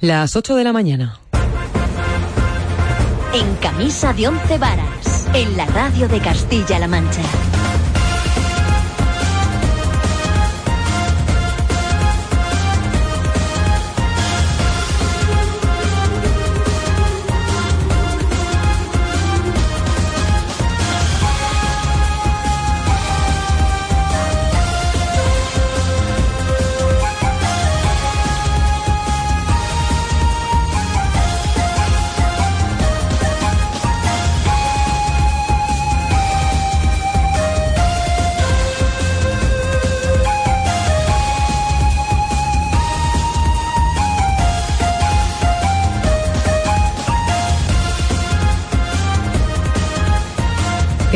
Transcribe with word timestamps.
Las 0.00 0.36
8 0.36 0.56
de 0.56 0.64
la 0.64 0.74
mañana. 0.74 1.18
En 3.32 3.54
camisa 3.56 4.12
de 4.12 4.28
once 4.28 4.58
varas, 4.58 5.26
en 5.32 5.56
la 5.56 5.64
radio 5.64 6.06
de 6.06 6.20
Castilla-La 6.20 6.86
Mancha. 6.86 7.22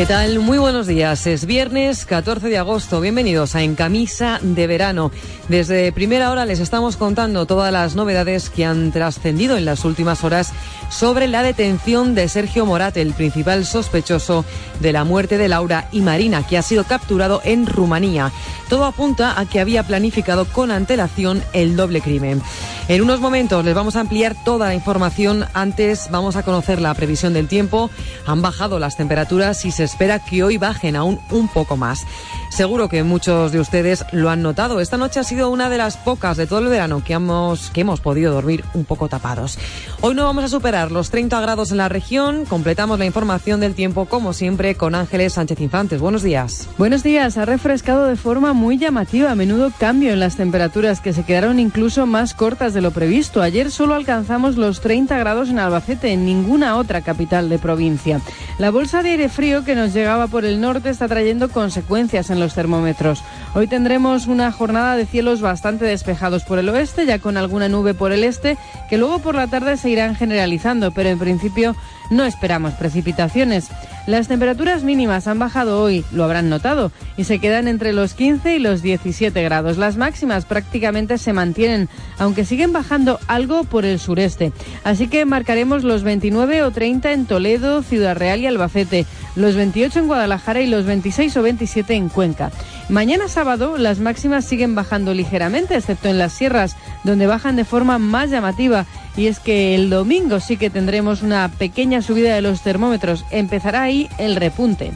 ¿Qué 0.01 0.07
tal? 0.07 0.39
Muy 0.39 0.57
buenos 0.57 0.87
días. 0.87 1.27
Es 1.27 1.45
viernes 1.45 2.07
14 2.07 2.49
de 2.49 2.57
agosto. 2.57 2.99
Bienvenidos 3.01 3.53
a 3.53 3.61
En 3.61 3.75
Camisa 3.75 4.39
de 4.41 4.65
Verano. 4.65 5.11
Desde 5.47 5.91
primera 5.91 6.31
hora 6.31 6.47
les 6.47 6.59
estamos 6.59 6.97
contando 6.97 7.45
todas 7.45 7.71
las 7.71 7.95
novedades 7.95 8.49
que 8.49 8.65
han 8.65 8.91
trascendido 8.91 9.57
en 9.57 9.65
las 9.65 9.85
últimas 9.85 10.23
horas 10.23 10.53
sobre 10.91 11.27
la 11.27 11.41
detención 11.41 12.13
de 12.13 12.27
Sergio 12.27 12.65
Morat, 12.65 12.97
el 12.97 13.13
principal 13.13 13.65
sospechoso 13.65 14.45
de 14.79 14.91
la 14.91 15.03
muerte 15.03 15.37
de 15.37 15.47
Laura 15.47 15.87
y 15.91 16.01
Marina, 16.01 16.45
que 16.45 16.57
ha 16.57 16.61
sido 16.61 16.83
capturado 16.83 17.41
en 17.43 17.65
Rumanía. 17.65 18.31
Todo 18.69 18.85
apunta 18.85 19.39
a 19.39 19.45
que 19.45 19.59
había 19.59 19.83
planificado 19.83 20.45
con 20.45 20.69
antelación 20.69 21.43
el 21.53 21.75
doble 21.75 22.01
crimen. 22.01 22.41
En 22.87 23.01
unos 23.01 23.21
momentos 23.21 23.63
les 23.63 23.73
vamos 23.73 23.95
a 23.95 24.01
ampliar 24.01 24.35
toda 24.43 24.67
la 24.67 24.75
información. 24.75 25.45
Antes 25.53 26.09
vamos 26.11 26.35
a 26.35 26.43
conocer 26.43 26.81
la 26.81 26.93
previsión 26.93 27.33
del 27.33 27.47
tiempo. 27.47 27.89
Han 28.25 28.41
bajado 28.41 28.79
las 28.79 28.97
temperaturas 28.97 29.63
y 29.65 29.71
se 29.71 29.85
espera 29.85 30.19
que 30.19 30.43
hoy 30.43 30.57
bajen 30.57 30.95
aún 30.95 31.19
un 31.31 31.47
poco 31.47 31.77
más. 31.77 32.05
Seguro 32.51 32.89
que 32.89 33.03
muchos 33.03 33.53
de 33.53 33.61
ustedes 33.61 34.03
lo 34.11 34.29
han 34.29 34.41
notado. 34.41 34.81
Esta 34.81 34.97
noche 34.97 35.21
ha 35.21 35.23
sido 35.23 35.49
una 35.49 35.69
de 35.69 35.77
las 35.77 35.95
pocas 35.95 36.35
de 36.35 36.47
todo 36.47 36.59
el 36.59 36.67
verano 36.67 37.01
que 37.01 37.13
hemos, 37.13 37.69
que 37.69 37.79
hemos 37.79 38.01
podido 38.01 38.33
dormir 38.33 38.65
un 38.73 38.83
poco 38.83 39.07
tapados. 39.07 39.57
Hoy 40.01 40.15
no 40.15 40.25
vamos 40.25 40.43
a 40.43 40.49
superar 40.49 40.91
los 40.91 41.11
30 41.11 41.39
grados 41.39 41.71
en 41.71 41.77
la 41.77 41.87
región. 41.87 42.43
Completamos 42.43 42.99
la 42.99 43.05
información 43.05 43.61
del 43.61 43.73
tiempo, 43.73 44.05
como 44.05 44.33
siempre, 44.33 44.75
con 44.75 44.95
Ángeles 44.95 45.33
Sánchez 45.33 45.61
Infantes. 45.61 46.01
Buenos 46.01 46.23
días. 46.23 46.67
Buenos 46.77 47.03
días. 47.03 47.37
Ha 47.37 47.45
refrescado 47.45 48.05
de 48.05 48.17
forma 48.17 48.51
muy 48.51 48.77
llamativa. 48.77 49.31
A 49.31 49.35
menudo 49.35 49.71
cambio 49.79 50.11
en 50.11 50.19
las 50.19 50.35
temperaturas 50.35 50.99
que 50.99 51.13
se 51.13 51.23
quedaron 51.23 51.57
incluso 51.57 52.05
más 52.05 52.33
cortas 52.33 52.73
de 52.73 52.81
lo 52.81 52.91
previsto. 52.91 53.41
Ayer 53.41 53.71
solo 53.71 53.95
alcanzamos 53.95 54.57
los 54.57 54.81
30 54.81 55.17
grados 55.17 55.47
en 55.47 55.57
Albacete, 55.57 56.11
en 56.11 56.25
ninguna 56.25 56.75
otra 56.75 56.99
capital 56.99 57.47
de 57.47 57.59
provincia. 57.59 58.19
La 58.59 58.71
bolsa 58.71 59.03
de 59.03 59.11
aire 59.11 59.29
frío 59.29 59.63
que 59.63 59.73
nos 59.73 59.93
llegaba 59.93 60.27
por 60.27 60.43
el 60.43 60.59
norte 60.59 60.89
está 60.89 61.07
trayendo 61.07 61.47
consecuencias 61.47 62.29
en 62.29 62.40
los 62.41 62.53
termómetros. 62.53 63.23
Hoy 63.53 63.67
tendremos 63.67 64.27
una 64.27 64.51
jornada 64.51 64.97
de 64.97 65.05
cielos 65.05 65.39
bastante 65.39 65.85
despejados 65.85 66.43
por 66.43 66.59
el 66.59 66.67
oeste, 66.67 67.05
ya 67.05 67.19
con 67.19 67.37
alguna 67.37 67.69
nube 67.69 67.93
por 67.93 68.11
el 68.11 68.25
este, 68.25 68.57
que 68.89 68.97
luego 68.97 69.19
por 69.19 69.35
la 69.35 69.47
tarde 69.47 69.77
se 69.77 69.89
irán 69.89 70.15
generalizando, 70.15 70.91
pero 70.91 71.07
en 71.07 71.19
principio 71.19 71.75
no 72.09 72.25
esperamos 72.25 72.73
precipitaciones. 72.73 73.69
Las 74.11 74.27
temperaturas 74.27 74.83
mínimas 74.83 75.25
han 75.27 75.39
bajado 75.39 75.81
hoy, 75.81 76.03
lo 76.11 76.25
habrán 76.25 76.49
notado, 76.49 76.91
y 77.15 77.23
se 77.23 77.39
quedan 77.39 77.69
entre 77.69 77.93
los 77.93 78.13
15 78.13 78.57
y 78.57 78.59
los 78.59 78.81
17 78.81 79.41
grados. 79.41 79.77
Las 79.77 79.95
máximas 79.95 80.43
prácticamente 80.43 81.17
se 81.17 81.31
mantienen, 81.31 81.87
aunque 82.17 82.43
siguen 82.43 82.73
bajando 82.73 83.21
algo 83.27 83.63
por 83.63 83.85
el 83.85 83.99
sureste. 83.99 84.51
Así 84.83 85.07
que 85.07 85.23
marcaremos 85.23 85.85
los 85.85 86.03
29 86.03 86.61
o 86.63 86.71
30 86.71 87.13
en 87.13 87.25
Toledo, 87.25 87.83
Ciudad 87.83 88.17
Real 88.17 88.41
y 88.41 88.47
Albacete, 88.47 89.05
los 89.37 89.55
28 89.55 89.99
en 89.99 90.07
Guadalajara 90.07 90.59
y 90.59 90.67
los 90.67 90.85
26 90.85 91.37
o 91.37 91.41
27 91.43 91.93
en 91.93 92.09
Cuenca. 92.09 92.51
Mañana 92.91 93.29
sábado 93.29 93.77
las 93.77 93.99
máximas 93.99 94.43
siguen 94.43 94.75
bajando 94.75 95.13
ligeramente, 95.13 95.77
excepto 95.77 96.09
en 96.09 96.17
las 96.17 96.33
sierras, 96.33 96.75
donde 97.05 97.25
bajan 97.25 97.55
de 97.55 97.63
forma 97.63 97.99
más 97.99 98.29
llamativa. 98.29 98.85
Y 99.15 99.27
es 99.27 99.39
que 99.39 99.75
el 99.75 99.89
domingo 99.89 100.41
sí 100.41 100.57
que 100.57 100.69
tendremos 100.69 101.21
una 101.21 101.49
pequeña 101.57 102.01
subida 102.01 102.35
de 102.35 102.41
los 102.41 102.63
termómetros. 102.63 103.23
Empezará 103.31 103.83
ahí 103.83 104.09
el 104.17 104.35
repunte. 104.35 104.91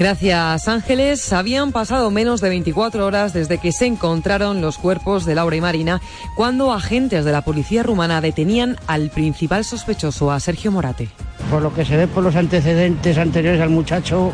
Gracias, 0.00 0.66
Ángeles. 0.66 1.32
Habían 1.32 1.70
pasado 1.70 2.10
menos 2.10 2.40
de 2.40 2.48
24 2.48 3.06
horas 3.06 3.32
desde 3.32 3.58
que 3.58 3.70
se 3.70 3.86
encontraron 3.86 4.60
los 4.60 4.76
cuerpos 4.76 5.24
de 5.24 5.36
Laura 5.36 5.54
y 5.54 5.60
Marina 5.60 6.00
cuando 6.34 6.72
agentes 6.72 7.24
de 7.24 7.30
la 7.30 7.42
policía 7.42 7.84
rumana 7.84 8.20
detenían 8.20 8.76
al 8.88 9.10
principal 9.10 9.64
sospechoso, 9.64 10.32
a 10.32 10.40
Sergio 10.40 10.72
Morate. 10.72 11.08
Por 11.52 11.62
lo 11.62 11.72
que 11.72 11.84
se 11.84 11.96
ve 11.96 12.08
por 12.08 12.24
los 12.24 12.34
antecedentes 12.34 13.16
anteriores 13.16 13.60
al 13.60 13.70
muchacho, 13.70 14.32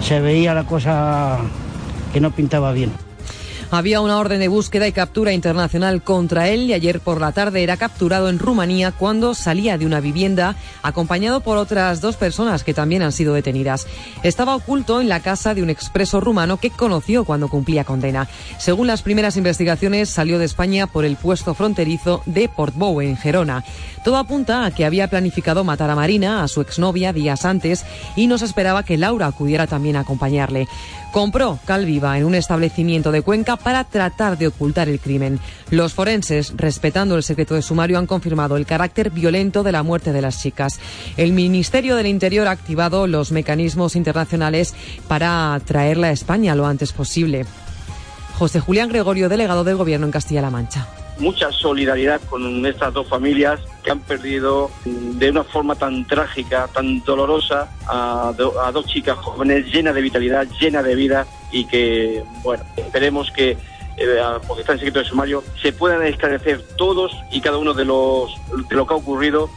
se 0.00 0.20
veía 0.20 0.54
la 0.54 0.64
cosa 0.64 1.40
que 2.14 2.20
no 2.20 2.30
pintaba 2.30 2.72
bien. 2.72 2.92
Había 3.70 4.00
una 4.00 4.18
orden 4.18 4.38
de 4.38 4.46
búsqueda 4.46 4.86
y 4.86 4.92
captura 4.92 5.32
internacional 5.32 6.00
contra 6.00 6.48
él 6.48 6.62
y 6.62 6.74
ayer 6.74 7.00
por 7.00 7.20
la 7.20 7.32
tarde 7.32 7.64
era 7.64 7.76
capturado 7.76 8.28
en 8.28 8.38
Rumanía 8.38 8.92
cuando 8.92 9.34
salía 9.34 9.76
de 9.78 9.84
una 9.84 9.98
vivienda 9.98 10.54
acompañado 10.82 11.40
por 11.40 11.58
otras 11.58 12.00
dos 12.00 12.14
personas 12.14 12.62
que 12.62 12.72
también 12.72 13.02
han 13.02 13.10
sido 13.10 13.34
detenidas. 13.34 13.88
Estaba 14.22 14.54
oculto 14.54 15.00
en 15.00 15.08
la 15.08 15.18
casa 15.20 15.54
de 15.54 15.62
un 15.64 15.70
expreso 15.70 16.20
rumano 16.20 16.58
que 16.58 16.70
conoció 16.70 17.24
cuando 17.24 17.48
cumplía 17.48 17.82
condena. 17.82 18.28
Según 18.58 18.86
las 18.86 19.02
primeras 19.02 19.36
investigaciones, 19.36 20.08
salió 20.08 20.38
de 20.38 20.44
España 20.44 20.86
por 20.86 21.04
el 21.04 21.16
puesto 21.16 21.52
fronterizo 21.54 22.22
de 22.26 22.48
Portbou, 22.48 23.00
en 23.00 23.16
Gerona. 23.16 23.64
Todo 24.04 24.18
apunta 24.18 24.66
a 24.66 24.70
que 24.70 24.84
había 24.84 25.08
planificado 25.08 25.64
matar 25.64 25.90
a 25.90 25.96
Marina, 25.96 26.44
a 26.44 26.48
su 26.48 26.60
exnovia, 26.60 27.12
días 27.12 27.44
antes 27.44 27.84
y 28.14 28.28
no 28.28 28.38
se 28.38 28.44
esperaba 28.44 28.84
que 28.84 28.98
Laura 28.98 29.26
acudiera 29.26 29.66
también 29.66 29.96
a 29.96 30.00
acompañarle. 30.00 30.68
Compró 31.14 31.60
Calviva 31.64 32.18
en 32.18 32.24
un 32.24 32.34
establecimiento 32.34 33.12
de 33.12 33.22
Cuenca 33.22 33.54
para 33.54 33.84
tratar 33.84 34.36
de 34.36 34.48
ocultar 34.48 34.88
el 34.88 34.98
crimen. 34.98 35.38
Los 35.70 35.94
forenses, 35.94 36.52
respetando 36.56 37.14
el 37.14 37.22
secreto 37.22 37.54
de 37.54 37.62
sumario, 37.62 38.00
han 38.00 38.08
confirmado 38.08 38.56
el 38.56 38.66
carácter 38.66 39.10
violento 39.10 39.62
de 39.62 39.70
la 39.70 39.84
muerte 39.84 40.12
de 40.12 40.20
las 40.20 40.42
chicas. 40.42 40.80
El 41.16 41.32
Ministerio 41.32 41.94
del 41.94 42.08
Interior 42.08 42.48
ha 42.48 42.50
activado 42.50 43.06
los 43.06 43.30
mecanismos 43.30 43.94
internacionales 43.94 44.74
para 45.06 45.60
traerla 45.64 46.08
a 46.08 46.10
España 46.10 46.56
lo 46.56 46.66
antes 46.66 46.92
posible. 46.92 47.46
José 48.36 48.58
Julián 48.58 48.88
Gregorio, 48.88 49.28
delegado 49.28 49.62
del 49.62 49.76
Gobierno 49.76 50.06
en 50.06 50.12
Castilla-La 50.12 50.50
Mancha 50.50 50.88
mucha 51.18 51.50
solidaridad 51.52 52.20
con 52.28 52.64
estas 52.66 52.92
dos 52.92 53.08
familias 53.08 53.60
que 53.82 53.90
han 53.90 54.00
perdido 54.00 54.70
de 54.84 55.30
una 55.30 55.44
forma 55.44 55.74
tan 55.74 56.06
trágica, 56.06 56.68
tan 56.72 57.02
dolorosa 57.04 57.70
a, 57.86 58.32
dos 58.72 58.86
chicas 58.86 59.16
jóvenes 59.18 59.66
llenas 59.66 59.94
de 59.94 60.00
vitalidad, 60.00 60.46
llenas 60.60 60.84
de 60.84 60.94
vida 60.94 61.26
y 61.52 61.66
que, 61.66 62.22
bueno, 62.42 62.64
esperemos 62.76 63.30
que 63.30 63.56
eh, 63.96 64.18
porque 64.48 64.62
está 64.62 64.72
en 64.72 64.78
secreto 64.78 64.98
de 64.98 65.04
sumario, 65.04 65.44
se 65.62 65.72
puedan 65.72 66.02
esclarecer 66.04 66.64
todos 66.76 67.12
y 67.30 67.40
cada 67.40 67.58
uno 67.58 67.74
de 67.74 67.84
los 67.84 68.34
de 68.68 68.74
lo 68.74 68.86
que 68.86 68.94
ha 68.94 68.96
ocurrido 68.96 69.48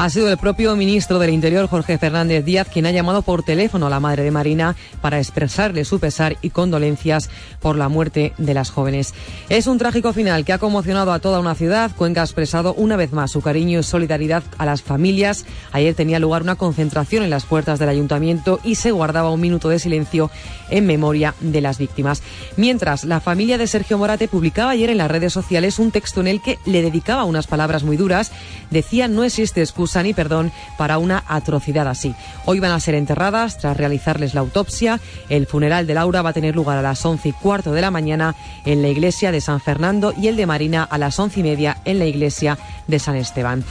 Ha 0.00 0.10
sido 0.10 0.30
el 0.30 0.38
propio 0.38 0.76
ministro 0.76 1.18
del 1.18 1.30
Interior, 1.30 1.66
Jorge 1.66 1.98
Fernández 1.98 2.44
Díaz, 2.44 2.68
quien 2.72 2.86
ha 2.86 2.92
llamado 2.92 3.22
por 3.22 3.42
teléfono 3.42 3.88
a 3.88 3.90
la 3.90 3.98
madre 3.98 4.22
de 4.22 4.30
Marina 4.30 4.76
para 5.00 5.18
expresarle 5.18 5.84
su 5.84 5.98
pesar 5.98 6.36
y 6.40 6.50
condolencias 6.50 7.28
por 7.58 7.74
la 7.74 7.88
muerte 7.88 8.32
de 8.38 8.54
las 8.54 8.70
jóvenes. 8.70 9.12
Es 9.48 9.66
un 9.66 9.76
trágico 9.76 10.12
final 10.12 10.44
que 10.44 10.52
ha 10.52 10.58
conmocionado 10.58 11.10
a 11.10 11.18
toda 11.18 11.40
una 11.40 11.56
ciudad. 11.56 11.90
Cuenca 11.96 12.20
ha 12.20 12.24
expresado 12.24 12.74
una 12.74 12.94
vez 12.94 13.12
más 13.12 13.32
su 13.32 13.40
cariño 13.40 13.80
y 13.80 13.82
solidaridad 13.82 14.44
a 14.56 14.66
las 14.66 14.82
familias. 14.82 15.44
Ayer 15.72 15.96
tenía 15.96 16.20
lugar 16.20 16.42
una 16.42 16.54
concentración 16.54 17.24
en 17.24 17.30
las 17.30 17.44
puertas 17.44 17.80
del 17.80 17.88
ayuntamiento 17.88 18.60
y 18.62 18.76
se 18.76 18.92
guardaba 18.92 19.32
un 19.32 19.40
minuto 19.40 19.68
de 19.68 19.80
silencio 19.80 20.30
en 20.70 20.86
memoria 20.86 21.34
de 21.40 21.60
las 21.60 21.78
víctimas. 21.78 22.22
Mientras, 22.56 23.02
la 23.02 23.20
familia 23.20 23.58
de 23.58 23.66
Sergio 23.66 23.98
Morate 23.98 24.28
publicaba 24.28 24.70
ayer 24.70 24.90
en 24.90 24.98
las 24.98 25.10
redes 25.10 25.32
sociales 25.32 25.80
un 25.80 25.90
texto 25.90 26.20
en 26.20 26.28
el 26.28 26.40
que 26.40 26.60
le 26.66 26.82
dedicaba 26.82 27.24
unas 27.24 27.48
palabras 27.48 27.82
muy 27.82 27.96
duras. 27.96 28.30
Decía 28.70 29.08
no 29.08 29.24
existe 29.24 29.60
excusa 29.60 29.87
ni 29.96 30.14
perdón 30.14 30.52
para 30.76 30.98
una 30.98 31.24
atrocidad 31.26 31.88
así. 31.88 32.14
Hoy 32.44 32.60
van 32.60 32.72
a 32.72 32.80
ser 32.80 32.94
enterradas 32.94 33.58
tras 33.58 33.76
realizarles 33.76 34.34
la 34.34 34.40
autopsia. 34.40 35.00
El 35.28 35.46
funeral 35.46 35.86
de 35.86 35.94
Laura 35.94 36.22
va 36.22 36.30
a 36.30 36.34
tener 36.34 36.54
lugar 36.54 36.78
a 36.78 36.82
las 36.82 37.04
once 37.04 37.30
y 37.30 37.32
cuarto 37.32 37.72
de 37.72 37.80
la 37.80 37.90
mañana 37.90 38.34
en 38.64 38.82
la 38.82 38.88
iglesia 38.88 39.32
de 39.32 39.40
San 39.40 39.60
Fernando 39.60 40.12
y 40.16 40.28
el 40.28 40.36
de 40.36 40.46
Marina 40.46 40.84
a 40.84 40.98
las 40.98 41.18
once 41.18 41.40
y 41.40 41.42
media 41.42 41.78
en 41.84 41.98
la 41.98 42.06
iglesia 42.06 42.58
de 42.86 42.98
San 42.98 43.16
Esteban. 43.16 43.64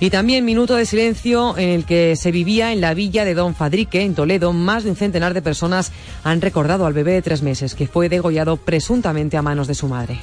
Y 0.00 0.10
también 0.10 0.44
minuto 0.44 0.74
de 0.74 0.84
silencio 0.84 1.56
en 1.56 1.68
el 1.68 1.84
que 1.84 2.16
se 2.16 2.32
vivía 2.32 2.72
en 2.72 2.80
la 2.80 2.92
villa 2.92 3.24
de 3.24 3.34
Don 3.34 3.54
Fadrique, 3.54 4.02
en 4.02 4.14
Toledo. 4.14 4.52
Más 4.52 4.82
de 4.82 4.90
un 4.90 4.96
centenar 4.96 5.32
de 5.32 5.42
personas 5.42 5.92
han 6.24 6.40
recordado 6.40 6.86
al 6.86 6.92
bebé 6.92 7.12
de 7.12 7.22
tres 7.22 7.42
meses 7.42 7.74
que 7.76 7.86
fue 7.86 8.08
degollado 8.08 8.56
presuntamente 8.56 9.36
a 9.36 9.42
manos 9.42 9.68
de 9.68 9.74
su 9.74 9.86
madre. 9.86 10.18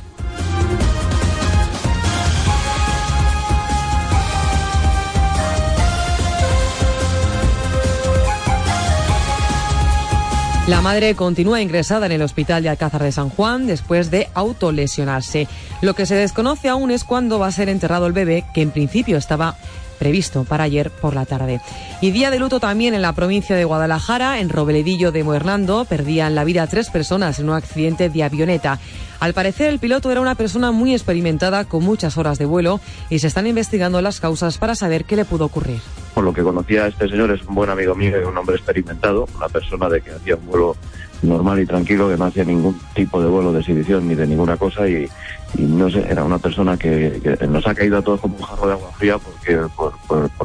La 10.69 10.81
madre 10.81 11.15
continúa 11.15 11.63
ingresada 11.63 12.05
en 12.05 12.11
el 12.11 12.21
hospital 12.21 12.61
de 12.61 12.69
Alcázar 12.69 13.01
de 13.01 13.11
San 13.11 13.29
Juan 13.29 13.65
después 13.65 14.11
de 14.11 14.29
autolesionarse. 14.35 15.47
Lo 15.81 15.95
que 15.95 16.05
se 16.05 16.13
desconoce 16.13 16.69
aún 16.69 16.91
es 16.91 17.03
cuándo 17.03 17.39
va 17.39 17.47
a 17.47 17.51
ser 17.51 17.69
enterrado 17.69 18.05
el 18.05 18.13
bebé, 18.13 18.45
que 18.53 18.61
en 18.61 18.69
principio 18.69 19.17
estaba 19.17 19.57
previsto 19.99 20.45
para 20.45 20.63
ayer 20.63 20.89
por 20.89 21.13
la 21.13 21.27
tarde. 21.27 21.61
Y 22.01 22.09
día 22.09 22.31
de 22.31 22.39
luto 22.39 22.59
también 22.59 22.95
en 22.95 23.03
la 23.03 23.13
provincia 23.13 23.55
de 23.55 23.65
Guadalajara, 23.65 24.39
en 24.39 24.49
Robledillo 24.49 25.11
de 25.11 25.23
Moernando, 25.23 25.85
perdían 25.85 26.33
la 26.33 26.45
vida 26.45 26.65
tres 26.65 26.89
personas 26.89 27.37
en 27.37 27.49
un 27.49 27.55
accidente 27.55 28.09
de 28.09 28.23
avioneta. 28.23 28.79
Al 29.19 29.33
parecer 29.33 29.67
el 29.67 29.79
piloto 29.79 30.09
era 30.09 30.21
una 30.21 30.35
persona 30.35 30.71
muy 30.71 30.93
experimentada 30.93 31.65
con 31.65 31.83
muchas 31.83 32.17
horas 32.17 32.39
de 32.39 32.45
vuelo 32.45 32.79
y 33.09 33.19
se 33.19 33.27
están 33.27 33.45
investigando 33.45 34.01
las 34.01 34.19
causas 34.19 34.57
para 34.57 34.73
saber 34.75 35.03
qué 35.03 35.15
le 35.15 35.25
pudo 35.25 35.45
ocurrir 35.45 35.81
por 36.19 36.25
lo 36.25 36.33
que 36.33 36.43
conocía 36.43 36.83
a 36.83 36.87
este 36.87 37.07
señor, 37.07 37.31
es 37.31 37.41
un 37.43 37.55
buen 37.55 37.69
amigo 37.69 37.95
mío 37.95 38.27
un 38.27 38.37
hombre 38.37 38.57
experimentado, 38.57 39.25
una 39.37 39.47
persona 39.47 39.87
de 39.87 40.01
que 40.01 40.11
hacía 40.11 40.35
un 40.35 40.45
vuelo 40.47 40.75
normal 41.21 41.59
y 41.59 41.65
tranquilo, 41.65 42.09
que 42.09 42.17
no 42.17 42.25
hacía 42.25 42.43
ningún 42.43 42.79
tipo 42.93 43.21
de 43.21 43.27
vuelo 43.27 43.51
de 43.51 43.59
exhibición 43.59 44.07
ni 44.07 44.15
de 44.15 44.27
ninguna 44.27 44.57
cosa 44.57 44.87
y, 44.87 45.09
no 45.57 45.89
sé, 45.89 46.05
era 46.09 46.23
una 46.23 46.37
persona 46.37 46.77
que, 46.77 47.37
nos 47.49 47.65
ha 47.67 47.75
caído 47.75 47.97
a 47.97 48.01
todos 48.01 48.21
como 48.21 48.37
un 48.37 48.43
jarro 48.43 48.67
de 48.67 48.73
agua 48.73 48.91
fría 48.97 49.17
porque 49.17 49.57
por, 49.75 49.93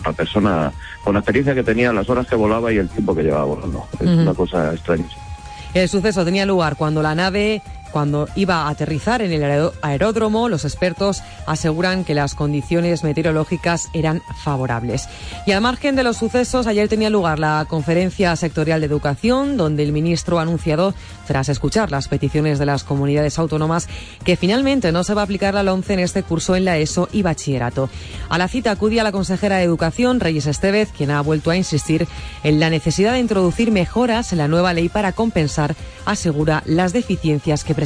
la 0.04 0.12
persona, 0.12 0.72
con 1.02 1.14
la 1.14 1.20
experiencia 1.20 1.54
que 1.54 1.62
tenía, 1.62 1.92
las 1.92 2.08
horas 2.08 2.26
que 2.26 2.36
volaba 2.36 2.72
y 2.72 2.78
el 2.78 2.88
tiempo 2.88 3.14
que 3.14 3.22
llevaba 3.22 3.44
volando. 3.44 3.86
Es 4.00 4.08
una 4.08 4.34
cosa 4.34 4.72
extrañísima. 4.72 5.22
El 5.74 5.88
suceso 5.88 6.24
tenía 6.24 6.46
lugar 6.46 6.76
cuando 6.76 7.02
la 7.02 7.14
nave 7.14 7.60
cuando 7.94 8.28
iba 8.34 8.62
a 8.62 8.70
aterrizar 8.70 9.22
en 9.22 9.32
el 9.32 9.70
aeródromo, 9.80 10.48
los 10.48 10.64
expertos 10.64 11.22
aseguran 11.46 12.02
que 12.02 12.12
las 12.12 12.34
condiciones 12.34 13.04
meteorológicas 13.04 13.88
eran 13.94 14.20
favorables. 14.42 15.08
Y 15.46 15.52
al 15.52 15.60
margen 15.60 15.94
de 15.94 16.02
los 16.02 16.16
sucesos, 16.16 16.66
ayer 16.66 16.88
tenía 16.88 17.08
lugar 17.08 17.38
la 17.38 17.64
conferencia 17.68 18.34
sectorial 18.34 18.80
de 18.80 18.88
educación, 18.88 19.56
donde 19.56 19.84
el 19.84 19.92
ministro 19.92 20.40
ha 20.40 20.42
anunciado, 20.42 20.92
tras 21.28 21.48
escuchar 21.48 21.92
las 21.92 22.08
peticiones 22.08 22.58
de 22.58 22.66
las 22.66 22.82
comunidades 22.82 23.38
autónomas, 23.38 23.88
que 24.24 24.36
finalmente 24.36 24.90
no 24.90 25.04
se 25.04 25.14
va 25.14 25.20
a 25.20 25.24
aplicar 25.24 25.54
la 25.54 25.62
LOMCE 25.62 25.92
en 25.92 26.00
este 26.00 26.24
curso 26.24 26.56
en 26.56 26.64
la 26.64 26.78
ESO 26.78 27.08
y 27.12 27.22
bachillerato. 27.22 27.88
A 28.28 28.38
la 28.38 28.48
cita 28.48 28.72
acudía 28.72 29.04
la 29.04 29.12
consejera 29.12 29.58
de 29.58 29.62
Educación, 29.62 30.18
Reyes 30.18 30.46
Estevez, 30.46 30.90
quien 30.90 31.12
ha 31.12 31.20
vuelto 31.20 31.52
a 31.52 31.56
insistir 31.56 32.08
en 32.42 32.58
la 32.58 32.70
necesidad 32.70 33.12
de 33.12 33.20
introducir 33.20 33.70
mejoras 33.70 34.32
en 34.32 34.38
la 34.38 34.48
nueva 34.48 34.72
ley 34.74 34.88
para 34.88 35.12
compensar, 35.12 35.76
asegura, 36.06 36.64
las 36.66 36.92
deficiencias 36.92 37.62
que 37.62 37.76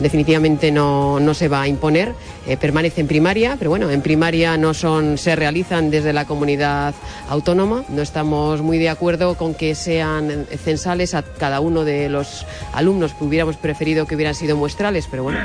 Definitivamente 0.00 0.72
no, 0.72 1.20
se 1.34 1.46
va 1.46 1.62
a 1.62 1.68
imponer, 1.68 2.14
eh, 2.48 2.56
permanece 2.56 3.00
en 3.00 3.06
primaria, 3.06 3.54
pero 3.58 3.70
bueno, 3.70 3.90
en 3.90 4.02
primaria 4.02 4.56
no 4.56 4.74
son, 4.74 5.18
se 5.18 5.36
realizan 5.36 5.90
desde 5.90 6.12
la 6.12 6.24
comunidad 6.24 6.94
autónoma. 7.28 7.84
No 7.88 8.02
estamos 8.02 8.60
muy 8.60 8.78
de 8.78 8.88
acuerdo 8.88 9.36
con 9.36 9.54
que 9.54 9.76
sean 9.76 10.46
censales 10.62 11.14
a 11.14 11.22
cada 11.22 11.60
uno 11.60 11.84
de 11.84 12.08
los 12.08 12.44
alumnos 12.72 13.14
que 13.14 13.24
hubiéramos 13.24 13.56
preferido 13.56 14.06
que 14.06 14.16
hubieran 14.16 14.34
sido 14.34 14.56
muestrales, 14.56 15.06
pero 15.08 15.22
bueno. 15.22 15.38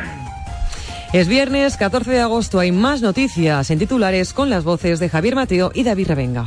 Es 1.13 1.27
viernes 1.27 1.77
14 1.77 2.12
de 2.12 2.21
agosto, 2.21 2.60
hay 2.60 2.71
más 2.71 3.01
noticias 3.01 3.69
en 3.69 3.80
titulares 3.80 4.33
con 4.33 4.50
las 4.50 4.63
voces 4.63 5.00
de 5.00 5.10
Javier 5.10 5.36
Mateo 5.36 5.71
y 5.74 5.83
David 5.83 6.07
Revenga. 6.07 6.45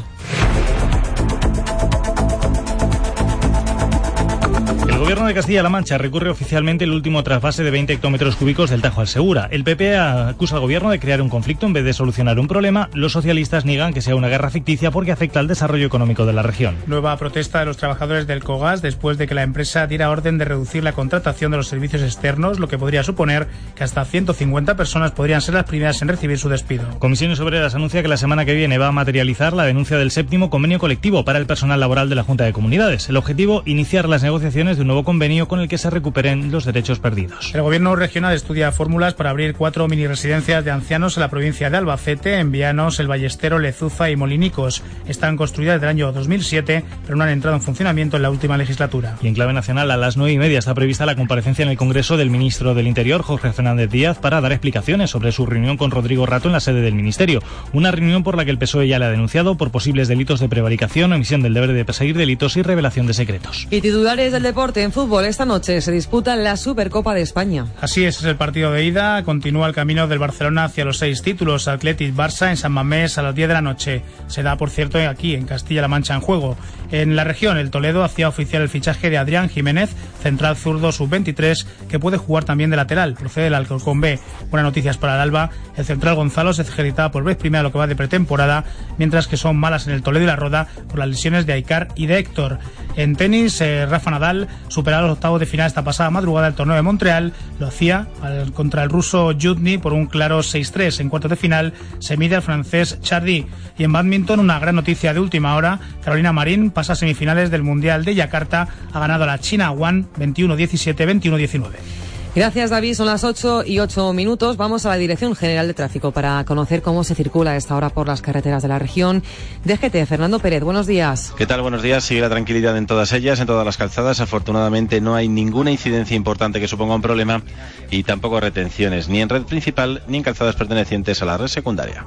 Gobierno 4.98 5.26
de 5.26 5.34
Castilla-La 5.34 5.68
Mancha 5.68 5.98
recurre 5.98 6.30
oficialmente 6.30 6.84
el 6.84 6.92
último 6.92 7.22
trasvase 7.22 7.62
de 7.64 7.70
20 7.70 7.92
hectómetros 7.92 8.36
cúbicos 8.36 8.70
del 8.70 8.82
Tajo 8.82 9.00
al 9.00 9.08
Segura. 9.08 9.48
El 9.50 9.64
PP 9.64 9.96
acusa 9.96 10.54
al 10.54 10.60
Gobierno 10.60 10.90
de 10.90 11.00
crear 11.00 11.20
un 11.20 11.28
conflicto 11.28 11.66
en 11.66 11.72
vez 11.72 11.84
de 11.84 11.92
solucionar 11.92 12.38
un 12.38 12.46
problema. 12.48 12.88
Los 12.94 13.12
socialistas 13.12 13.64
niegan 13.64 13.92
que 13.92 14.00
sea 14.00 14.14
una 14.14 14.28
guerra 14.28 14.50
ficticia 14.50 14.90
porque 14.90 15.12
afecta 15.12 15.40
al 15.40 15.48
desarrollo 15.48 15.86
económico 15.86 16.24
de 16.24 16.32
la 16.32 16.42
región. 16.42 16.76
Nueva 16.86 17.16
protesta 17.16 17.60
de 17.60 17.66
los 17.66 17.76
trabajadores 17.76 18.26
del 18.26 18.44
COGAS 18.44 18.80
después 18.80 19.18
de 19.18 19.26
que 19.26 19.34
la 19.34 19.42
empresa 19.42 19.86
diera 19.86 20.10
orden 20.10 20.38
de 20.38 20.44
reducir 20.44 20.84
la 20.84 20.92
contratación 20.92 21.50
de 21.50 21.56
los 21.56 21.68
servicios 21.68 22.02
externos, 22.02 22.60
lo 22.60 22.68
que 22.68 22.78
podría 22.78 23.02
suponer 23.02 23.48
que 23.74 23.84
hasta 23.84 24.04
150 24.04 24.76
personas 24.76 25.10
podrían 25.10 25.40
ser 25.40 25.54
las 25.54 25.64
primeras 25.64 26.00
en 26.02 26.08
recibir 26.08 26.38
su 26.38 26.48
despido. 26.48 26.84
Comisiones 26.98 27.40
Obreras 27.40 27.74
anuncia 27.74 28.02
que 28.02 28.08
la 28.08 28.16
semana 28.16 28.44
que 28.44 28.54
viene 28.54 28.78
va 28.78 28.88
a 28.88 28.92
materializar 28.92 29.52
la 29.52 29.64
denuncia 29.64 29.98
del 29.98 30.10
séptimo 30.10 30.50
convenio 30.50 30.78
colectivo 30.78 31.24
para 31.24 31.38
el 31.38 31.46
personal 31.46 31.80
laboral 31.80 32.08
de 32.08 32.14
la 32.14 32.24
Junta 32.24 32.44
de 32.44 32.52
Comunidades. 32.52 33.08
El 33.08 33.16
objetivo, 33.16 33.62
iniciar 33.66 34.08
las 34.08 34.22
negociaciones 34.22 34.76
de 34.76 34.81
un 34.82 34.88
nuevo 34.88 35.04
convenio 35.04 35.48
con 35.48 35.60
el 35.60 35.68
que 35.68 35.78
se 35.78 35.90
recuperen 35.90 36.50
los 36.50 36.64
derechos 36.64 36.98
perdidos. 36.98 37.54
El 37.54 37.62
gobierno 37.62 37.96
regional 37.96 38.34
estudia 38.34 38.72
fórmulas 38.72 39.14
para 39.14 39.30
abrir 39.30 39.54
cuatro 39.54 39.88
mini 39.88 40.06
residencias 40.06 40.64
de 40.64 40.70
ancianos 40.70 41.16
en 41.16 41.22
la 41.22 41.30
provincia 41.30 41.70
de 41.70 41.76
Albacete, 41.76 42.38
en 42.38 42.52
Vianos, 42.52 43.00
El 43.00 43.08
Ballestero, 43.08 43.58
Lezuza 43.58 44.10
y 44.10 44.16
Molinicos. 44.16 44.82
Están 45.06 45.36
construidas 45.36 45.76
desde 45.76 45.86
el 45.86 45.90
año 45.90 46.12
2007, 46.12 46.84
pero 47.04 47.16
no 47.16 47.24
han 47.24 47.30
entrado 47.30 47.56
en 47.56 47.62
funcionamiento 47.62 48.16
en 48.16 48.22
la 48.22 48.30
última 48.30 48.56
legislatura. 48.56 49.16
Y 49.22 49.28
en 49.28 49.34
clave 49.34 49.52
nacional, 49.52 49.90
a 49.90 49.96
las 49.96 50.16
nueve 50.16 50.32
y 50.32 50.38
media 50.38 50.58
está 50.58 50.74
prevista 50.74 51.06
la 51.06 51.16
comparecencia 51.16 51.62
en 51.62 51.70
el 51.70 51.76
Congreso 51.76 52.16
del 52.16 52.30
ministro 52.30 52.74
del 52.74 52.86
Interior, 52.86 53.22
Jorge 53.22 53.52
Fernández 53.52 53.90
Díaz, 53.90 54.18
para 54.18 54.40
dar 54.40 54.52
explicaciones 54.52 55.10
sobre 55.10 55.32
su 55.32 55.46
reunión 55.46 55.76
con 55.76 55.90
Rodrigo 55.90 56.26
Rato 56.26 56.48
en 56.48 56.52
la 56.52 56.60
sede 56.60 56.80
del 56.80 56.94
ministerio. 56.94 57.42
Una 57.72 57.90
reunión 57.90 58.22
por 58.22 58.36
la 58.36 58.44
que 58.44 58.50
el 58.50 58.58
PSOE 58.58 58.88
ya 58.88 58.98
le 58.98 59.06
ha 59.06 59.10
denunciado 59.10 59.56
por 59.56 59.70
posibles 59.70 60.08
delitos 60.08 60.40
de 60.40 60.48
prevaricación, 60.48 61.12
omisión 61.12 61.42
del 61.42 61.54
deber 61.54 61.72
de 61.72 61.84
perseguir 61.84 62.16
delitos 62.16 62.56
y 62.56 62.62
revelación 62.62 63.06
de 63.06 63.14
secretos. 63.14 63.66
Y 63.70 63.80
titulares 63.80 64.32
del 64.32 64.42
deporte 64.42 64.71
en 64.80 64.92
fútbol 64.92 65.24
esta 65.26 65.44
noche 65.44 65.80
se 65.80 65.92
disputa 65.92 66.34
la 66.36 66.56
Supercopa 66.56 67.14
de 67.14 67.20
España. 67.20 67.66
Así 67.80 68.04
es, 68.04 68.18
es 68.18 68.24
el 68.24 68.36
partido 68.36 68.72
de 68.72 68.84
ida. 68.84 69.22
Continúa 69.24 69.66
el 69.66 69.74
camino 69.74 70.08
del 70.08 70.18
Barcelona 70.18 70.64
hacia 70.64 70.84
los 70.84 70.98
seis 70.98 71.20
títulos. 71.20 71.68
Atletic 71.68 72.14
Barça 72.14 72.48
en 72.48 72.56
San 72.56 72.72
Mamés 72.72 73.18
a 73.18 73.22
las 73.22 73.34
10 73.34 73.48
de 73.48 73.54
la 73.54 73.60
noche. 73.60 74.02
Se 74.28 74.42
da, 74.42 74.56
por 74.56 74.70
cierto, 74.70 74.98
aquí 74.98 75.34
en 75.34 75.44
Castilla-La 75.46 75.88
Mancha 75.88 76.14
en 76.14 76.20
juego. 76.20 76.56
En 76.90 77.16
la 77.16 77.24
región, 77.24 77.58
el 77.58 77.70
Toledo 77.70 78.04
hacía 78.04 78.28
oficial 78.28 78.62
el 78.62 78.68
fichaje 78.68 79.10
de 79.10 79.18
Adrián 79.18 79.48
Jiménez, 79.48 79.90
central 80.22 80.56
zurdo 80.56 80.92
sub-23, 80.92 81.66
que 81.88 81.98
puede 81.98 82.16
jugar 82.16 82.44
también 82.44 82.70
de 82.70 82.76
lateral. 82.76 83.14
Procede 83.14 83.44
del 83.44 83.54
Alcorcón 83.54 84.00
B. 84.00 84.18
Buenas 84.50 84.68
noticias 84.68 84.96
para 84.96 85.14
el 85.14 85.20
Alba. 85.20 85.50
El 85.76 85.84
central 85.84 86.14
Gonzalo 86.14 86.52
se 86.52 86.62
ejercitaba 86.62 87.10
por 87.10 87.24
vez 87.24 87.36
primera 87.36 87.62
lo 87.62 87.72
que 87.72 87.78
va 87.78 87.86
de 87.86 87.96
pretemporada, 87.96 88.64
mientras 88.98 89.26
que 89.26 89.36
son 89.36 89.56
malas 89.56 89.86
en 89.86 89.94
el 89.94 90.02
Toledo 90.02 90.24
y 90.24 90.28
la 90.28 90.36
Roda 90.36 90.68
por 90.88 90.98
las 90.98 91.08
lesiones 91.08 91.46
de 91.46 91.54
Aicar 91.54 91.88
y 91.96 92.06
de 92.06 92.18
Héctor. 92.18 92.58
En 92.96 93.16
tenis, 93.16 93.60
eh, 93.60 93.86
Rafa 93.86 94.10
Nadal 94.10 94.48
superó 94.68 95.00
los 95.00 95.12
octavos 95.12 95.40
de 95.40 95.46
final 95.46 95.66
esta 95.66 95.84
pasada 95.84 96.10
madrugada 96.10 96.46
del 96.46 96.54
torneo 96.54 96.76
de 96.76 96.82
Montreal. 96.82 97.32
Lo 97.58 97.68
hacía 97.68 98.08
contra 98.54 98.82
el 98.82 98.90
ruso 98.90 99.32
Jutny 99.40 99.78
por 99.78 99.92
un 99.92 100.06
claro 100.06 100.40
6-3. 100.40 101.00
En 101.00 101.08
cuartos 101.08 101.30
de 101.30 101.36
final 101.36 101.72
se 101.98 102.16
mide 102.16 102.36
al 102.36 102.42
francés 102.42 102.98
Chardy. 103.00 103.46
Y 103.78 103.84
en 103.84 103.92
badminton, 103.92 104.40
una 104.40 104.58
gran 104.58 104.74
noticia 104.74 105.14
de 105.14 105.20
última 105.20 105.56
hora. 105.56 105.80
Carolina 106.04 106.32
Marín 106.32 106.70
pasa 106.70 106.92
a 106.92 106.96
semifinales 106.96 107.50
del 107.50 107.62
Mundial 107.62 108.04
de 108.04 108.14
Yakarta. 108.14 108.68
Ha 108.92 109.00
ganado 109.00 109.24
a 109.24 109.26
la 109.26 109.38
China 109.38 109.72
One 109.72 110.04
21-17, 110.18 111.20
21-19. 111.20 112.11
Gracias, 112.34 112.70
David. 112.70 112.94
Son 112.94 113.06
las 113.06 113.24
8 113.24 113.64
y 113.66 113.78
8 113.78 114.14
minutos. 114.14 114.56
Vamos 114.56 114.86
a 114.86 114.88
la 114.88 114.96
Dirección 114.96 115.36
General 115.36 115.66
de 115.66 115.74
Tráfico 115.74 116.12
para 116.12 116.42
conocer 116.44 116.80
cómo 116.80 117.04
se 117.04 117.14
circula 117.14 117.50
a 117.50 117.56
esta 117.56 117.76
hora 117.76 117.90
por 117.90 118.06
las 118.06 118.22
carreteras 118.22 118.62
de 118.62 118.68
la 118.68 118.78
región. 118.78 119.22
DGT, 119.64 120.06
Fernando 120.06 120.38
Pérez, 120.38 120.62
buenos 120.62 120.86
días. 120.86 121.34
¿Qué 121.36 121.46
tal? 121.46 121.60
Buenos 121.60 121.82
días. 121.82 122.04
Sigue 122.04 122.22
la 122.22 122.30
tranquilidad 122.30 122.78
en 122.78 122.86
todas 122.86 123.12
ellas, 123.12 123.38
en 123.38 123.46
todas 123.46 123.66
las 123.66 123.76
calzadas. 123.76 124.20
Afortunadamente 124.20 125.02
no 125.02 125.14
hay 125.14 125.28
ninguna 125.28 125.72
incidencia 125.72 126.16
importante 126.16 126.58
que 126.58 126.68
suponga 126.68 126.94
un 126.94 127.02
problema 127.02 127.42
y 127.90 128.02
tampoco 128.02 128.40
retenciones, 128.40 129.10
ni 129.10 129.20
en 129.20 129.28
red 129.28 129.42
principal 129.42 130.02
ni 130.06 130.16
en 130.16 130.22
calzadas 130.22 130.56
pertenecientes 130.56 131.20
a 131.20 131.26
la 131.26 131.36
red 131.36 131.48
secundaria. 131.48 132.06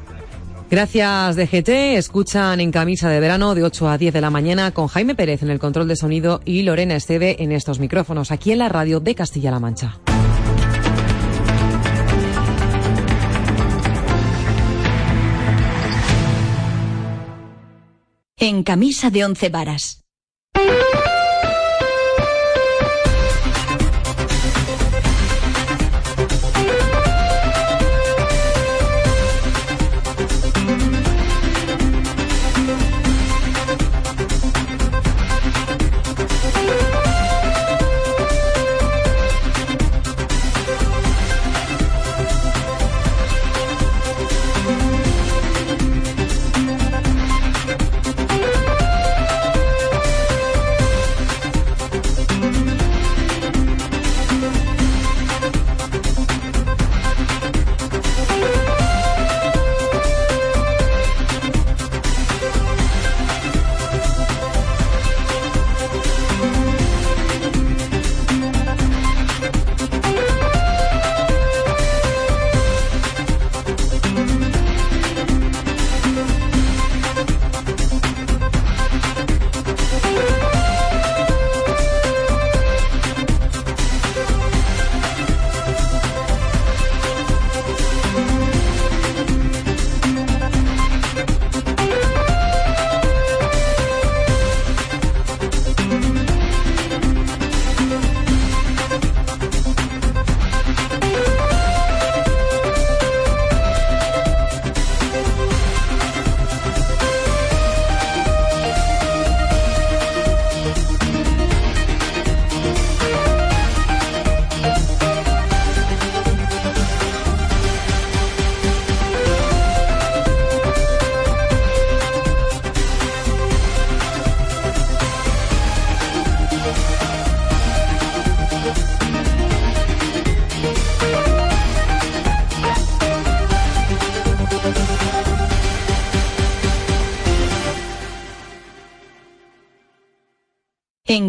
Gracias 0.72 1.36
DGT. 1.36 1.70
Escuchan 1.98 2.60
en 2.60 2.72
camisa 2.72 3.10
de 3.10 3.20
verano 3.20 3.54
de 3.54 3.64
8 3.64 3.90
a 3.90 3.98
10 4.00 4.16
de 4.16 4.22
la 4.22 4.32
mañana 4.32 4.72
con 4.72 4.88
Jaime 4.88 5.14
Pérez 5.14 5.44
en 5.44 5.52
el 5.52 5.60
control 5.60 5.88
de 5.88 5.96
sonido 5.96 6.42
y 6.44 6.64
Lorena 6.64 6.96
Esteve 6.96 7.44
en 7.44 7.52
estos 7.52 7.78
micrófonos 7.78 8.32
aquí 8.32 8.52
en 8.52 8.58
la 8.58 8.70
radio 8.70 9.00
de 9.00 9.14
Castilla-La 9.14 9.60
Mancha. 9.60 10.00
En 18.38 18.64
camisa 18.64 19.10
de 19.10 19.24
once 19.24 19.48
varas. 19.48 20.04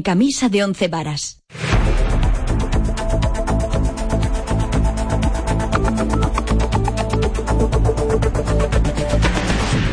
Camisa 0.07 0.49
de 0.49 0.63
once 0.63 0.87
varas. 0.87 1.43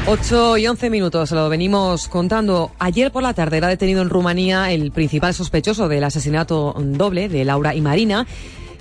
Ocho 0.05 0.57
y 0.59 0.67
once 0.67 0.91
minutos, 0.91 1.31
lo 1.31 1.49
venimos 1.49 2.07
contando. 2.09 2.69
Ayer 2.77 3.11
por 3.11 3.23
la 3.23 3.33
tarde 3.33 3.57
era 3.57 3.67
detenido 3.67 4.03
en 4.03 4.11
Rumanía 4.11 4.71
el 4.71 4.91
principal 4.91 5.33
sospechoso 5.33 5.87
del 5.87 6.03
asesinato 6.03 6.75
doble 6.77 7.27
de 7.27 7.43
Laura 7.43 7.73
y 7.73 7.81
Marina 7.81 8.27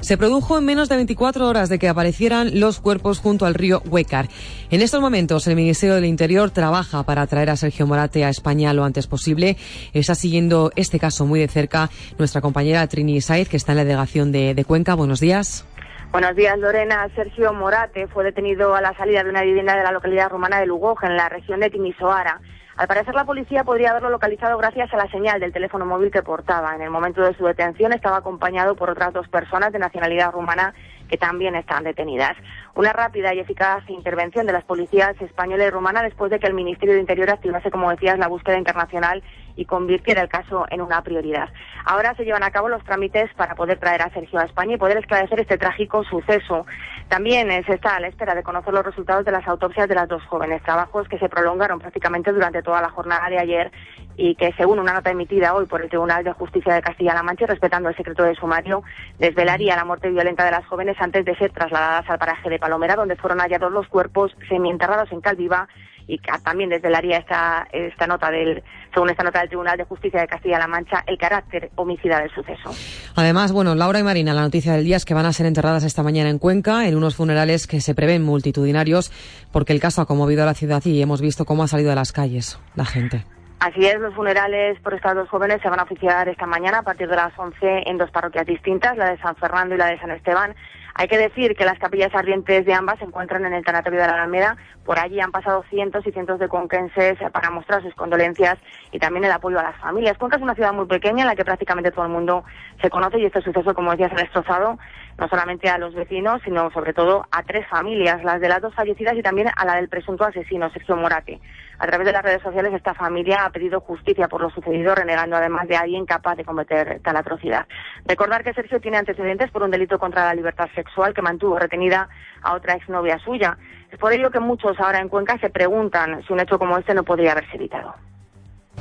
se 0.03 0.19
produjo 0.19 0.59
en 0.59 0.65
menos 0.65 0.89
de 0.89 0.97
24 0.97 1.49
horas 1.49 1.69
de 1.69 1.79
que 1.79 1.89
aparecieran 1.89 2.59
los 2.59 2.81
cuerpos 2.81 3.21
junto 3.21 3.47
al 3.47 3.55
río 3.55 3.83
Huecar. 3.87 4.27
En 4.71 4.83
estos 4.83 5.01
momentos, 5.01 5.47
el 5.47 5.55
Ministerio 5.55 5.95
del 5.95 6.05
Interior 6.05 6.51
trabaja 6.51 7.05
para 7.05 7.27
traer 7.29 7.51
a 7.51 7.57
Sergio 7.57 7.87
Morate 7.87 8.25
a 8.25 8.29
España 8.29 8.75
lo 8.75 8.85
antes 8.85 9.07
posible. 9.07 9.57
Está 9.95 10.17
siguiendo 10.17 10.73
este 10.75 10.99
caso 10.99 11.25
muy 11.25 11.39
de 11.39 11.49
cerca 11.49 11.89
nuestra 12.19 12.41
compañera 12.41 12.87
Trini 12.89 13.21
Saiz, 13.21 13.49
que 13.49 13.57
está 13.57 13.73
en 13.73 13.79
la 13.79 13.85
delegación 13.85 14.33
de, 14.33 14.55
de 14.55 14.65
Cuenca. 14.65 14.95
Buenos 14.95 15.21
días. 15.21 15.65
Buenos 16.11 16.35
días, 16.35 16.59
Lorena. 16.59 17.09
Sergio 17.15 17.53
Morate 17.53 18.09
fue 18.09 18.25
detenido 18.25 18.75
a 18.75 18.81
la 18.81 18.95
salida 18.97 19.23
de 19.23 19.31
una 19.31 19.43
vivienda 19.43 19.77
de 19.77 19.85
la 19.85 19.93
localidad 19.93 20.31
rumana 20.31 20.59
de 20.59 20.67
Lugoja, 20.67 21.07
en 21.07 21.17
la 21.17 21.29
región 21.29 21.61
de 21.61 21.71
Timisoara. 21.71 22.41
Al 22.83 22.89
parecer, 22.89 23.15
la 23.15 23.25
policía 23.25 23.63
podría 23.63 23.91
haberlo 23.91 24.11
localizado 24.11 24.59
gracias 24.59 24.93
a 24.93 24.97
la 24.97 25.09
señal 25.09 25.39
del 25.39 25.53
teléfono 25.53 25.87
móvil 25.87 26.11
que 26.11 26.25
portaba. 26.25 26.75
En 26.75 26.83
el 26.83 26.91
momento 26.91 27.23
de 27.23 27.33
su 27.37 27.47
detención 27.47 27.93
estaba 27.93 28.17
acompañado 28.17 28.75
por 28.75 28.91
otras 28.91 29.13
dos 29.13 29.29
personas 29.29 29.73
de 29.73 29.79
nacionalidad 29.79 30.33
rumana 30.33 30.75
que 31.09 31.17
también 31.17 31.55
están 31.55 31.85
detenidas. 31.85 32.33
Una 32.75 32.93
rápida 32.93 33.33
y 33.35 33.39
eficaz 33.39 33.89
intervención 33.89 34.47
de 34.47 34.53
las 34.55 34.65
policías 34.65 35.15
española 35.21 35.65
y 35.65 35.71
rumana 35.71 36.03
después 36.03 36.33
de 36.33 36.41
que 36.41 36.49
el 36.49 36.55
Ministerio 36.55 36.97
de 36.97 37.01
Interior 37.03 37.31
activase, 37.31 37.71
como 37.71 37.89
decías, 37.89 38.19
la 38.19 38.27
búsqueda 38.27 38.59
internacional 38.59 39.23
y 39.57 39.65
convirtiera 39.65 40.23
el 40.23 40.29
caso 40.29 40.67
en 40.71 40.81
una 40.81 41.03
prioridad. 41.03 41.49
Ahora 41.85 42.15
se 42.15 42.25
llevan 42.25 42.43
a 42.43 42.51
cabo 42.51 42.69
los 42.69 42.85
trámites 42.85 43.33
para 43.35 43.55
poder 43.55 43.79
traer 43.79 44.03
a 44.03 44.11
Sergio 44.11 44.39
a 44.39 44.45
España 44.45 44.75
y 44.75 44.79
poder 44.79 44.99
esclarecer 44.99 45.41
este 45.41 45.59
trágico 45.59 46.05
suceso. 46.05 46.67
También 47.09 47.49
se 47.65 47.75
está 47.75 47.97
a 47.97 48.01
la 48.01 48.09
espera 48.09 48.35
de 48.35 48.43
conocer 48.43 48.73
los 48.73 48.85
resultados 48.85 49.25
de 49.25 49.33
las 49.33 49.47
autopsias 49.47 49.89
de 49.89 49.95
las 49.95 50.09
dos 50.09 50.23
jóvenes, 50.25 50.63
trabajos 50.63 51.09
que 51.09 51.19
se 51.19 51.29
prolongaron 51.29 51.79
prácticamente 51.79 52.33
durante 52.33 52.63
toda 52.63 52.81
la 52.81 52.91
jornada 52.91 53.29
de 53.29 53.39
ayer 53.39 53.73
y 54.17 54.35
que, 54.35 54.53
según 54.57 54.79
una 54.79 54.93
nota 54.93 55.11
emitida 55.11 55.55
hoy 55.55 55.67
por 55.67 55.83
el 55.83 55.89
Tribunal 55.89 56.25
de 56.25 56.33
Justicia 56.33 56.75
de 56.75 56.83
Castilla-La 56.83 57.23
Mancha, 57.23 57.47
respetando 57.47 57.89
el 57.89 57.97
secreto 57.97 58.23
de 58.23 58.35
sumario, 58.35 58.83
desvelaría 59.19 59.77
la 59.77 59.85
muerte 59.85 60.11
violenta 60.11 60.45
de 60.45 60.51
las 60.51 60.67
jóvenes 60.67 60.97
antes 61.01 61.25
de 61.25 61.37
ser 61.37 61.51
trasladadas 61.53 62.09
al 62.09 62.19
paraje 62.19 62.49
de 62.49 62.59
Palomera, 62.59 62.97
donde 62.97 63.17
fueron 63.17 63.41
hallados 63.41 63.73
los 63.73 63.89
cuerpos 63.89 64.35
semienterrados 64.49 65.11
en 65.13 65.21
Calviva 65.21 65.69
y 66.13 66.21
también 66.45 66.69
desvelaría 66.69 67.17
esta, 67.17 67.67
esta 67.73 68.07
nota 68.07 68.31
del, 68.31 68.63
según 68.93 69.09
esta 69.09 69.25
nota 69.25 69.41
del 69.41 69.49
Tribunal 69.49 69.79
de 69.79 69.85
Justicia 69.85 70.21
de 70.21 70.27
Castilla-La 70.27 70.67
Mancha, 70.67 71.03
el 71.07 71.17
carácter 71.17 71.71
homicida 71.75 72.21
del 72.21 72.31
suceso. 72.35 72.71
Además, 73.17 73.51
bueno, 73.51 73.75
Laura 73.75 73.99
y 73.99 74.03
Marina, 74.03 74.35
la 74.35 74.43
noticia 74.43 74.75
del 74.75 74.85
día 74.85 74.97
es 74.99 75.07
que 75.07 75.15
van 75.15 75.25
a 75.25 75.33
ser 75.33 75.47
enterradas 75.47 75.85
esta 75.85 76.03
mañana 76.03 76.29
en 76.29 76.39
Cuenca, 76.39 76.87
en 76.87 76.99
unos 76.99 77.17
funerales 77.17 77.67
que 77.67 77.81
se 77.81 77.95
prevén 77.95 78.23
multitudinarios, 78.23 79.11
porque 79.53 79.73
el 79.73 79.81
caso 79.81 80.03
ha 80.03 80.07
conmovido 80.07 80.43
a 80.43 80.47
la 80.47 80.53
ciudad 80.53 80.85
y 80.85 81.01
hemos 81.01 81.23
visto 81.23 81.47
cómo 81.47 81.63
ha 81.63 81.69
salido 81.69 81.89
de 81.89 81.97
las 81.97 82.13
calles 82.13 82.61
la 82.75 82.85
gente. 82.85 83.25
Así 83.61 83.87
es, 83.87 83.99
los 83.99 84.15
funerales 84.15 84.79
por 84.81 84.93
estas 84.93 85.15
dos 85.15 85.31
jóvenes 85.31 85.63
se 85.63 85.71
van 85.71 85.81
a 85.81 85.85
oficiar 85.85 86.29
esta 86.29 86.47
mañana 86.47 86.81
a 86.81 86.83
partir 86.83 87.09
de 87.09 87.17
las 87.17 87.33
11 87.39 87.85
en 87.87 87.97
dos 87.97 88.11
parroquias 88.11 88.45
distintas, 88.45 88.99
la 88.99 89.11
de 89.11 89.19
San 89.19 89.37
Fernando 89.37 89.77
y 89.77 89.79
la 89.79 89.87
de 89.87 89.99
San 89.99 90.11
Esteban. 90.11 90.55
Hay 90.95 91.09
que 91.09 91.17
decir 91.17 91.57
que 91.57 91.65
las 91.65 91.79
capillas 91.79 92.15
ardientes 92.15 92.67
de 92.67 92.75
ambas 92.75 92.99
se 92.99 93.05
encuentran 93.05 93.45
en 93.47 93.55
el 93.55 93.65
tanatorio 93.65 94.01
de 94.01 94.07
la 94.07 94.15
Alameda. 94.15 94.57
Por 94.85 94.99
allí 94.99 95.21
han 95.21 95.33
pasado 95.33 95.65
cientos 95.71 96.07
y 96.07 96.13
cientos 96.13 96.39
de 96.39 96.49
conquenses 96.49 97.19
para 97.33 97.51
mostrar 97.51 97.83
sus 97.83 97.95
condolencias 97.95 98.59
y 98.91 98.99
también 98.99 99.25
el 99.25 99.33
apoyo 99.33 99.59
a 99.59 99.63
las 99.63 99.77
familias. 99.77 100.19
Cuenca 100.19 100.37
es 100.37 100.43
una 100.43 100.55
ciudad 100.55 100.73
muy 100.73 100.87
pequeña 100.87 101.23
en 101.23 101.29
la 101.29 101.37
que 101.37 101.45
prácticamente 101.45 101.91
todo 101.91 102.05
el 102.05 102.13
mundo 102.13 102.45
se 102.81 102.91
conoce 102.91 103.19
y 103.19 103.25
este 103.25 103.41
suceso, 103.41 103.75
como 103.75 103.93
decía, 103.93 104.09
se 104.09 104.17
ha 104.17 104.19
destrozado 104.19 104.79
no 105.19 105.29
solamente 105.29 105.69
a 105.69 105.79
los 105.79 105.95
vecinos, 105.95 106.41
sino 106.45 106.71
sobre 106.71 106.93
todo 106.93 107.27
a 107.31 107.43
tres 107.43 107.67
familias, 107.69 108.23
las 108.25 108.41
de 108.41 108.49
las 108.49 108.61
dos 108.61 108.75
fallecidas 108.75 109.15
y 109.15 109.23
también 109.23 109.49
a 109.55 109.65
la 109.65 109.77
del 109.77 109.89
presunto 109.89 110.25
asesino, 110.25 110.71
Sergio 110.71 110.97
Morate. 110.97 111.41
A 111.79 111.87
través 111.87 112.07
de 112.07 112.13
las 112.13 112.23
redes 112.23 112.43
sociales, 112.43 112.73
esta 112.75 112.95
familia 112.95 113.45
ha 113.45 113.51
pedido 113.51 113.81
justicia 113.81 114.29
por 114.29 114.41
lo 114.41 114.51
sucedido, 114.51 114.95
renegando 114.95 115.37
además 115.37 115.67
de 115.69 115.77
alguien 115.77 116.07
capaz 116.07 116.37
de 116.37 116.45
cometer 116.45 117.01
tal 117.03 117.17
atrocidad. 117.17 117.67
Recordar 118.05 118.45
que 118.45 118.55
Sergio 118.55 118.81
tiene 118.81 118.99
antecedentes 118.99 119.51
por 119.51 119.63
un 119.63 119.71
delito 119.71 119.99
contra 119.99 120.25
la 120.25 120.35
libertad 120.35 120.69
sexual 120.75 121.15
que 121.15 121.23
mantuvo 121.23 121.59
retenida 121.59 122.09
a 122.43 122.55
otra 122.55 122.75
exnovia 122.75 123.19
suya. 123.19 123.59
Es 123.91 123.99
por 123.99 124.13
ello 124.13 124.31
que 124.31 124.41
muchos 124.41 124.79
ahora 124.79 125.01
en 125.01 125.09
Cuenca 125.09 125.39
se 125.39 125.51
preguntan 125.51 126.23
si 126.27 126.33
un 126.33 126.41
hecho 126.41 126.59
como 126.59 126.79
este 126.79 126.95
no 126.95 127.03
podría 127.03 127.33
haberse 127.33 127.57
evitado. 127.57 127.95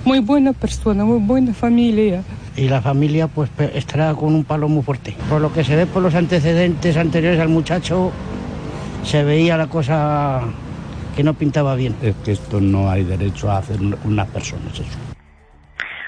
Muy 0.06 0.20
buena 0.20 0.54
persona, 0.54 1.06
muy 1.06 1.20
buena 1.20 1.54
familia. 1.54 2.24
Y 2.56 2.68
la 2.68 2.82
familia 2.82 3.28
pues 3.28 3.50
estará 3.74 4.14
con 4.14 4.36
un 4.36 4.44
palo 4.44 4.68
muy 4.68 4.84
fuerte. 4.84 5.16
Por 5.30 5.42
lo 5.42 5.54
que 5.54 5.64
se 5.64 5.76
ve 5.76 5.86
por 5.86 6.02
los 6.02 6.16
antecedentes 6.16 6.98
anteriores 6.98 7.40
al 7.40 7.50
muchacho, 7.50 8.12
se 9.04 9.24
veía 9.24 9.58
la 9.58 9.68
cosa 9.68 10.42
que 11.16 11.24
no 11.24 11.34
pintaba 11.34 11.76
bien. 11.76 11.96
Es 12.02 12.16
que 12.24 12.32
esto 12.32 12.60
no 12.60 12.90
hay 12.90 13.04
derecho 13.04 13.50
a 13.52 13.58
hacer 13.58 13.80
unas 14.04 14.28
personas 14.30 14.74
eso. 14.74 14.98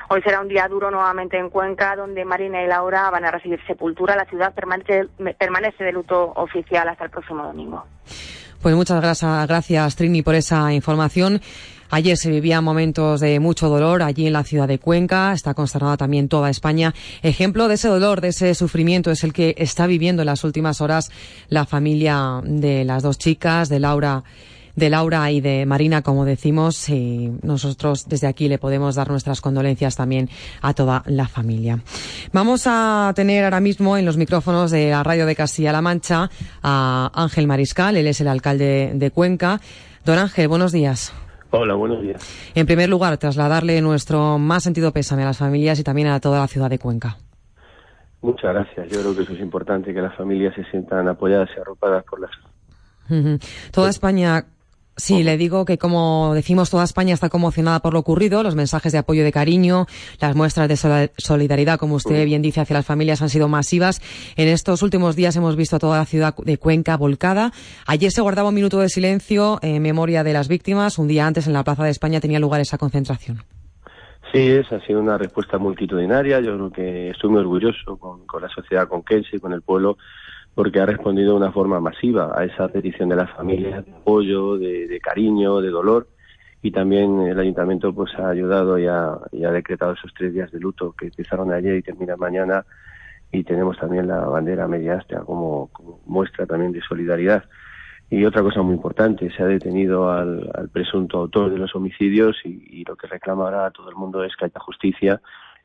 Hoy 0.10 0.22
será 0.22 0.42
un 0.42 0.48
día 0.48 0.68
duro 0.68 0.92
nuevamente 0.92 1.40
en 1.40 1.50
Cuenca, 1.50 1.96
donde 1.96 2.24
Marina 2.24 2.62
y 2.62 2.68
Laura 2.68 3.10
van 3.10 3.25
a 3.25 3.32
recibir 3.32 3.60
sepultura. 3.66 4.16
La 4.16 4.25
ciudad 4.25 4.54
permanece, 4.54 5.08
permanece 5.40 5.84
de 5.84 5.92
luto 5.92 6.34
oficial 6.36 6.88
hasta 6.88 7.06
el 7.06 7.10
próximo 7.10 7.44
domingo. 7.44 7.84
Pues 8.62 8.75
muchas 8.75 9.02
gracias, 9.02 9.48
gracias 9.48 9.96
Trini, 9.96 10.22
por 10.22 10.36
esa 10.36 10.72
información. 10.72 11.42
Ayer 11.94 12.18
se 12.18 12.32
vivían 12.32 12.64
momentos 12.64 13.20
de 13.20 13.40
mucho 13.40 13.70
dolor 13.70 14.02
allí 14.02 14.26
en 14.26 14.34
la 14.34 14.44
ciudad 14.44 14.68
de 14.68 14.80
Cuenca. 14.80 15.32
Está 15.32 15.54
consternada 15.54 15.96
también 15.96 16.28
toda 16.28 16.50
España. 16.50 16.92
Ejemplo 17.22 17.68
de 17.68 17.76
ese 17.76 17.88
dolor, 17.88 18.20
de 18.20 18.30
ese 18.30 18.56
sufrimiento, 18.56 19.12
es 19.12 19.24
el 19.24 19.32
que 19.32 19.54
está 19.60 19.86
viviendo 19.86 20.24
en 20.24 20.26
las 20.26 20.44
últimas 20.44 20.82
horas 20.82 21.12
la 21.50 21.68
familia 21.68 22.42
de 22.46 22.84
las 22.84 23.04
dos 23.04 23.20
chicas, 23.20 23.70
de 23.70 23.80
Laura 23.80 24.24
de 24.76 24.90
Laura 24.90 25.30
y 25.30 25.40
de 25.40 25.68
Marina, 25.68 26.02
como 26.02 26.26
decimos, 26.26 26.90
y 26.90 27.32
nosotros 27.44 28.10
desde 28.10 28.26
aquí 28.26 28.48
le 28.48 28.58
podemos 28.58 28.96
dar 28.96 29.12
nuestras 29.12 29.40
condolencias 29.40 29.96
también 29.96 30.32
a 30.64 30.74
toda 30.74 31.04
la 31.06 31.28
familia. 31.28 31.84
Vamos 32.32 32.64
a 32.66 33.14
tener 33.16 33.44
ahora 33.44 33.60
mismo 33.60 33.98
en 33.98 34.06
los 34.06 34.18
micrófonos 34.18 34.72
de 34.72 34.90
la 34.90 35.04
radio 35.04 35.28
de 35.28 35.36
Castilla-La 35.36 35.84
Mancha 35.84 36.32
a 36.64 37.12
Ángel 37.14 37.46
Mariscal, 37.46 37.98
él 37.98 38.08
es 38.08 38.20
el 38.20 38.30
alcalde 38.30 38.94
de 38.96 39.12
Cuenca. 39.12 39.62
Don 40.06 40.18
Ángel, 40.18 40.48
buenos 40.48 40.72
días. 40.72 41.14
Hola, 41.55 41.75
buenos 41.75 42.01
días. 42.01 42.51
En 42.55 42.65
primer 42.65 42.89
lugar, 42.89 43.15
trasladarle 43.19 43.79
nuestro 43.79 44.39
más 44.39 44.63
sentido 44.63 44.91
pésame 44.91 45.22
a 45.22 45.27
las 45.27 45.38
familias 45.38 45.79
y 45.79 45.83
también 45.83 46.07
a 46.07 46.19
toda 46.19 46.39
la 46.39 46.48
ciudad 46.48 46.67
de 46.67 46.79
Cuenca. 46.79 47.17
Muchas 48.24 48.55
gracias. 48.55 48.89
Yo 48.89 49.01
creo 49.01 49.15
que 49.15 49.22
eso 49.22 49.33
es 49.33 49.39
importante, 49.39 49.93
que 49.93 50.01
las 50.01 50.15
familias 50.15 50.55
se 50.55 50.63
sientan 50.72 51.07
apoyadas 51.07 51.51
y 51.55 51.60
arropadas 51.60 52.03
por 52.05 52.22
las. 52.22 52.31
Toda 53.72 53.91
España 53.91 54.45
Sí, 54.96 55.24
le 55.24 55.38
digo 55.38 55.66
que 55.66 55.80
como 55.80 56.34
decimos, 56.36 56.70
toda 56.70 56.84
España 56.84 57.16
está 57.16 57.30
conmocionada 57.30 57.80
por 57.80 57.94
lo 57.94 58.00
ocurrido. 58.00 58.44
Los 58.44 58.56
mensajes 58.56 58.92
de 58.92 59.00
apoyo 59.00 59.24
de 59.24 59.32
cariño, 59.32 59.88
las 60.22 60.36
muestras 60.36 60.68
de 60.68 61.10
solidaridad, 61.18 61.80
como 61.80 61.96
usted 61.96 62.26
bien 62.26 62.44
dice, 62.44 62.62
hacia 62.62 62.76
las 62.76 62.86
familias 62.86 63.22
han 63.24 63.30
sido 63.30 63.48
masivas. 63.48 64.02
En 64.36 64.48
estos 64.48 64.84
últimos 64.84 65.16
días 65.16 65.36
hemos 65.36 65.56
visto 65.56 65.78
a 65.78 65.80
toda 65.80 65.98
la 65.98 66.06
ciudad 66.06 66.36
de 66.38 66.58
Cuenca 66.60 66.96
volcada. 66.96 67.52
Ayer 67.88 68.12
se 68.12 68.22
guardaba 68.22 68.50
un 68.50 68.56
minuto 68.56 68.80
de 68.80 68.90
silencio 68.90 69.58
en 69.64 69.82
memoria 69.82 70.24
de 70.24 70.34
las 70.34 70.48
víctimas. 70.48 71.00
Un 71.00 71.08
día 71.08 71.26
antes 71.26 71.48
en 71.48 71.54
la 71.54 71.64
Plaza 71.64 71.84
de 71.84 71.90
España 71.90 72.20
tenía 72.22 72.40
lugar 72.40 72.62
esa 72.62 72.78
concentración. 72.78 73.40
Sí, 74.32 74.48
esa 74.48 74.76
ha 74.76 74.86
sido 74.86 75.00
una 75.00 75.18
respuesta 75.18 75.58
multitudinaria. 75.58 76.40
Yo 76.40 76.56
creo 76.56 76.72
que 76.72 77.10
estoy 77.10 77.32
muy 77.32 77.40
orgulloso 77.40 77.98
con, 77.98 78.26
con 78.28 78.44
la 78.44 78.50
sociedad 78.50 78.88
conquense, 78.88 79.40
con 79.40 79.54
el 79.54 79.64
pueblo 79.64 79.98
porque 80.55 80.79
ha 80.79 80.86
respondido 80.86 81.31
de 81.31 81.38
una 81.38 81.51
forma 81.51 81.79
masiva 81.79 82.31
a 82.36 82.45
esa 82.45 82.67
petición 82.67 83.10
de 83.10 83.15
las 83.15 83.31
familias 83.31 83.86
de 83.86 83.91
apoyo, 83.91 84.57
de, 84.57 85.00
cariño, 85.01 85.62
de 85.62 85.69
dolor 85.69 86.07
y 86.62 86.72
también 86.72 87.22
el 87.22 87.39
ayuntamiento 87.39 87.93
pues 87.93 88.13
ha 88.19 88.29
ayudado 88.29 88.77
y 88.77 88.88
ha, 88.88 89.19
decretado 89.31 89.93
esos 89.93 90.13
tres 90.13 90.33
días 90.33 90.51
de 90.51 90.60
luto 90.60 90.93
que 90.93 91.07
empezaron 91.07 91.51
ayer 91.51 91.75
y 91.75 91.81
terminan 91.81 92.19
mañana 92.19 92.65
y 93.31 93.43
tenemos 93.43 93.77
también 93.77 94.07
la 94.07 94.19
bandera 94.19 94.67
media 94.67 95.03
como, 95.25 95.69
como, 95.74 96.00
muestra 96.05 96.45
también 96.45 96.72
de 96.72 96.81
solidaridad. 96.81 97.43
Y 98.12 98.24
otra 98.25 98.43
cosa 98.43 98.62
muy 98.62 98.75
importante, 98.75 99.31
se 99.36 99.41
ha 99.41 99.48
detenido 99.48 100.12
al, 100.12 100.69
presunto 100.72 101.17
autor 101.17 101.51
de 101.51 101.57
los 101.57 101.75
homicidios 101.75 102.38
y, 102.45 102.86
lo 102.86 102.95
que 102.95 103.07
reclama 103.07 103.45
ahora 103.45 103.65
a 103.65 103.72
todo 103.72 103.89
el 103.89 103.95
mundo 103.95 104.24
es 104.24 104.36
que 104.36 104.45
haya 104.45 104.60
justicia 104.60 105.19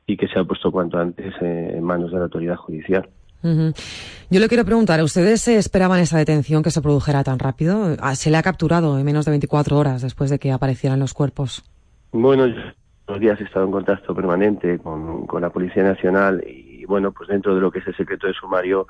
y 0.07 0.17
que 0.17 0.27
sea 0.27 0.43
puesto 0.43 0.71
cuanto 0.71 0.97
antes 0.97 1.35
en 1.41 1.83
manos 1.83 2.11
de 2.11 2.17
la 2.17 2.23
autoridad 2.23 2.55
judicial. 2.55 3.07
Yo 3.41 4.39
le 4.39 4.47
quiero 4.47 4.65
preguntar, 4.65 5.01
¿ustedes 5.01 5.47
esperaban 5.47 5.99
esa 5.99 6.17
detención 6.17 6.61
que 6.61 6.71
se 6.71 6.81
produjera 6.81 7.23
tan 7.23 7.39
rápido? 7.39 7.95
Ah, 8.01 8.15
¿Se 8.15 8.29
le 8.29 8.37
ha 8.37 8.43
capturado 8.43 8.99
en 8.99 9.05
menos 9.05 9.25
de 9.25 9.31
24 9.31 9.77
horas 9.77 10.01
después 10.01 10.29
de 10.29 10.39
que 10.39 10.51
aparecieran 10.51 10.99
los 10.99 11.13
cuerpos? 11.13 11.63
Bueno, 12.11 12.47
yo 12.47 12.61
los 13.07 13.19
días 13.19 13.39
he 13.41 13.43
estado 13.43 13.65
en 13.65 13.71
contacto 13.71 14.13
permanente 14.13 14.77
con, 14.77 15.25
la 15.41 15.49
Policía 15.49 15.83
Nacional 15.83 16.43
y, 16.47 16.85
bueno, 16.85 17.11
pues 17.11 17.29
dentro 17.29 17.55
de 17.55 17.61
lo 17.61 17.71
que 17.71 17.79
es 17.79 17.87
el 17.87 17.95
secreto 17.95 18.27
de 18.27 18.33
sumario, 18.33 18.87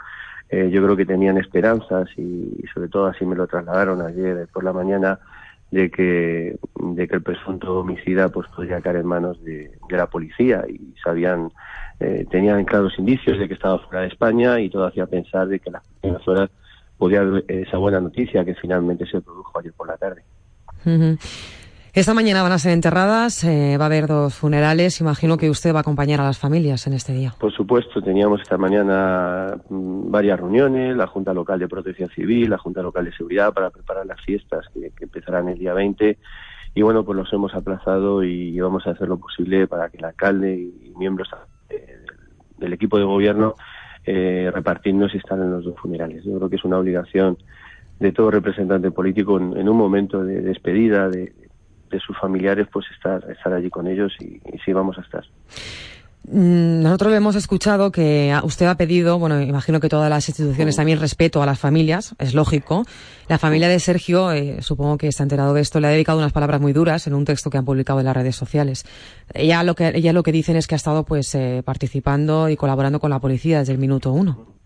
eh, 0.49 0.69
yo 0.71 0.83
creo 0.83 0.97
que 0.97 1.05
tenían 1.05 1.37
esperanzas 1.37 2.09
y, 2.17 2.65
sobre 2.73 2.89
todo 2.89 3.05
así 3.05 3.25
me 3.25 3.35
lo 3.35 3.47
trasladaron 3.47 4.01
ayer 4.01 4.47
por 4.51 4.63
la 4.63 4.73
mañana 4.73 5.19
de 5.71 5.89
que, 5.91 6.57
de 6.75 7.07
que 7.07 7.15
el 7.15 7.21
presunto 7.21 7.79
homicida 7.79 8.29
pues 8.29 8.47
podría 8.49 8.81
caer 8.81 8.97
en 8.97 9.05
manos 9.05 9.41
de 9.43 9.71
la 9.89 10.07
policía 10.07 10.65
y 10.67 10.95
sabían 11.01 11.51
eh, 11.99 12.25
tenían 12.29 12.63
claros 12.65 12.93
indicios 12.97 13.37
de 13.37 13.47
que 13.47 13.53
estaba 13.53 13.79
fuera 13.79 14.01
de 14.01 14.07
España 14.07 14.59
y 14.59 14.69
todo 14.69 14.85
hacía 14.85 15.05
pensar 15.05 15.47
de 15.47 15.59
que 15.59 15.69
las 15.69 15.83
primeras 15.99 16.27
horas 16.27 16.49
podía 16.97 17.21
haber 17.21 17.45
esa 17.47 17.77
buena 17.77 17.99
noticia 17.99 18.45
que 18.45 18.55
finalmente 18.55 19.05
se 19.05 19.21
produjo 19.21 19.59
ayer 19.59 19.73
por 19.73 19.87
la 19.87 19.97
tarde. 19.97 20.23
Esta 21.93 22.13
mañana 22.13 22.43
van 22.43 22.51
a 22.51 22.59
ser 22.59 22.71
enterradas, 22.71 23.43
eh, 23.43 23.75
va 23.77 23.85
a 23.85 23.87
haber 23.87 24.07
dos 24.07 24.35
funerales. 24.35 25.01
Imagino 25.01 25.37
que 25.37 25.49
usted 25.49 25.73
va 25.73 25.79
a 25.79 25.81
acompañar 25.81 26.21
a 26.21 26.23
las 26.23 26.37
familias 26.37 26.87
en 26.87 26.93
este 26.93 27.13
día. 27.13 27.33
Por 27.39 27.51
supuesto, 27.51 28.01
teníamos 28.01 28.41
esta 28.41 28.57
mañana 28.57 29.57
mm, 29.69 30.11
varias 30.11 30.39
reuniones, 30.39 30.95
la 30.95 31.07
Junta 31.07 31.33
Local 31.33 31.59
de 31.59 31.67
Protección 31.67 32.09
Civil, 32.09 32.49
la 32.49 32.57
Junta 32.57 32.81
Local 32.81 33.05
de 33.05 33.11
Seguridad, 33.11 33.53
para 33.53 33.71
preparar 33.71 34.05
las 34.05 34.21
fiestas 34.21 34.67
que, 34.73 34.91
que 34.91 35.05
empezarán 35.05 35.49
el 35.49 35.57
día 35.57 35.73
20 35.73 36.17
y 36.75 36.81
bueno, 36.81 37.03
pues 37.03 37.17
los 37.17 37.31
hemos 37.33 37.53
aplazado 37.55 38.23
y 38.23 38.59
vamos 38.59 38.85
a 38.85 38.91
hacer 38.91 39.07
lo 39.07 39.17
posible 39.17 39.67
para 39.67 39.89
que 39.89 39.97
el 39.97 40.05
alcalde 40.05 40.55
y 40.55 40.93
miembros 40.97 41.29
del 42.57 42.73
equipo 42.73 42.97
de 42.97 43.05
gobierno 43.05 43.55
eh, 44.05 44.49
repartirnos 44.53 45.13
y 45.13 45.17
estar 45.17 45.37
en 45.39 45.51
los 45.51 45.63
dos 45.63 45.79
funerales. 45.79 46.23
Yo 46.23 46.35
creo 46.37 46.49
que 46.49 46.55
es 46.55 46.63
una 46.63 46.77
obligación 46.77 47.37
de 47.99 48.11
todo 48.11 48.31
representante 48.31 48.91
político 48.91 49.37
en, 49.37 49.67
un 49.67 49.77
momento 49.77 50.23
de 50.23 50.41
despedida 50.41 51.09
de, 51.09 51.33
sus 52.05 52.17
familiares, 52.19 52.67
pues 52.71 52.85
estar, 52.91 53.29
estar 53.31 53.51
allí 53.51 53.69
con 53.69 53.87
ellos 53.87 54.15
y 54.19 54.39
sí 54.63 54.73
vamos 54.73 54.97
a 54.99 55.01
estar. 55.01 55.23
Mm, 56.27 56.83
nosotros 56.83 57.11
le 57.11 57.17
hemos 57.17 57.35
escuchado 57.35 57.91
que 57.91 58.37
usted 58.43 58.67
ha 58.67 58.75
pedido, 58.75 59.17
bueno, 59.17 59.41
imagino 59.41 59.79
que 59.79 59.89
todas 59.89 60.09
las 60.09 60.27
instituciones 60.27 60.75
también 60.75 60.99
respeto 60.99 61.41
a 61.41 61.45
las 61.45 61.59
familias, 61.59 62.15
es 62.19 62.35
lógico. 62.35 62.83
La 63.27 63.37
familia 63.37 63.67
de 63.67 63.79
Sergio, 63.79 64.31
eh, 64.31 64.61
supongo 64.61 64.97
que 64.97 65.07
está 65.07 65.23
enterado 65.23 65.53
de 65.53 65.61
esto, 65.61 65.79
le 65.79 65.87
ha 65.87 65.91
dedicado 65.91 66.19
unas 66.19 66.33
palabras 66.33 66.61
muy 66.61 66.73
duras 66.73 67.07
en 67.07 67.13
un 67.13 67.25
texto 67.25 67.49
que 67.49 67.57
han 67.57 67.65
publicado 67.65 67.99
en 67.99 68.05
las 68.05 68.15
redes 68.15 68.35
sociales. 68.35 68.85
Ella 69.33 69.63
lo 69.63 69.75
que, 69.75 69.91
ella 69.95 70.13
lo 70.13 70.23
que 70.23 70.31
dicen 70.31 70.55
es 70.55 70.67
que 70.67 70.75
ha 70.75 70.77
estado 70.77 71.03
pues 71.03 71.33
eh, 71.35 71.63
participando 71.65 72.49
y 72.49 72.57
colaborando 72.57 72.99
con 72.99 73.09
la 73.09 73.19
policía 73.19 73.59
desde 73.59 73.73
el 73.73 73.79
minuto 73.79 74.11
uno. 74.11 74.59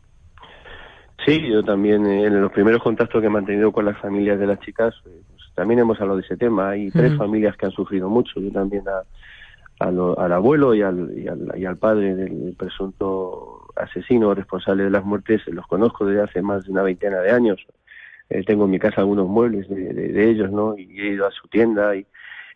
Sí, 1.26 1.42
yo 1.50 1.64
también 1.64 2.06
eh, 2.06 2.26
en 2.26 2.42
los 2.42 2.52
primeros 2.52 2.82
contactos 2.82 3.22
que 3.22 3.28
he 3.28 3.30
mantenido 3.30 3.72
con 3.72 3.86
las 3.86 3.98
familias 4.00 4.38
de 4.38 4.48
las 4.48 4.60
chicas, 4.60 4.94
pues, 5.04 5.16
también 5.56 5.80
hemos 5.80 6.00
hablado 6.02 6.18
de 6.18 6.26
ese 6.26 6.36
tema. 6.36 6.72
Hay 6.72 6.90
tres 6.90 7.16
familias 7.16 7.56
que 7.56 7.68
han 7.68 7.72
sufrido 7.72 8.10
mucho. 8.10 8.40
Yo 8.40 8.52
también 8.52 8.84
a 9.84 10.26
al, 10.26 10.32
abuelo 10.32 10.74
y 10.74 10.82
al, 10.82 11.12
y 11.56 11.66
al, 11.66 11.78
padre 11.78 12.16
del 12.16 12.56
presunto 12.58 13.68
asesino 13.76 14.34
responsable 14.34 14.84
de 14.84 14.90
las 14.90 15.04
muertes, 15.04 15.42
los 15.48 15.68
conozco 15.68 16.06
desde 16.06 16.24
hace 16.24 16.42
más 16.42 16.64
de 16.66 16.72
una 16.72 16.84
veintena 16.84 17.20
de 17.20 17.32
años. 17.32 17.66
Eh, 18.30 18.44
tengo 18.44 18.66
en 18.66 18.72
mi 18.72 18.80
casa 18.80 19.02
algunos 19.02 19.28
muebles 19.28 19.68
de, 19.70 20.30
ellos, 20.30 20.52
¿no? 20.52 20.78
Y 20.78 21.00
he 21.00 21.14
ido 21.14 21.28
a 21.28 21.32
su 21.32 21.48
tienda 21.48 21.96
y, 21.96 22.06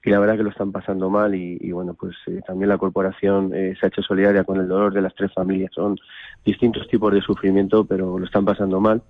la 0.04 0.20
verdad 0.20 0.38
que 0.38 0.44
lo 0.44 0.52
están 0.52 0.72
pasando 0.72 1.10
mal 1.10 1.36
y, 1.36 1.70
bueno, 1.74 1.94
pues 1.94 2.16
eh, 2.28 2.40
también 2.48 2.70
la 2.70 2.78
corporación 2.78 3.54
eh, 3.54 3.76
se 3.78 3.86
ha 3.86 3.90
hecho 3.90 4.02
solidaria 4.02 4.46
con 4.46 4.58
el 4.58 4.66
dolor 4.66 4.94
de 4.94 5.02
las 5.02 5.14
tres 5.14 5.34
familias. 5.34 5.72
Son 5.74 5.98
distintos 6.46 6.88
tipos 6.88 7.12
de 7.12 7.20
sufrimiento, 7.20 7.84
pero 7.84 8.18
lo 8.18 8.26
están 8.26 8.46
pasando 8.46 8.80
mal 8.80 9.02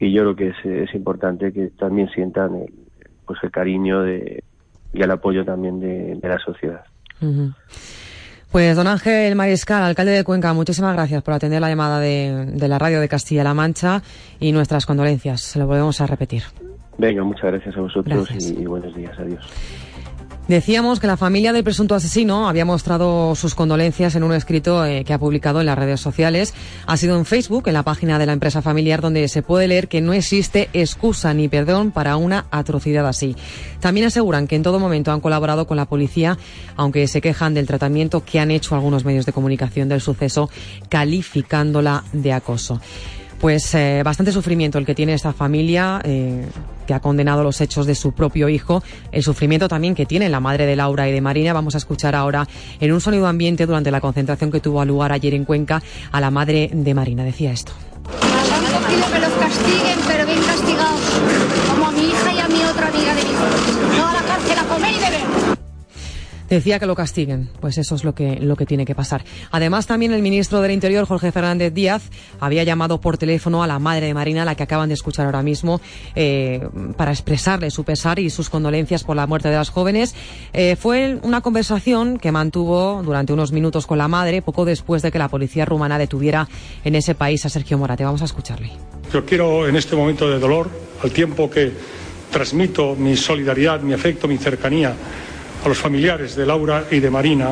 y 0.00 0.12
yo 0.12 0.22
creo 0.22 0.34
que 0.34 0.48
es, 0.48 0.88
es 0.90 0.94
importante 0.96 1.52
que 1.52 1.68
también 1.68 2.08
sientan 2.08 2.56
el, 2.56 2.74
pues 3.24 3.38
el 3.44 3.52
cariño 3.52 4.02
de, 4.02 4.42
y 4.92 5.02
el 5.02 5.10
apoyo 5.12 5.44
también 5.44 5.78
de 5.78 6.28
la 6.28 6.40
sociedad. 6.40 6.86
Pues 8.52 8.76
don 8.76 8.86
Ángel 8.86 9.34
Mariscal, 9.34 9.82
alcalde 9.82 10.12
de 10.12 10.24
Cuenca, 10.24 10.52
muchísimas 10.52 10.94
gracias 10.94 11.22
por 11.22 11.32
atender 11.32 11.60
la 11.60 11.70
llamada 11.70 12.00
de, 12.00 12.68
la 12.68 12.78
radio 12.78 13.00
de 13.00 13.08
Castilla-La 13.08 13.54
Mancha 13.54 14.02
y 14.40 14.52
nuestras 14.52 14.84
condolencias. 14.84 15.40
Se 15.40 15.58
lo 15.58 15.66
volvemos 15.66 16.02
a 16.02 16.06
repetir. 16.06 16.42
Venga, 16.98 17.24
muchas 17.24 17.44
gracias 17.44 17.74
a 17.76 17.80
vosotros 17.80 18.28
y 18.30 18.66
buenos 18.66 18.94
días. 18.94 19.18
Adiós. 19.18 19.48
Decíamos 20.48 20.98
que 20.98 21.06
la 21.06 21.16
familia 21.16 21.52
del 21.52 21.62
presunto 21.62 21.94
asesino 21.94 22.48
había 22.48 22.64
mostrado 22.64 23.36
sus 23.36 23.54
condolencias 23.54 24.16
en 24.16 24.24
un 24.24 24.32
escrito 24.32 24.84
eh, 24.84 25.04
que 25.04 25.12
ha 25.12 25.18
publicado 25.18 25.60
en 25.60 25.66
las 25.66 25.78
redes 25.78 26.00
sociales. 26.00 26.52
Ha 26.84 26.96
sido 26.96 27.16
en 27.16 27.24
Facebook, 27.24 27.68
en 27.68 27.74
la 27.74 27.84
página 27.84 28.18
de 28.18 28.26
la 28.26 28.32
empresa 28.32 28.60
familiar, 28.60 29.00
donde 29.00 29.28
se 29.28 29.42
puede 29.42 29.68
leer 29.68 29.86
que 29.86 30.00
no 30.00 30.12
existe 30.12 30.68
excusa 30.72 31.32
ni 31.32 31.48
perdón 31.48 31.92
para 31.92 32.16
una 32.16 32.46
atrocidad 32.50 33.06
así. 33.06 33.36
También 33.78 34.06
aseguran 34.06 34.48
que 34.48 34.56
en 34.56 34.64
todo 34.64 34.80
momento 34.80 35.12
han 35.12 35.20
colaborado 35.20 35.68
con 35.68 35.76
la 35.76 35.86
policía, 35.86 36.36
aunque 36.74 37.06
se 37.06 37.20
quejan 37.20 37.54
del 37.54 37.68
tratamiento 37.68 38.24
que 38.24 38.40
han 38.40 38.50
hecho 38.50 38.74
algunos 38.74 39.04
medios 39.04 39.26
de 39.26 39.32
comunicación 39.32 39.88
del 39.88 40.00
suceso, 40.00 40.50
calificándola 40.88 42.02
de 42.12 42.32
acoso 42.32 42.80
pues 43.42 43.74
eh, 43.74 44.02
bastante 44.04 44.30
sufrimiento 44.30 44.78
el 44.78 44.86
que 44.86 44.94
tiene 44.94 45.14
esta 45.14 45.32
familia 45.32 46.00
eh, 46.04 46.46
que 46.86 46.94
ha 46.94 47.00
condenado 47.00 47.42
los 47.42 47.60
hechos 47.60 47.86
de 47.86 47.96
su 47.96 48.12
propio 48.12 48.48
hijo, 48.48 48.84
el 49.10 49.24
sufrimiento 49.24 49.66
también 49.66 49.96
que 49.96 50.06
tiene 50.06 50.28
la 50.28 50.38
madre 50.38 50.64
de 50.64 50.76
Laura 50.76 51.08
y 51.08 51.12
de 51.12 51.20
Marina. 51.20 51.52
Vamos 51.52 51.74
a 51.74 51.78
escuchar 51.78 52.14
ahora 52.14 52.46
en 52.78 52.92
un 52.92 53.00
sonido 53.00 53.26
ambiente 53.26 53.66
durante 53.66 53.90
la 53.90 54.00
concentración 54.00 54.52
que 54.52 54.60
tuvo 54.60 54.84
lugar 54.84 55.10
ayer 55.10 55.34
en 55.34 55.44
Cuenca 55.44 55.82
a 56.12 56.20
la 56.20 56.30
madre 56.30 56.70
de 56.72 56.94
Marina. 56.94 57.24
Decía 57.24 57.50
esto. 57.50 57.72
Decía 66.52 66.78
que 66.78 66.84
lo 66.84 66.94
castiguen, 66.94 67.48
pues 67.62 67.78
eso 67.78 67.94
es 67.94 68.04
lo 68.04 68.14
que, 68.14 68.36
lo 68.38 68.56
que 68.56 68.66
tiene 68.66 68.84
que 68.84 68.94
pasar. 68.94 69.24
Además, 69.52 69.86
también 69.86 70.12
el 70.12 70.20
ministro 70.20 70.60
del 70.60 70.72
Interior, 70.72 71.06
Jorge 71.06 71.32
Fernández 71.32 71.72
Díaz, 71.72 72.10
había 72.40 72.62
llamado 72.62 73.00
por 73.00 73.16
teléfono 73.16 73.62
a 73.62 73.66
la 73.66 73.78
madre 73.78 74.08
de 74.08 74.12
Marina, 74.12 74.44
la 74.44 74.54
que 74.54 74.62
acaban 74.62 74.90
de 74.90 74.94
escuchar 74.94 75.24
ahora 75.24 75.40
mismo, 75.42 75.80
eh, 76.14 76.68
para 76.98 77.10
expresarle 77.10 77.70
su 77.70 77.84
pesar 77.84 78.18
y 78.18 78.28
sus 78.28 78.50
condolencias 78.50 79.02
por 79.02 79.16
la 79.16 79.26
muerte 79.26 79.48
de 79.48 79.56
las 79.56 79.70
jóvenes. 79.70 80.14
Eh, 80.52 80.76
fue 80.76 81.18
una 81.22 81.40
conversación 81.40 82.18
que 82.18 82.30
mantuvo 82.32 83.02
durante 83.02 83.32
unos 83.32 83.50
minutos 83.50 83.86
con 83.86 83.96
la 83.96 84.08
madre, 84.08 84.42
poco 84.42 84.66
después 84.66 85.00
de 85.00 85.10
que 85.10 85.18
la 85.18 85.30
policía 85.30 85.64
rumana 85.64 85.96
detuviera 85.96 86.46
en 86.84 86.94
ese 86.96 87.14
país 87.14 87.46
a 87.46 87.48
Sergio 87.48 87.78
Morate. 87.78 88.04
Vamos 88.04 88.20
a 88.20 88.26
escucharle. 88.26 88.72
Yo 89.10 89.24
quiero, 89.24 89.66
en 89.66 89.76
este 89.76 89.96
momento 89.96 90.28
de 90.28 90.38
dolor, 90.38 90.68
al 91.02 91.12
tiempo 91.12 91.48
que 91.48 91.72
transmito 92.30 92.94
mi 92.94 93.16
solidaridad, 93.16 93.80
mi 93.80 93.94
afecto, 93.94 94.28
mi 94.28 94.36
cercanía, 94.36 94.94
a 95.64 95.68
los 95.68 95.78
familiares 95.78 96.34
de 96.34 96.46
Laura 96.46 96.86
y 96.90 97.00
de 97.00 97.10
Marina 97.10 97.50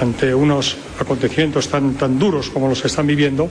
ante 0.00 0.34
unos 0.34 0.76
acontecimientos 1.00 1.68
tan, 1.68 1.94
tan 1.94 2.18
duros 2.18 2.50
como 2.50 2.68
los 2.68 2.80
que 2.80 2.88
están 2.88 3.06
viviendo, 3.06 3.48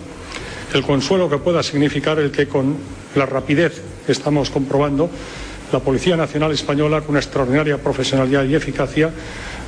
el 0.74 0.84
consuelo 0.84 1.30
que 1.30 1.38
pueda 1.38 1.64
significar 1.64 2.20
el 2.20 2.32
que 2.32 2.48
con 2.48 2.76
la 3.16 3.26
rapidez 3.26 3.82
que 4.06 4.12
estamos 4.12 4.50
comprobando, 4.50 5.10
la 5.72 5.80
Policía 5.80 6.16
Nacional 6.16 6.52
Española, 6.52 7.02
con 7.02 7.12
una 7.12 7.20
extraordinaria 7.20 7.78
profesionalidad 7.78 8.46
y 8.46 8.56
eficacia, 8.56 9.12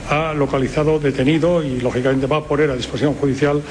ha 0.09 0.33
localizado, 0.33 0.99
detenido 0.99 1.63
y, 1.63 1.81
lógicamente, 1.81 2.27
va 2.27 2.37
a 2.37 2.43
poner 2.43 2.69
a 2.69 2.75
disposición 2.75 3.15
judicial 3.15 3.61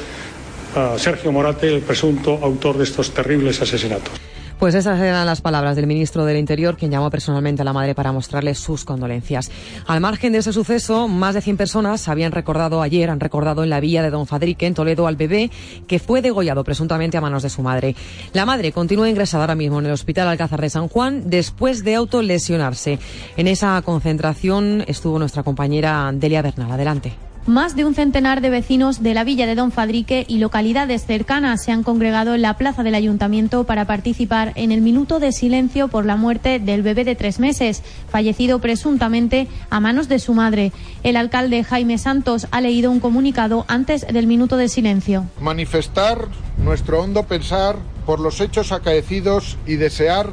a 0.75 0.99
Sergio 0.99 1.33
Morate, 1.33 1.73
el 1.73 1.83
presunto 1.83 2.39
autor 2.43 2.77
de 2.77 2.85
estos 2.85 3.13
terribles 3.15 3.63
asesinatos. 3.63 4.13
Pues 4.59 4.75
esas 4.75 4.99
eran 5.01 5.27
las 5.27 5.43
palabras 5.43 5.77
del 5.77 5.87
ministro 5.87 6.25
del 6.25 6.39
Interior, 6.39 6.79
quien 6.79 6.91
llamó 6.91 7.11
personalmente 7.11 7.61
a 7.61 7.65
la 7.65 7.75
madre 7.75 7.95
para 7.95 8.11
mostrarle 8.11 8.55
sus 8.55 8.87
condolencias. 8.87 9.51
Al 9.87 10.01
margen 10.01 10.33
de 10.33 10.39
ese 10.39 10.53
suceso, 10.53 11.09
más 11.09 11.35
de 11.35 11.43
100 11.43 11.59
personas 11.59 12.09
habían 12.09 12.33
recordado 12.33 12.81
ayer, 12.81 13.11
han 13.11 13.21
recordado 13.21 13.65
en 13.65 13.71
la 13.71 13.81
villa 13.81 14.03
de 14.03 14.11
Don 14.11 14.27
Fadrique, 14.27 14.67
en 14.67 14.73
Toledo, 14.73 15.07
al 15.07 15.17
bebé 15.17 15.51
que 15.87 15.99
fue 15.99 16.23
degollado 16.23 16.65
presuntamente 16.65 17.19
a 17.19 17.21
manos 17.21 17.43
de 17.43 17.51
su 17.51 17.61
madre. 17.61 17.95
La 18.33 18.47
madre 18.47 18.73
continúa 18.73 19.11
ingresada 19.11 19.45
ahora 19.45 19.55
mismo 19.55 19.79
en 19.79 19.87
el 19.87 19.93
Hospital 19.93 20.29
Alcázar 20.29 20.63
de 20.63 20.71
San 20.71 20.89
Juan 20.89 21.29
después 21.29 21.85
de 21.85 21.95
autolesionarse. 21.95 22.99
En 23.37 23.49
esa 23.49 23.81
concentración 23.83 24.85
estuvo 24.87 25.19
nuestra 25.19 25.43
compañera 25.43 26.11
Delia 26.15 26.41
Bernal. 26.41 26.73
Adelante. 26.73 27.26
Más 27.47 27.77
de 27.77 27.85
un 27.85 27.95
centenar 27.95 28.41
de 28.41 28.51
vecinos 28.51 29.05
de 29.05 29.15
la 29.15 29.23
villa 29.23 29.47
de 29.47 29.55
Don 29.55 29.71
Fadrique 29.71 30.25
y 30.27 30.39
localidades 30.39 31.07
cercanas 31.07 31.63
se 31.63 31.71
han 31.71 31.85
congregado 31.85 32.35
en 32.35 32.43
la 32.43 32.57
plaza 32.57 32.83
del 32.83 32.97
ayuntamiento 32.97 33.63
para 33.63 33.85
participar 33.85 34.53
en 34.57 34.73
el 34.73 34.81
minuto 34.81 35.21
de 35.21 35.31
silencio 35.31 35.87
por 35.87 36.07
la 36.07 36.17
muerte 36.17 36.59
del 36.59 36.83
bebé 36.83 37.05
de 37.05 37.15
tres 37.15 37.39
meses, 37.39 37.85
fallecido 38.11 38.59
presuntamente 38.59 39.47
a 39.71 39.79
manos 39.79 40.09
de 40.09 40.19
su 40.19 40.35
madre. 40.35 40.73
El 41.05 41.15
alcalde 41.15 41.63
Jaime 41.63 41.99
Santos 41.99 42.49
ha 42.51 42.61
leído 42.61 42.91
un 42.91 42.99
comunicado 42.99 43.65
antes 43.69 44.05
del 44.09 44.27
minuto 44.27 44.57
de 44.57 44.69
silencio. 44.69 45.27
Manifestar 45.41 46.27
nuestro 46.59 47.01
hondo 47.01 47.23
pensar 47.23 47.77
por 48.07 48.19
los 48.19 48.41
hechos 48.41 48.73
acaecidos 48.73 49.57
y 49.69 49.77
desear 49.77 50.33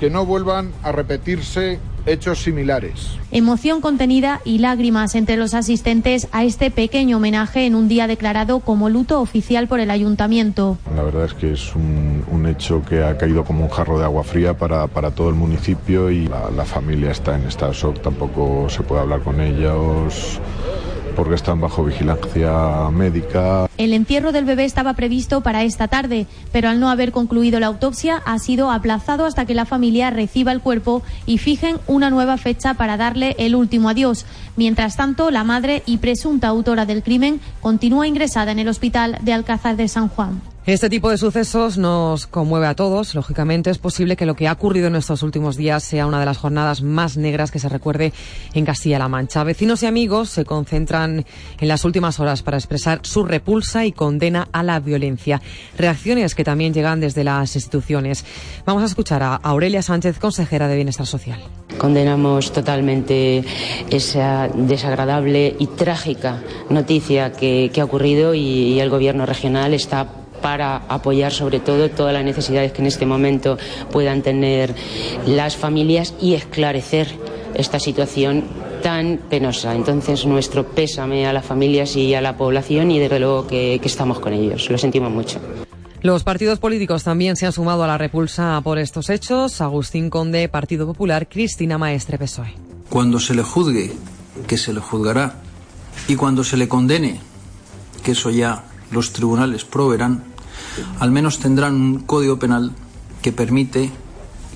que 0.00 0.08
no 0.08 0.24
vuelvan 0.24 0.72
a 0.82 0.92
repetirse 0.92 1.78
hechos 2.08 2.42
similares. 2.42 3.18
Emoción 3.30 3.80
contenida 3.80 4.40
y 4.44 4.58
lágrimas 4.58 5.14
entre 5.14 5.36
los 5.36 5.54
asistentes 5.54 6.28
a 6.32 6.44
este 6.44 6.70
pequeño 6.70 7.18
homenaje 7.18 7.66
en 7.66 7.74
un 7.74 7.88
día 7.88 8.06
declarado 8.06 8.60
como 8.60 8.88
luto 8.88 9.20
oficial 9.20 9.68
por 9.68 9.80
el 9.80 9.90
ayuntamiento. 9.90 10.78
La 10.96 11.02
verdad 11.02 11.26
es 11.26 11.34
que 11.34 11.52
es 11.52 11.74
un, 11.74 12.08
hecho 12.48 12.82
que 12.82 13.04
ha 13.04 13.18
caído 13.18 13.44
como 13.44 13.64
un 13.64 13.68
jarro 13.68 13.98
de 13.98 14.04
agua 14.04 14.24
fría 14.24 14.56
para, 14.56 14.86
para 14.86 15.10
todo 15.10 15.28
el 15.28 15.34
municipio 15.34 16.10
y 16.10 16.26
la, 16.26 16.50
la 16.50 16.64
familia 16.64 17.10
está 17.10 17.36
en 17.36 17.44
estado 17.44 17.74
shock, 17.74 18.00
tampoco 18.00 18.70
se 18.70 18.82
puede 18.82 19.02
hablar 19.02 19.20
con 19.20 19.38
ellos 19.40 20.40
porque 21.18 21.34
están 21.34 21.60
bajo 21.60 21.84
vigilancia 21.84 22.88
médica. 22.92 23.68
El 23.76 23.92
encierro 23.92 24.30
del 24.30 24.44
bebé 24.44 24.64
estaba 24.64 24.94
previsto 24.94 25.40
para 25.40 25.64
esta 25.64 25.88
tarde, 25.88 26.28
pero 26.52 26.68
al 26.68 26.78
no 26.78 26.90
haber 26.90 27.10
concluido 27.10 27.58
la 27.58 27.66
autopsia 27.66 28.22
ha 28.24 28.38
sido 28.38 28.70
aplazado 28.70 29.26
hasta 29.26 29.44
que 29.44 29.52
la 29.52 29.64
familia 29.64 30.10
reciba 30.10 30.52
el 30.52 30.60
cuerpo 30.60 31.02
y 31.26 31.38
fijen 31.38 31.78
una 31.88 32.08
nueva 32.10 32.36
fecha 32.36 32.74
para 32.74 32.96
darle 32.96 33.34
el 33.40 33.56
último 33.56 33.88
adiós. 33.88 34.26
Mientras 34.54 34.96
tanto, 34.96 35.32
la 35.32 35.42
madre 35.42 35.82
y 35.86 35.96
presunta 35.96 36.46
autora 36.46 36.86
del 36.86 37.02
crimen 37.02 37.40
continúa 37.60 38.06
ingresada 38.06 38.52
en 38.52 38.60
el 38.60 38.68
hospital 38.68 39.18
de 39.20 39.32
Alcázar 39.32 39.74
de 39.74 39.88
San 39.88 40.06
Juan. 40.06 40.40
Este 40.68 40.90
tipo 40.90 41.08
de 41.08 41.16
sucesos 41.16 41.78
nos 41.78 42.26
conmueve 42.26 42.66
a 42.66 42.74
todos. 42.74 43.14
Lógicamente, 43.14 43.70
es 43.70 43.78
posible 43.78 44.16
que 44.16 44.26
lo 44.26 44.34
que 44.34 44.48
ha 44.48 44.52
ocurrido 44.52 44.88
en 44.88 44.96
estos 44.96 45.22
últimos 45.22 45.56
días 45.56 45.82
sea 45.82 46.06
una 46.06 46.20
de 46.20 46.26
las 46.26 46.36
jornadas 46.36 46.82
más 46.82 47.16
negras 47.16 47.50
que 47.50 47.58
se 47.58 47.70
recuerde 47.70 48.12
en 48.52 48.66
Castilla-La 48.66 49.08
Mancha. 49.08 49.44
Vecinos 49.44 49.82
y 49.82 49.86
amigos 49.86 50.28
se 50.28 50.44
concentran 50.44 51.24
en 51.58 51.68
las 51.68 51.86
últimas 51.86 52.20
horas 52.20 52.42
para 52.42 52.58
expresar 52.58 53.00
su 53.00 53.24
repulsa 53.24 53.86
y 53.86 53.92
condena 53.92 54.46
a 54.52 54.62
la 54.62 54.78
violencia. 54.78 55.40
Reacciones 55.78 56.34
que 56.34 56.44
también 56.44 56.74
llegan 56.74 57.00
desde 57.00 57.24
las 57.24 57.54
instituciones. 57.56 58.26
Vamos 58.66 58.82
a 58.82 58.86
escuchar 58.86 59.22
a 59.22 59.36
Aurelia 59.36 59.80
Sánchez, 59.80 60.18
consejera 60.18 60.68
de 60.68 60.76
Bienestar 60.76 61.06
Social. 61.06 61.40
Condenamos 61.78 62.52
totalmente 62.52 63.42
esa 63.88 64.48
desagradable 64.48 65.56
y 65.58 65.66
trágica 65.68 66.42
noticia 66.68 67.32
que, 67.32 67.72
ha 67.80 67.84
ocurrido 67.84 68.34
y 68.34 68.78
el 68.80 68.90
Gobierno 68.90 69.24
regional 69.24 69.72
está 69.72 70.08
para 70.40 70.82
apoyar 70.88 71.32
sobre 71.32 71.60
todo 71.60 71.90
todas 71.90 72.12
las 72.12 72.24
necesidades 72.24 72.72
que 72.72 72.80
en 72.80 72.86
este 72.86 73.06
momento 73.06 73.58
puedan 73.90 74.22
tener 74.22 74.74
las 75.26 75.56
familias 75.56 76.14
y 76.20 76.34
esclarecer 76.34 77.08
esta 77.54 77.80
situación 77.80 78.44
tan 78.82 79.18
penosa. 79.28 79.74
Entonces, 79.74 80.24
nuestro 80.26 80.64
pésame 80.66 81.26
a 81.26 81.32
las 81.32 81.44
familias 81.44 81.96
y 81.96 82.14
a 82.14 82.20
la 82.20 82.36
población 82.36 82.90
y 82.90 82.98
desde 82.98 83.18
luego 83.18 83.46
que, 83.46 83.80
estamos 83.82 84.20
con 84.20 84.32
ellos. 84.32 84.70
Lo 84.70 84.78
sentimos 84.78 85.10
mucho. 85.10 85.40
Los 86.02 86.22
partidos 86.22 86.60
políticos 86.60 87.02
también 87.02 87.36
se 87.36 87.46
han 87.46 87.52
sumado 87.52 87.82
a 87.82 87.86
la 87.86 87.98
repulsa 87.98 88.60
por 88.62 88.78
estos 88.78 89.10
hechos. 89.10 89.60
Agustín 89.60 90.10
Conde, 90.10 90.48
Partido 90.48 90.86
Popular, 90.86 91.28
Cristina 91.28 91.78
Maestre, 91.78 92.18
PSOE. 92.18 92.54
Cuando 92.88 93.18
se 93.18 93.34
le 93.34 93.42
juzgue, 93.42 93.92
que 94.46 94.56
se 94.56 94.72
le 94.72 94.80
juzgará, 94.80 95.34
y 96.06 96.14
cuando 96.14 96.44
se 96.44 96.56
le 96.56 96.68
condene, 96.68 97.20
que 98.04 98.12
eso 98.12 98.30
ya 98.30 98.64
los 98.90 99.12
tribunales 99.12 99.64
proveerán, 99.64 100.24
al 101.00 101.10
menos 101.10 101.38
tendrán 101.38 101.74
un 101.74 101.98
código 102.00 102.38
penal 102.38 102.72
que 103.22 103.32
permite 103.32 103.90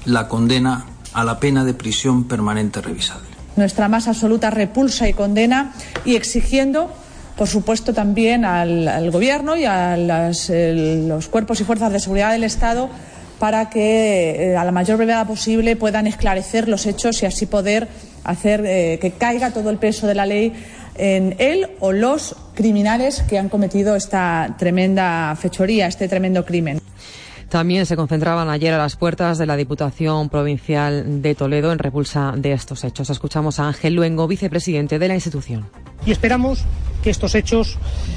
la 0.04 0.28
condena 0.28 0.86
a 1.12 1.24
la 1.24 1.38
pena 1.40 1.64
de 1.64 1.74
prisión 1.74 2.24
permanente 2.24 2.80
revisable. 2.80 3.28
Nuestra 3.56 3.88
más 3.88 4.08
absoluta 4.08 4.50
repulsa 4.50 5.08
y 5.08 5.12
condena 5.12 5.74
y 6.04 6.16
exigiendo 6.16 6.90
por 7.36 7.48
supuesto, 7.48 7.94
también 7.94 8.44
al, 8.44 9.10
Gobierno 9.10 9.56
y 9.56 9.64
a 9.64 9.96
los 9.96 11.28
cuerpos 11.28 11.60
y 11.60 11.64
fuerzas 11.64 11.92
de 11.92 11.98
seguridad 12.00 12.32
del 12.32 12.44
Estado 12.44 12.90
para 13.38 13.70
que 13.70 14.52
eh, 14.52 14.56
a 14.56 14.64
la 14.64 14.70
mayor 14.70 14.98
brevedad 14.98 15.26
posible 15.26 15.74
puedan 15.74 16.06
esclarecer 16.06 16.68
los 16.68 16.86
hechos 16.86 17.20
y 17.22 17.26
así 17.26 17.46
poder 17.46 17.88
hacer 18.22 18.62
eh, 18.64 18.98
que 19.00 19.10
caiga 19.12 19.50
todo 19.50 19.70
el 19.70 19.78
peso 19.78 20.06
de 20.06 20.14
la 20.14 20.26
ley 20.26 20.52
en 20.96 21.36
él 21.38 21.68
o 21.80 21.92
los 21.92 22.36
criminales 22.54 23.22
que 23.28 23.38
han 23.38 23.48
cometido 23.48 23.96
esta 23.96 24.56
tremenda 24.58 25.34
fechoría, 25.36 25.86
este 25.86 26.08
tremendo 26.08 26.44
crimen. 26.44 26.80
También 27.52 27.84
se 27.84 27.96
concentraban 27.96 28.48
ayer 28.48 28.72
a 28.72 28.78
las 28.78 28.96
puertas 28.96 29.36
de 29.36 29.44
la 29.44 29.56
Diputación 29.56 30.30
Provincial 30.30 31.20
de 31.20 31.34
Toledo 31.34 31.70
en 31.70 31.78
repulsa 31.78 32.32
de 32.34 32.52
estos 32.52 32.82
hechos. 32.82 33.10
Escuchamos 33.10 33.60
a 33.60 33.68
Ángel 33.68 33.94
Luengo, 33.94 34.26
vicepresidente 34.26 34.98
de 34.98 35.08
la 35.08 35.14
institución. 35.14 35.68
Y 36.06 36.12
esperamos 36.12 36.64
que 37.02 37.10
estos 37.10 37.34
hechos 37.34 37.76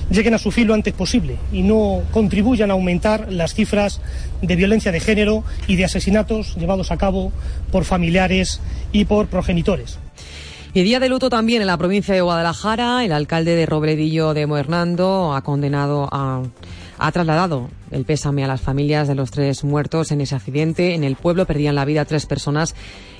lleguen 0.10 0.36
a 0.36 0.38
su 0.38 0.52
fin 0.52 0.68
lo 0.68 0.74
antes 0.74 0.94
posible 0.94 1.36
y 1.52 1.64
no 1.64 2.04
contribuyan 2.12 2.72
a 2.72 2.76
aumentar 2.76 3.30
las 3.30 3.54
cifras 3.54 4.00
de 4.42 4.56
violencia 4.56 4.94
de 4.94 5.02
género 5.02 5.44
y 5.68 5.76
de 5.76 5.84
asesinatos 5.84 6.56
llevados 6.56 6.92
a 6.92 6.98
cabo 6.98 7.34
por 7.74 7.84
familiares 7.84 8.62
y 8.94 9.04
por 9.04 9.28
progenitores. 9.28 10.00
Y 10.76 10.84
día 10.84 11.00
de 11.00 11.08
luto 11.08 11.30
también 11.30 11.62
en 11.62 11.68
la 11.68 11.78
provincia 11.78 12.14
de 12.14 12.20
Guadalajara. 12.20 13.06
El 13.06 13.14
alcalde 13.14 13.56
de 13.56 13.66
Robledillo 13.66 14.34
de 14.34 14.46
Moernando 14.46 15.34
ha 15.34 15.42
condenado 15.42 16.10
a 16.12 16.44
ha 16.98 17.12
trasladado 17.12 17.70
el 17.92 18.06
pésame 18.06 18.44
a 18.44 18.48
las 18.48 18.62
familias 18.62 19.08
de 19.08 19.16
los 19.16 19.32
tres 19.32 19.64
muertos 19.64 20.12
en 20.12 20.22
ese 20.22 20.36
accidente. 20.36 20.94
En 20.94 21.04
el 21.04 21.16
pueblo 21.16 21.46
perdían 21.46 21.76
la 21.76 21.86
vida 21.86 22.04
tres 22.04 22.26
personas 22.26 22.76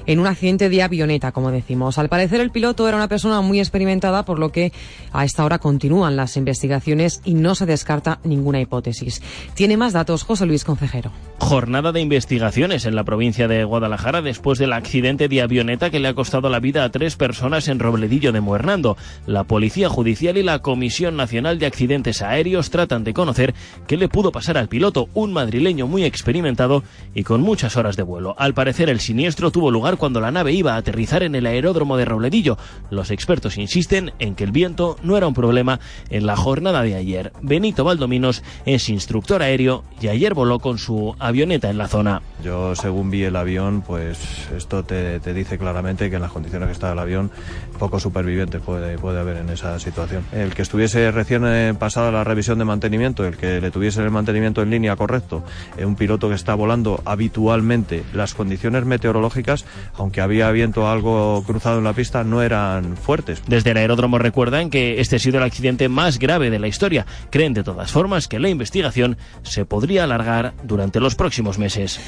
en 0.06 0.20
un 0.20 0.28
accidente 0.28 0.70
de 0.70 0.82
avioneta, 0.82 1.32
como 1.32 1.52
decimos. 1.52 1.98
Al 1.98 2.10
parecer 2.10 2.41
el 2.41 2.52
piloto 2.52 2.88
era 2.88 2.98
una 2.98 3.08
persona 3.08 3.41
muy 3.41 3.60
experimentada, 3.60 4.26
por 4.26 4.39
lo 4.39 4.52
que 4.52 4.72
a 5.12 5.26
esta 5.26 5.46
hora 5.46 5.60
continúan 5.60 6.15
las 6.15 6.38
investigaciones 6.38 7.22
y 7.26 7.34
no 7.34 7.56
se 7.56 7.65
descarta 7.65 8.20
ninguna 8.24 8.62
hipótesis. 8.62 9.22
Tiene 9.54 9.78
más 9.78 9.94
datos 9.94 10.24
José 10.24 10.46
Luis 10.46 10.63
Concejero. 10.63 11.12
Jornada 11.38 11.91
de 11.91 12.02
investigaciones 12.02 12.86
en 12.86 12.96
la 12.96 13.04
provincia 13.04 13.48
de 13.48 13.63
Guadalajara 13.63 14.22
después 14.22 14.58
del 14.58 14.74
accidente 14.74 15.28
de 15.28 15.41
avioneta 15.41 15.89
que 15.89 16.00
le 16.00 16.08
ha 16.08 16.13
costado 16.13 16.50
la 16.50 16.60
vida 16.60 16.84
a 16.84 16.89
tres 16.89 17.15
personas 17.15 17.68
en 17.68 17.80
Robledillo 17.80 18.32
de 18.32 18.41
Muernando. 18.41 18.98
La 19.26 19.44
Policía 19.44 19.89
Judicial 19.89 20.38
y 20.38 20.44
la 20.44 20.60
Comisión 20.60 21.18
Nacional 21.18 21.60
de 21.60 21.65
Accidentes 21.65 22.22
Aéreos 22.22 22.70
tratan 22.70 23.04
de 23.04 23.13
conocer 23.13 23.54
qué 23.88 23.98
le 23.98 24.10
pudo 24.10 24.32
pasar 24.32 24.58
al 24.58 24.70
piloto, 24.70 25.10
un 25.13 25.34
madrileño 25.34 25.88
muy 25.88 26.04
experimentado 26.04 26.84
y 27.13 27.24
con 27.24 27.41
muchas 27.41 27.76
horas 27.78 27.96
de 27.96 28.04
vuelo. 28.04 28.36
Al 28.38 28.54
parecer 28.54 28.89
el 28.89 29.00
siniestro 29.00 29.52
tuvo 29.52 29.72
lugar 29.72 29.94
cuando 29.97 30.21
la 30.21 30.31
nave 30.31 30.53
iba 30.53 30.73
a 30.73 30.77
aterrizar 30.77 31.23
en 31.23 31.36
el 31.36 31.45
aeródromo 31.45 31.97
de 31.97 32.05
Robledillo. 32.05 32.58
Los 32.89 33.12
expertos 33.12 33.58
insisten 33.58 34.13
en 34.19 34.36
que 34.36 34.43
el 34.43 34.51
viento 34.51 34.97
no 35.03 35.17
era 35.17 35.27
un 35.27 35.34
problema 35.34 35.79
en 36.10 36.25
la 36.25 36.36
jornada 36.36 36.84
de 36.84 36.95
ayer. 36.95 37.34
Benito 37.41 37.84
Valdominos 37.84 38.43
es 38.65 38.89
instructor 38.89 39.41
aéreo 39.41 39.84
y 40.01 40.08
ayer 40.08 40.34
voló 40.34 40.60
con 40.60 40.77
su 40.77 41.15
avioneta 41.19 41.69
en 41.69 41.77
la 41.77 41.88
zona. 41.88 42.21
Yo, 42.43 42.75
según 42.75 43.10
vi 43.10 43.23
el 43.23 43.36
avión, 43.36 43.81
pues 43.81 44.49
esto 44.55 44.84
te, 44.84 45.19
dice 45.34 45.58
claramente 45.58 46.10
que 46.10 46.17
en 46.17 46.21
las 46.21 46.31
condiciones 46.31 46.67
que 46.67 46.73
está 46.73 46.91
el 46.91 46.99
avión, 46.99 47.31
pocos 47.79 48.03
supervivientes 48.03 48.62
puede, 48.62 48.97
puede 48.97 49.19
haber 49.19 49.38
en 49.38 49.49
esa 49.49 49.79
situación. 49.79 50.23
El 50.31 50.53
que 50.53 50.62
estuviese 50.62 51.12
recién 51.12 51.43
eh, 51.45 51.73
pasada 51.77 52.12
la 52.12 52.23
revisión 52.23 52.60
de 52.60 52.65
mantenimiento, 52.65 53.25
el 53.25 53.38
que 53.38 53.62
le 53.62 53.71
tuviese 53.71 54.01
el 54.01 54.12
mantenimiento 54.12 54.62
en 54.62 54.69
línea 54.69 54.95
correcto, 54.95 55.43
eh, 55.77 55.86
un 55.86 55.95
piloto 55.95 56.29
que 56.29 56.36
está 56.36 56.55
volando 56.55 57.01
habitualmente, 57.05 58.03
las 58.13 58.34
condiciones 58.34 58.86
meteorológicas, 58.86 59.65
aunque 59.98 60.21
había 60.21 60.52
viento 60.52 60.88
algo 60.88 61.43
cruzado 61.45 61.78
en 61.78 61.84
la 61.84 61.93
pista, 61.93 62.24
no 62.24 62.41
eran 62.41 62.98
fuertes. 62.98 63.41
Desde 63.48 63.71
el 63.71 63.78
aeródromo 63.78 64.17
recuerdan 64.17 64.69
que 64.69 65.00
este 65.00 65.17
ha 65.17 65.19
sido 65.19 65.38
el 65.38 65.43
accidente 65.43 65.89
más 65.89 66.19
grave 66.19 66.50
de 66.50 66.60
la 66.60 66.67
historia. 66.67 67.06
Creen 67.30 67.54
de 67.54 67.63
todas 67.63 67.91
formas 67.91 68.28
que 68.28 68.39
la 68.39 68.50
investigación 68.50 69.17
se 69.43 69.65
podría 69.65 70.04
alargar 70.04 70.54
durante 70.63 71.00
los 71.00 71.15
próximos 71.15 71.58
meses. 71.58 72.00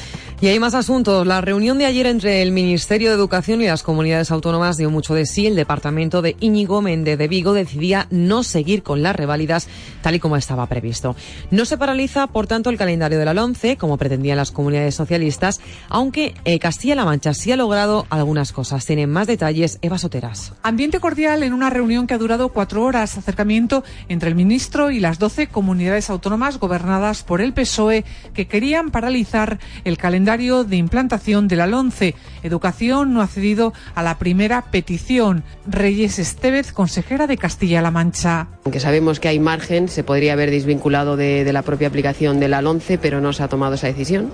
Y 0.41 0.47
hay 0.47 0.59
más 0.59 0.73
asuntos. 0.73 1.25
La 1.25 1.41
reunión 1.41 1.77
de 1.77 1.85
ayer 1.85 2.07
entre 2.07 2.41
el 2.41 2.51
Ministerio 2.51 3.09
de 3.09 3.15
Educación 3.15 3.61
y 3.61 3.67
las 3.67 3.83
comunidades 3.83 4.31
autónomas 4.31 4.77
dio 4.77 4.89
mucho 4.89 5.13
de 5.13 5.25
sí. 5.25 5.47
El 5.47 5.55
departamento 5.55 6.21
de 6.21 6.35
Íñigo 6.39 6.81
Méndez 6.81 7.17
de 7.17 7.27
Vigo 7.27 7.53
decidía 7.53 8.07
no 8.09 8.43
seguir 8.43 8.83
con 8.83 9.03
las 9.03 9.15
reválidas 9.15 9.67
tal 10.01 10.15
y 10.15 10.19
como 10.19 10.35
estaba 10.35 10.67
previsto. 10.67 11.15
No 11.51 11.65
se 11.65 11.77
paraliza, 11.77 12.27
por 12.27 12.47
tanto, 12.47 12.69
el 12.69 12.77
calendario 12.77 13.19
de 13.19 13.25
la 13.25 13.33
LONCE, 13.33 13.77
como 13.77 13.97
pretendían 13.97 14.37
las 14.37 14.51
comunidades 14.51 14.95
socialistas, 14.95 15.61
aunque 15.89 16.33
eh, 16.45 16.59
Castilla-La 16.59 17.05
Mancha 17.05 17.33
sí 17.33 17.51
ha 17.51 17.55
logrado 17.55 17.66
algunas 17.73 18.51
cosas. 18.51 18.85
Tienen 18.85 19.09
más 19.09 19.27
detalles 19.27 19.79
Eva 19.81 19.97
Soteras. 19.97 20.53
Ambiente 20.63 20.99
cordial 20.99 21.43
en 21.43 21.53
una 21.53 21.69
reunión 21.69 22.07
que 22.07 22.13
ha 22.13 22.17
durado 22.17 22.49
cuatro 22.49 22.83
horas. 22.83 23.17
Acercamiento 23.17 23.83
entre 24.09 24.29
el 24.29 24.35
ministro 24.35 24.91
y 24.91 24.99
las 24.99 25.19
doce 25.19 25.47
comunidades 25.47 26.09
autónomas 26.09 26.59
gobernadas 26.59 27.23
por 27.23 27.41
el 27.41 27.53
PSOE 27.53 28.05
que 28.33 28.47
querían 28.47 28.91
paralizar 28.91 29.59
el 29.83 29.97
calendario 29.97 30.63
de 30.63 30.77
implantación 30.77 31.47
de 31.47 31.55
la 31.55 31.67
LONCE. 31.67 32.15
Educación 32.43 33.13
no 33.13 33.21
ha 33.21 33.27
cedido 33.27 33.73
a 33.95 34.03
la 34.03 34.17
primera 34.17 34.63
petición. 34.71 35.43
Reyes 35.65 36.19
Estevez, 36.19 36.71
consejera 36.71 37.27
de 37.27 37.37
Castilla-La 37.37 37.91
Mancha. 37.91 38.47
Aunque 38.63 38.79
sabemos 38.79 39.19
que 39.19 39.27
hay 39.27 39.39
margen, 39.39 39.87
se 39.87 40.03
podría 40.03 40.33
haber 40.33 40.51
desvinculado 40.51 41.17
de, 41.17 41.43
de 41.43 41.53
la 41.53 41.63
propia 41.63 41.87
aplicación 41.87 42.39
de 42.39 42.47
la 42.47 42.61
LONCE, 42.61 42.97
pero 42.97 43.21
no 43.21 43.33
se 43.33 43.43
ha 43.43 43.47
tomado 43.47 43.75
esa 43.75 43.87
decisión. 43.87 44.31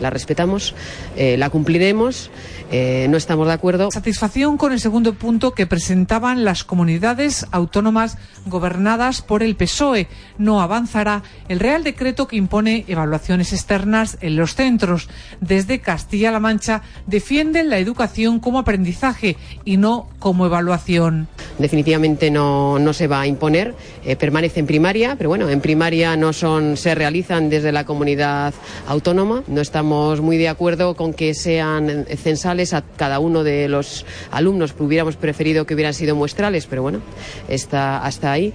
La 0.00 0.10
respetamos, 0.10 0.74
eh, 1.16 1.36
la 1.36 1.50
cumpliremos, 1.50 2.30
eh, 2.70 3.06
no 3.08 3.16
estamos 3.16 3.46
de 3.46 3.52
acuerdo. 3.52 3.90
Satisfacción 3.90 4.56
con 4.56 4.72
el 4.72 4.80
segundo 4.80 5.14
punto 5.14 5.52
que 5.52 5.66
presentaban 5.66 6.44
las 6.44 6.64
comunidades 6.64 7.46
autónomas 7.52 8.18
gobernadas 8.46 9.22
por 9.22 9.42
el 9.42 9.54
PSOE. 9.56 10.08
No 10.38 10.60
avanzará 10.60 11.22
el 11.48 11.60
Real 11.60 11.84
Decreto 11.84 12.26
que 12.26 12.36
impone 12.36 12.84
evaluaciones 12.88 13.52
externas 13.52 14.18
en 14.20 14.36
los 14.36 14.54
centros. 14.54 15.08
Desde 15.40 15.80
Castilla-La 15.80 16.40
Mancha 16.40 16.82
defienden 17.06 17.70
la 17.70 17.78
educación 17.78 18.40
como 18.40 18.58
aprendizaje 18.58 19.36
y 19.64 19.76
no 19.76 20.08
como 20.18 20.46
evaluación. 20.46 21.28
Definitivamente 21.58 22.30
no, 22.30 22.78
no 22.78 22.92
se 22.92 23.06
va 23.06 23.20
a 23.20 23.26
imponer, 23.26 23.74
eh, 24.04 24.16
permanece 24.16 24.60
en 24.60 24.66
primaria, 24.66 25.14
pero 25.16 25.30
bueno, 25.30 25.48
en 25.48 25.60
primaria 25.60 26.16
no 26.16 26.32
son, 26.32 26.76
se 26.76 26.94
realizan 26.94 27.48
desde 27.48 27.72
la 27.72 27.84
comunidad 27.84 28.52
autónoma. 28.88 29.44
No 29.46 29.60
estamos 29.60 30.20
muy 30.20 30.36
de 30.36 30.48
acuerdo 30.48 30.96
con 30.96 31.14
que 31.14 31.34
sean 31.34 32.06
censales 32.16 32.55
a 32.72 32.82
cada 32.82 33.18
uno 33.18 33.44
de 33.44 33.68
los 33.68 34.06
alumnos. 34.30 34.74
Hubiéramos 34.78 35.16
preferido 35.16 35.66
que 35.66 35.74
hubieran 35.74 35.94
sido 35.94 36.16
muestrales, 36.16 36.66
pero 36.66 36.82
bueno, 36.82 37.00
está 37.48 38.04
hasta 38.04 38.32
ahí. 38.32 38.54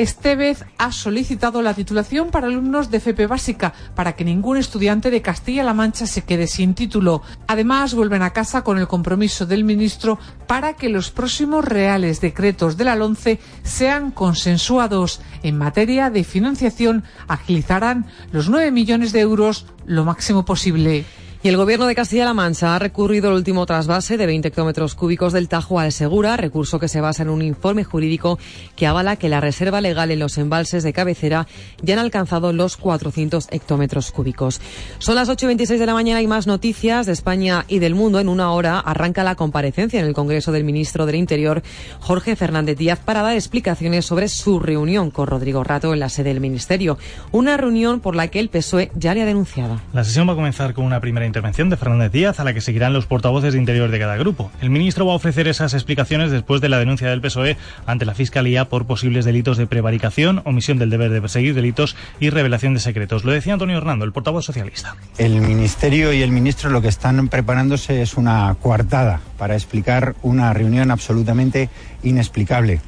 Estevez 0.00 0.64
ha 0.78 0.92
solicitado 0.92 1.60
la 1.60 1.74
titulación 1.74 2.30
para 2.30 2.46
alumnos 2.46 2.90
de 2.90 2.98
FP 2.98 3.26
básica 3.26 3.74
para 3.94 4.14
que 4.14 4.24
ningún 4.24 4.56
estudiante 4.56 5.10
de 5.10 5.20
Castilla-La 5.20 5.74
Mancha 5.74 6.06
se 6.06 6.22
quede 6.22 6.46
sin 6.46 6.72
título. 6.72 7.20
Además, 7.48 7.92
vuelven 7.92 8.22
a 8.22 8.32
casa 8.32 8.62
con 8.62 8.78
el 8.78 8.88
compromiso 8.88 9.44
del 9.44 9.62
ministro 9.62 10.18
para 10.46 10.72
que 10.72 10.88
los 10.88 11.10
próximos 11.10 11.66
reales 11.66 12.22
decretos 12.22 12.78
de 12.78 12.84
la 12.84 12.96
LONCE 12.96 13.40
sean 13.62 14.10
consensuados. 14.10 15.20
En 15.42 15.58
materia 15.58 16.08
de 16.08 16.24
financiación, 16.24 17.04
agilizarán 17.28 18.06
los 18.32 18.48
9 18.48 18.70
millones 18.70 19.12
de 19.12 19.20
euros 19.20 19.66
lo 19.84 20.06
máximo 20.06 20.46
posible. 20.46 21.04
Y 21.42 21.48
el 21.48 21.56
gobierno 21.56 21.86
de 21.86 21.94
Castilla-La 21.94 22.34
Mancha 22.34 22.76
ha 22.76 22.78
recurrido 22.78 23.30
al 23.30 23.36
último 23.36 23.64
trasvase 23.64 24.18
de 24.18 24.26
20 24.26 24.50
kilómetros 24.50 24.94
cúbicos 24.94 25.32
del 25.32 25.48
Tajo 25.48 25.80
al 25.80 25.90
Segura, 25.90 26.36
recurso 26.36 26.78
que 26.78 26.86
se 26.86 27.00
basa 27.00 27.22
en 27.22 27.30
un 27.30 27.40
informe 27.40 27.82
jurídico 27.82 28.38
que 28.76 28.86
avala 28.86 29.16
que 29.16 29.30
la 29.30 29.40
reserva 29.40 29.80
legal 29.80 30.10
en 30.10 30.18
los 30.18 30.36
embalses 30.36 30.82
de 30.82 30.92
cabecera 30.92 31.46
ya 31.80 31.94
han 31.94 32.00
alcanzado 32.00 32.52
los 32.52 32.76
400 32.76 33.48
hectómetros 33.52 34.10
cúbicos. 34.10 34.60
Son 34.98 35.14
las 35.14 35.30
8 35.30 35.46
y 35.46 35.48
26 35.48 35.80
de 35.80 35.86
la 35.86 35.94
mañana 35.94 36.20
y 36.20 36.26
más 36.26 36.46
noticias 36.46 37.06
de 37.06 37.12
España 37.12 37.64
y 37.68 37.78
del 37.78 37.94
mundo. 37.94 38.20
En 38.20 38.28
una 38.28 38.52
hora 38.52 38.78
arranca 38.78 39.24
la 39.24 39.34
comparecencia 39.34 39.98
en 39.98 40.04
el 40.04 40.12
Congreso 40.12 40.52
del 40.52 40.64
ministro 40.64 41.06
del 41.06 41.16
Interior, 41.16 41.62
Jorge 42.00 42.36
Fernández 42.36 42.76
Díaz, 42.76 42.98
para 42.98 43.22
dar 43.22 43.34
explicaciones 43.34 44.04
sobre 44.04 44.28
su 44.28 44.60
reunión 44.60 45.10
con 45.10 45.26
Rodrigo 45.26 45.64
Rato 45.64 45.94
en 45.94 46.00
la 46.00 46.10
sede 46.10 46.34
del 46.34 46.40
Ministerio. 46.40 46.98
Una 47.32 47.56
reunión 47.56 48.00
por 48.00 48.14
la 48.14 48.28
que 48.28 48.40
el 48.40 48.50
PSOE 48.50 48.90
ya 48.94 49.14
le 49.14 49.22
ha 49.22 49.24
denunciado. 49.24 49.80
La 49.94 50.04
sesión 50.04 50.28
va 50.28 50.34
a 50.34 50.36
comenzar 50.36 50.74
con 50.74 50.84
una 50.84 51.00
primera 51.00 51.29
intervención 51.30 51.70
de 51.70 51.76
Fernández 51.76 52.10
Díaz, 52.10 52.40
a 52.40 52.44
la 52.44 52.52
que 52.52 52.60
seguirán 52.60 52.92
los 52.92 53.06
portavoces 53.06 53.52
de 53.52 53.58
interior 53.60 53.90
de 53.90 53.98
cada 54.00 54.16
grupo. 54.16 54.50
El 54.60 54.70
ministro 54.70 55.06
va 55.06 55.12
a 55.12 55.16
ofrecer 55.16 55.46
esas 55.46 55.74
explicaciones 55.74 56.32
después 56.32 56.60
de 56.60 56.68
la 56.68 56.78
denuncia 56.80 57.08
del 57.08 57.20
PSOE 57.20 57.56
ante 57.86 58.04
la 58.04 58.14
Fiscalía 58.14 58.64
por 58.64 58.86
posibles 58.86 59.24
delitos 59.24 59.56
de 59.56 59.68
prevaricación, 59.68 60.42
omisión 60.44 60.78
del 60.78 60.90
deber 60.90 61.10
de 61.10 61.20
perseguir 61.20 61.54
delitos 61.54 61.96
y 62.18 62.30
revelación 62.30 62.74
de 62.74 62.80
secretos. 62.80 63.24
Lo 63.24 63.30
decía 63.30 63.52
Antonio 63.52 63.78
Hernando, 63.78 64.04
el 64.04 64.12
portavoz 64.12 64.44
socialista. 64.44 64.96
El 65.18 65.40
ministerio 65.40 66.12
y 66.12 66.22
el 66.22 66.32
ministro 66.32 66.68
lo 66.68 66.82
que 66.82 66.88
están 66.88 67.28
preparándose 67.28 68.02
es 68.02 68.16
una 68.16 68.56
coartada 68.60 69.20
para 69.38 69.54
explicar 69.54 70.16
una 70.22 70.52
reunión 70.52 70.90
absolutamente 70.90 71.68
inexplicable. 72.02 72.80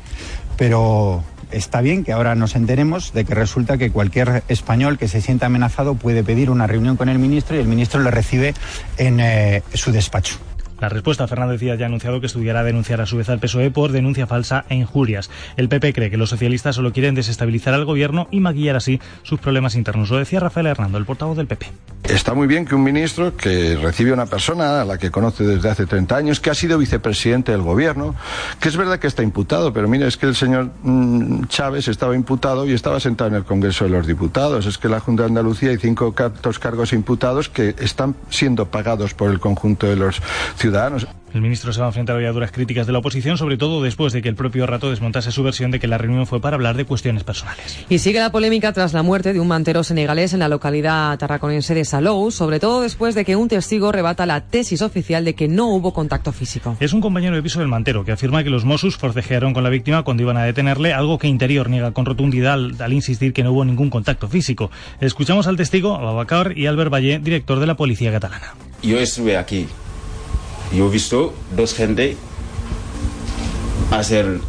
Pero 0.56 1.22
está 1.52 1.80
bien 1.80 2.04
que 2.04 2.12
ahora 2.12 2.34
nos 2.34 2.56
enteremos 2.56 3.12
de 3.12 3.24
que 3.24 3.34
resulta 3.34 3.78
que 3.78 3.90
cualquier 3.90 4.42
español 4.48 4.98
que 4.98 5.08
se 5.08 5.20
sienta 5.20 5.46
amenazado 5.46 5.94
puede 5.94 6.24
pedir 6.24 6.50
una 6.50 6.66
reunión 6.66 6.96
con 6.96 7.08
el 7.08 7.18
ministro 7.18 7.56
y 7.56 7.60
el 7.60 7.68
ministro 7.68 8.00
le 8.02 8.10
recibe 8.10 8.54
en 8.98 9.20
eh, 9.20 9.62
su 9.74 9.92
despacho. 9.92 10.38
La 10.82 10.88
respuesta, 10.88 11.28
Fernández 11.28 11.60
Díaz 11.60 11.78
ya 11.78 11.84
ha 11.84 11.86
anunciado 11.86 12.18
que 12.18 12.26
estudiará 12.26 12.64
denunciar 12.64 13.00
a 13.00 13.06
su 13.06 13.16
vez 13.16 13.28
al 13.28 13.38
PSOE 13.38 13.70
por 13.70 13.92
denuncia 13.92 14.26
falsa 14.26 14.64
e 14.68 14.74
injurias. 14.74 15.30
El 15.56 15.68
PP 15.68 15.92
cree 15.92 16.10
que 16.10 16.16
los 16.16 16.30
socialistas 16.30 16.74
solo 16.74 16.92
quieren 16.92 17.14
desestabilizar 17.14 17.72
al 17.72 17.84
gobierno 17.84 18.26
y 18.32 18.40
maquillar 18.40 18.74
así 18.74 19.00
sus 19.22 19.38
problemas 19.38 19.76
internos. 19.76 20.10
Lo 20.10 20.16
decía 20.16 20.40
Rafael 20.40 20.66
Hernando, 20.66 20.98
el 20.98 21.04
portavoz 21.04 21.36
del 21.36 21.46
PP. 21.46 21.70
Está 22.02 22.34
muy 22.34 22.48
bien 22.48 22.64
que 22.64 22.74
un 22.74 22.82
ministro 22.82 23.36
que 23.36 23.76
recibe 23.76 24.10
a 24.10 24.14
una 24.14 24.26
persona 24.26 24.80
a 24.80 24.84
la 24.84 24.98
que 24.98 25.12
conoce 25.12 25.44
desde 25.44 25.70
hace 25.70 25.86
30 25.86 26.16
años, 26.16 26.40
que 26.40 26.50
ha 26.50 26.54
sido 26.54 26.76
vicepresidente 26.76 27.52
del 27.52 27.62
gobierno, 27.62 28.16
que 28.58 28.68
es 28.68 28.76
verdad 28.76 28.98
que 28.98 29.06
está 29.06 29.22
imputado, 29.22 29.72
pero 29.72 29.86
mire, 29.86 30.08
es 30.08 30.16
que 30.16 30.26
el 30.26 30.34
señor 30.34 30.72
mmm, 30.82 31.44
Chávez 31.44 31.86
estaba 31.86 32.16
imputado 32.16 32.66
y 32.66 32.72
estaba 32.72 32.98
sentado 32.98 33.30
en 33.30 33.36
el 33.36 33.44
Congreso 33.44 33.84
de 33.84 33.90
los 33.90 34.04
Diputados. 34.04 34.66
Es 34.66 34.78
que 34.78 34.88
la 34.88 34.98
Junta 34.98 35.22
de 35.22 35.28
Andalucía 35.28 35.70
hay 35.70 35.78
cinco 35.78 36.12
cargos 36.12 36.92
imputados 36.92 37.48
que 37.48 37.76
están 37.78 38.16
siendo 38.30 38.66
pagados 38.66 39.14
por 39.14 39.30
el 39.30 39.38
conjunto 39.38 39.86
de 39.86 39.94
los 39.94 40.20
ciudadanos. 40.56 40.71
El 41.34 41.40
ministro 41.40 41.72
se 41.72 41.80
va 41.80 41.86
a 41.86 41.88
enfrentar 41.90 42.16
hoy 42.16 42.24
a 42.24 42.32
duras 42.32 42.50
críticas 42.50 42.86
de 42.86 42.92
la 42.92 42.98
oposición, 42.98 43.38
sobre 43.38 43.56
todo 43.56 43.82
después 43.82 44.12
de 44.12 44.22
que 44.22 44.28
el 44.28 44.34
propio 44.34 44.66
Rato 44.66 44.90
desmontase 44.90 45.32
su 45.32 45.42
versión 45.42 45.70
de 45.70 45.80
que 45.80 45.86
la 45.86 45.98
reunión 45.98 46.26
fue 46.26 46.40
para 46.40 46.56
hablar 46.56 46.76
de 46.76 46.84
cuestiones 46.84 47.24
personales. 47.24 47.84
Y 47.88 47.98
sigue 47.98 48.20
la 48.20 48.30
polémica 48.30 48.72
tras 48.72 48.92
la 48.92 49.02
muerte 49.02 49.32
de 49.32 49.40
un 49.40 49.48
mantero 49.48 49.82
senegalés 49.84 50.32
en 50.32 50.40
la 50.40 50.48
localidad 50.48 51.18
tarraconense 51.18 51.74
de 51.74 51.84
Salou, 51.84 52.30
sobre 52.30 52.60
todo 52.60 52.82
después 52.82 53.14
de 53.14 53.24
que 53.24 53.36
un 53.36 53.48
testigo 53.48 53.92
rebata 53.92 54.26
la 54.26 54.42
tesis 54.42 54.82
oficial 54.82 55.24
de 55.24 55.34
que 55.34 55.48
no 55.48 55.68
hubo 55.74 55.92
contacto 55.92 56.32
físico. 56.32 56.76
Es 56.80 56.92
un 56.92 57.00
compañero 57.00 57.36
de 57.36 57.42
piso 57.42 57.60
del 57.60 57.68
mantero 57.68 58.04
que 58.04 58.12
afirma 58.12 58.44
que 58.44 58.50
los 58.50 58.64
Mossos 58.64 58.96
forcejearon 58.96 59.54
con 59.54 59.64
la 59.64 59.70
víctima 59.70 60.02
cuando 60.02 60.22
iban 60.22 60.36
a 60.36 60.44
detenerle, 60.44 60.92
algo 60.92 61.18
que 61.18 61.28
Interior 61.28 61.68
niega 61.70 61.92
con 61.92 62.06
rotundidad 62.06 62.54
al, 62.54 62.76
al 62.80 62.92
insistir 62.92 63.32
que 63.32 63.42
no 63.42 63.52
hubo 63.52 63.64
ningún 63.64 63.90
contacto 63.90 64.28
físico. 64.28 64.70
Escuchamos 65.00 65.46
al 65.46 65.56
testigo, 65.56 65.94
Ababacar 65.94 66.56
y 66.56 66.66
Albert 66.66 66.92
Valle, 66.92 67.18
director 67.18 67.58
de 67.58 67.66
la 67.66 67.76
policía 67.76 68.12
catalana. 68.12 68.54
Yo 68.82 68.98
estuve 68.98 69.36
aquí 69.36 69.66
yo 70.74 70.86
he 70.86 70.90
visto 70.90 71.34
dos 71.54 71.74
gente 71.74 72.16
hacer 73.90 74.40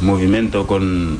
movimiento 0.00 0.66
con, 0.66 1.18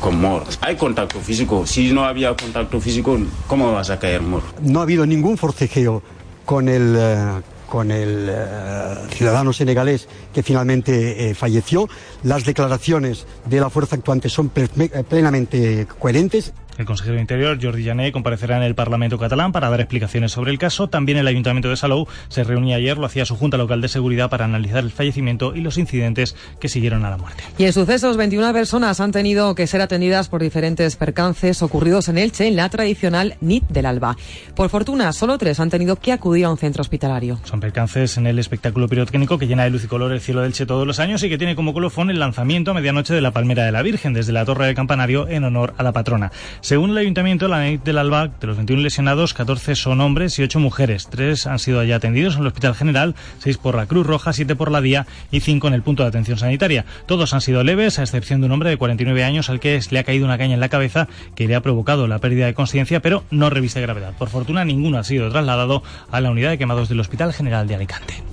con 0.00 0.20
Mor. 0.20 0.44
Hay 0.60 0.76
contacto 0.76 1.18
físico. 1.20 1.66
Si 1.66 1.92
no 1.92 2.04
había 2.04 2.36
contacto 2.36 2.80
físico, 2.80 3.18
¿cómo 3.46 3.72
vas 3.72 3.90
a 3.90 3.98
caer 3.98 4.20
Mor? 4.22 4.42
No 4.60 4.80
ha 4.80 4.82
habido 4.82 5.06
ningún 5.06 5.38
forcejeo 5.38 6.02
con 6.44 6.68
el, 6.68 6.96
uh, 6.96 7.70
con 7.70 7.90
el 7.90 8.28
uh, 8.28 9.08
ciudadano 9.14 9.52
senegalés 9.52 10.08
que 10.34 10.42
finalmente 10.42 11.30
eh, 11.30 11.34
falleció. 11.34 11.88
Las 12.22 12.44
declaraciones 12.44 13.26
de 13.46 13.60
la 13.60 13.70
fuerza 13.70 13.96
actuante 13.96 14.28
son 14.28 14.50
plenamente 14.50 15.86
coherentes. 15.98 16.52
El 16.78 16.84
consejero 16.84 17.14
de 17.14 17.22
Interior, 17.22 17.58
Jordi 17.60 17.84
Jané, 17.84 18.12
comparecerá 18.12 18.58
en 18.58 18.62
el 18.62 18.74
Parlamento 18.74 19.18
catalán 19.18 19.52
para 19.52 19.70
dar 19.70 19.80
explicaciones 19.80 20.32
sobre 20.32 20.50
el 20.50 20.58
caso. 20.58 20.88
También 20.88 21.18
el 21.18 21.26
Ayuntamiento 21.26 21.70
de 21.70 21.76
Salou 21.76 22.06
se 22.28 22.44
reunía 22.44 22.76
ayer, 22.76 22.98
lo 22.98 23.06
hacía 23.06 23.24
su 23.24 23.36
Junta 23.36 23.56
Local 23.56 23.80
de 23.80 23.88
Seguridad 23.88 24.28
para 24.28 24.44
analizar 24.44 24.84
el 24.84 24.90
fallecimiento 24.90 25.54
y 25.54 25.60
los 25.60 25.78
incidentes 25.78 26.36
que 26.60 26.68
siguieron 26.68 27.04
a 27.04 27.10
la 27.10 27.16
muerte. 27.16 27.44
Y 27.56 27.64
en 27.64 27.72
sucesos, 27.72 28.16
21 28.16 28.52
personas 28.52 29.00
han 29.00 29.12
tenido 29.12 29.54
que 29.54 29.66
ser 29.66 29.80
atendidas 29.80 30.28
por 30.28 30.42
diferentes 30.42 30.96
percances 30.96 31.62
ocurridos 31.62 32.08
en 32.08 32.18
Elche, 32.18 32.46
en 32.46 32.56
la 32.56 32.68
tradicional 32.68 33.36
NIT 33.40 33.64
del 33.68 33.86
Alba. 33.86 34.16
Por 34.54 34.68
fortuna, 34.68 35.12
solo 35.12 35.38
tres 35.38 35.60
han 35.60 35.70
tenido 35.70 35.96
que 35.96 36.12
acudir 36.12 36.44
a 36.44 36.50
un 36.50 36.58
centro 36.58 36.82
hospitalario. 36.82 37.40
Son 37.44 37.60
percances 37.60 38.18
en 38.18 38.26
el 38.26 38.38
espectáculo 38.38 38.88
pirotécnico 38.88 39.38
que 39.38 39.46
llena 39.46 39.64
de 39.64 39.70
luz 39.70 39.84
y 39.84 39.86
color 39.86 40.12
el 40.12 40.20
cielo 40.20 40.42
de 40.42 40.48
Elche 40.48 40.66
todos 40.66 40.86
los 40.86 41.00
años 41.00 41.22
y 41.22 41.28
que 41.28 41.38
tiene 41.38 41.56
como 41.56 41.72
colofón 41.72 42.10
el 42.10 42.18
lanzamiento 42.18 42.70
a 42.70 42.74
medianoche 42.74 43.14
de 43.14 43.20
la 43.20 43.30
Palmera 43.30 43.64
de 43.64 43.72
la 43.72 43.82
Virgen 43.82 44.12
desde 44.12 44.32
la 44.32 44.44
Torre 44.44 44.66
del 44.66 44.74
Campanario 44.74 45.28
en 45.28 45.44
honor 45.44 45.74
a 45.78 45.82
la 45.82 45.92
patrona. 45.92 46.32
Según 46.66 46.90
el 46.90 46.98
Ayuntamiento, 46.98 47.46
la 47.46 47.62
NIT 47.62 47.84
del 47.84 47.96
Alba, 47.96 48.26
de 48.26 48.46
los 48.48 48.56
21 48.56 48.82
lesionados, 48.82 49.34
14 49.34 49.76
son 49.76 50.00
hombres 50.00 50.36
y 50.40 50.42
8 50.42 50.58
mujeres. 50.58 51.06
Tres 51.08 51.46
han 51.46 51.60
sido 51.60 51.84
ya 51.84 51.94
atendidos 51.94 52.34
en 52.34 52.40
el 52.40 52.48
Hospital 52.48 52.74
General, 52.74 53.14
6 53.38 53.58
por 53.58 53.76
la 53.76 53.86
Cruz 53.86 54.04
Roja, 54.04 54.32
7 54.32 54.56
por 54.56 54.72
la 54.72 54.80
Día 54.80 55.06
y 55.30 55.38
5 55.38 55.68
en 55.68 55.74
el 55.74 55.82
punto 55.82 56.02
de 56.02 56.08
atención 56.08 56.38
sanitaria. 56.38 56.84
Todos 57.06 57.34
han 57.34 57.40
sido 57.40 57.62
leves, 57.62 58.00
a 58.00 58.02
excepción 58.02 58.40
de 58.40 58.46
un 58.46 58.52
hombre 58.52 58.70
de 58.70 58.78
49 58.78 59.22
años 59.22 59.48
al 59.48 59.60
que 59.60 59.78
le 59.88 59.98
ha 60.00 60.02
caído 60.02 60.24
una 60.24 60.38
caña 60.38 60.54
en 60.54 60.60
la 60.60 60.68
cabeza 60.68 61.06
que 61.36 61.46
le 61.46 61.54
ha 61.54 61.60
provocado 61.60 62.08
la 62.08 62.18
pérdida 62.18 62.46
de 62.46 62.54
conciencia, 62.54 63.00
pero 63.00 63.22
no 63.30 63.48
reviste 63.48 63.80
gravedad. 63.80 64.14
Por 64.18 64.28
fortuna, 64.28 64.64
ninguno 64.64 64.98
ha 64.98 65.04
sido 65.04 65.30
trasladado 65.30 65.84
a 66.10 66.20
la 66.20 66.32
unidad 66.32 66.50
de 66.50 66.58
quemados 66.58 66.88
del 66.88 66.98
Hospital 66.98 67.32
General 67.32 67.68
de 67.68 67.76
Alicante. 67.76 68.24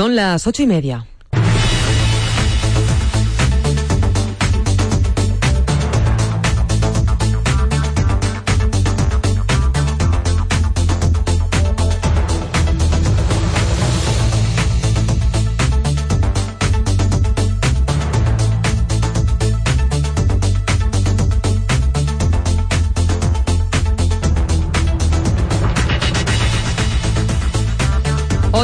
Son 0.00 0.16
las 0.16 0.46
ocho 0.46 0.62
y 0.62 0.66
media. 0.66 1.04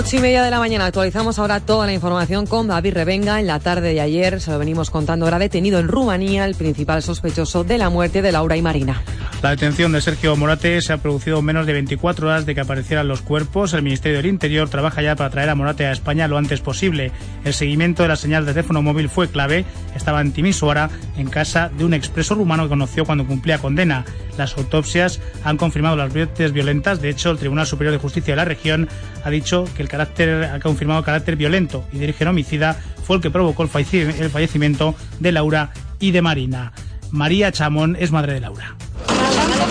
Ocho 0.06 0.18
y 0.18 0.20
media 0.20 0.44
de 0.44 0.52
la 0.52 0.60
mañana 0.60 0.86
actualizamos 0.86 1.36
ahora 1.40 1.58
toda 1.58 1.84
la 1.84 1.92
información 1.92 2.46
con 2.46 2.68
David 2.68 2.94
Revenga. 2.94 3.40
En 3.40 3.48
la 3.48 3.58
tarde 3.58 3.92
de 3.92 4.00
ayer, 4.00 4.40
se 4.40 4.52
lo 4.52 4.58
venimos 4.60 4.88
contando, 4.88 5.26
era 5.26 5.40
detenido 5.40 5.80
en 5.80 5.88
Rumanía 5.88 6.44
el 6.44 6.54
principal 6.54 7.02
sospechoso 7.02 7.64
de 7.64 7.76
la 7.76 7.90
muerte 7.90 8.22
de 8.22 8.30
Laura 8.30 8.56
y 8.56 8.62
Marina. 8.62 9.02
La 9.46 9.50
detención 9.50 9.92
de 9.92 10.00
Sergio 10.00 10.34
Morate 10.34 10.80
se 10.80 10.92
ha 10.92 10.96
producido 10.96 11.38
en 11.38 11.44
menos 11.44 11.66
de 11.66 11.72
24 11.72 12.26
horas 12.26 12.46
de 12.46 12.54
que 12.56 12.62
aparecieran 12.62 13.06
los 13.06 13.22
cuerpos. 13.22 13.74
El 13.74 13.82
Ministerio 13.82 14.16
del 14.16 14.26
Interior 14.26 14.68
trabaja 14.68 15.02
ya 15.02 15.14
para 15.14 15.30
traer 15.30 15.50
a 15.50 15.54
Morate 15.54 15.86
a 15.86 15.92
España 15.92 16.26
lo 16.26 16.36
antes 16.36 16.60
posible. 16.60 17.12
El 17.44 17.54
seguimiento 17.54 18.02
de 18.02 18.08
la 18.08 18.16
señal 18.16 18.44
de 18.44 18.54
teléfono 18.54 18.82
móvil 18.82 19.08
fue 19.08 19.28
clave. 19.28 19.64
Estaba 19.94 20.20
en 20.20 20.32
Timisoara, 20.32 20.90
en 21.16 21.28
casa 21.28 21.70
de 21.78 21.84
un 21.84 21.94
expreso 21.94 22.34
rumano 22.34 22.64
que 22.64 22.70
conoció 22.70 23.04
cuando 23.04 23.24
cumplía 23.24 23.58
condena. 23.58 24.04
Las 24.36 24.58
autopsias 24.58 25.20
han 25.44 25.58
confirmado 25.58 25.94
las 25.94 26.12
muertes 26.12 26.50
violentas. 26.50 27.00
De 27.00 27.10
hecho, 27.10 27.30
el 27.30 27.38
Tribunal 27.38 27.68
Superior 27.68 27.92
de 27.92 28.00
Justicia 28.00 28.32
de 28.32 28.38
la 28.38 28.46
región 28.46 28.88
ha 29.22 29.30
dicho 29.30 29.64
que 29.76 29.82
el 29.82 29.88
carácter 29.88 30.42
ha 30.42 30.58
confirmado 30.58 31.04
carácter 31.04 31.36
violento 31.36 31.86
y 31.92 31.98
de 31.98 32.06
origen 32.06 32.26
homicida 32.26 32.76
fue 33.04 33.14
el 33.14 33.22
que 33.22 33.30
provocó 33.30 33.62
el 33.62 33.68
fallecimiento 33.68 34.96
de 35.20 35.30
Laura 35.30 35.70
y 36.00 36.10
de 36.10 36.20
Marina. 36.20 36.72
María 37.12 37.52
Chamón 37.52 37.96
es 38.00 38.10
madre 38.10 38.34
de 38.34 38.40
Laura. 38.40 38.74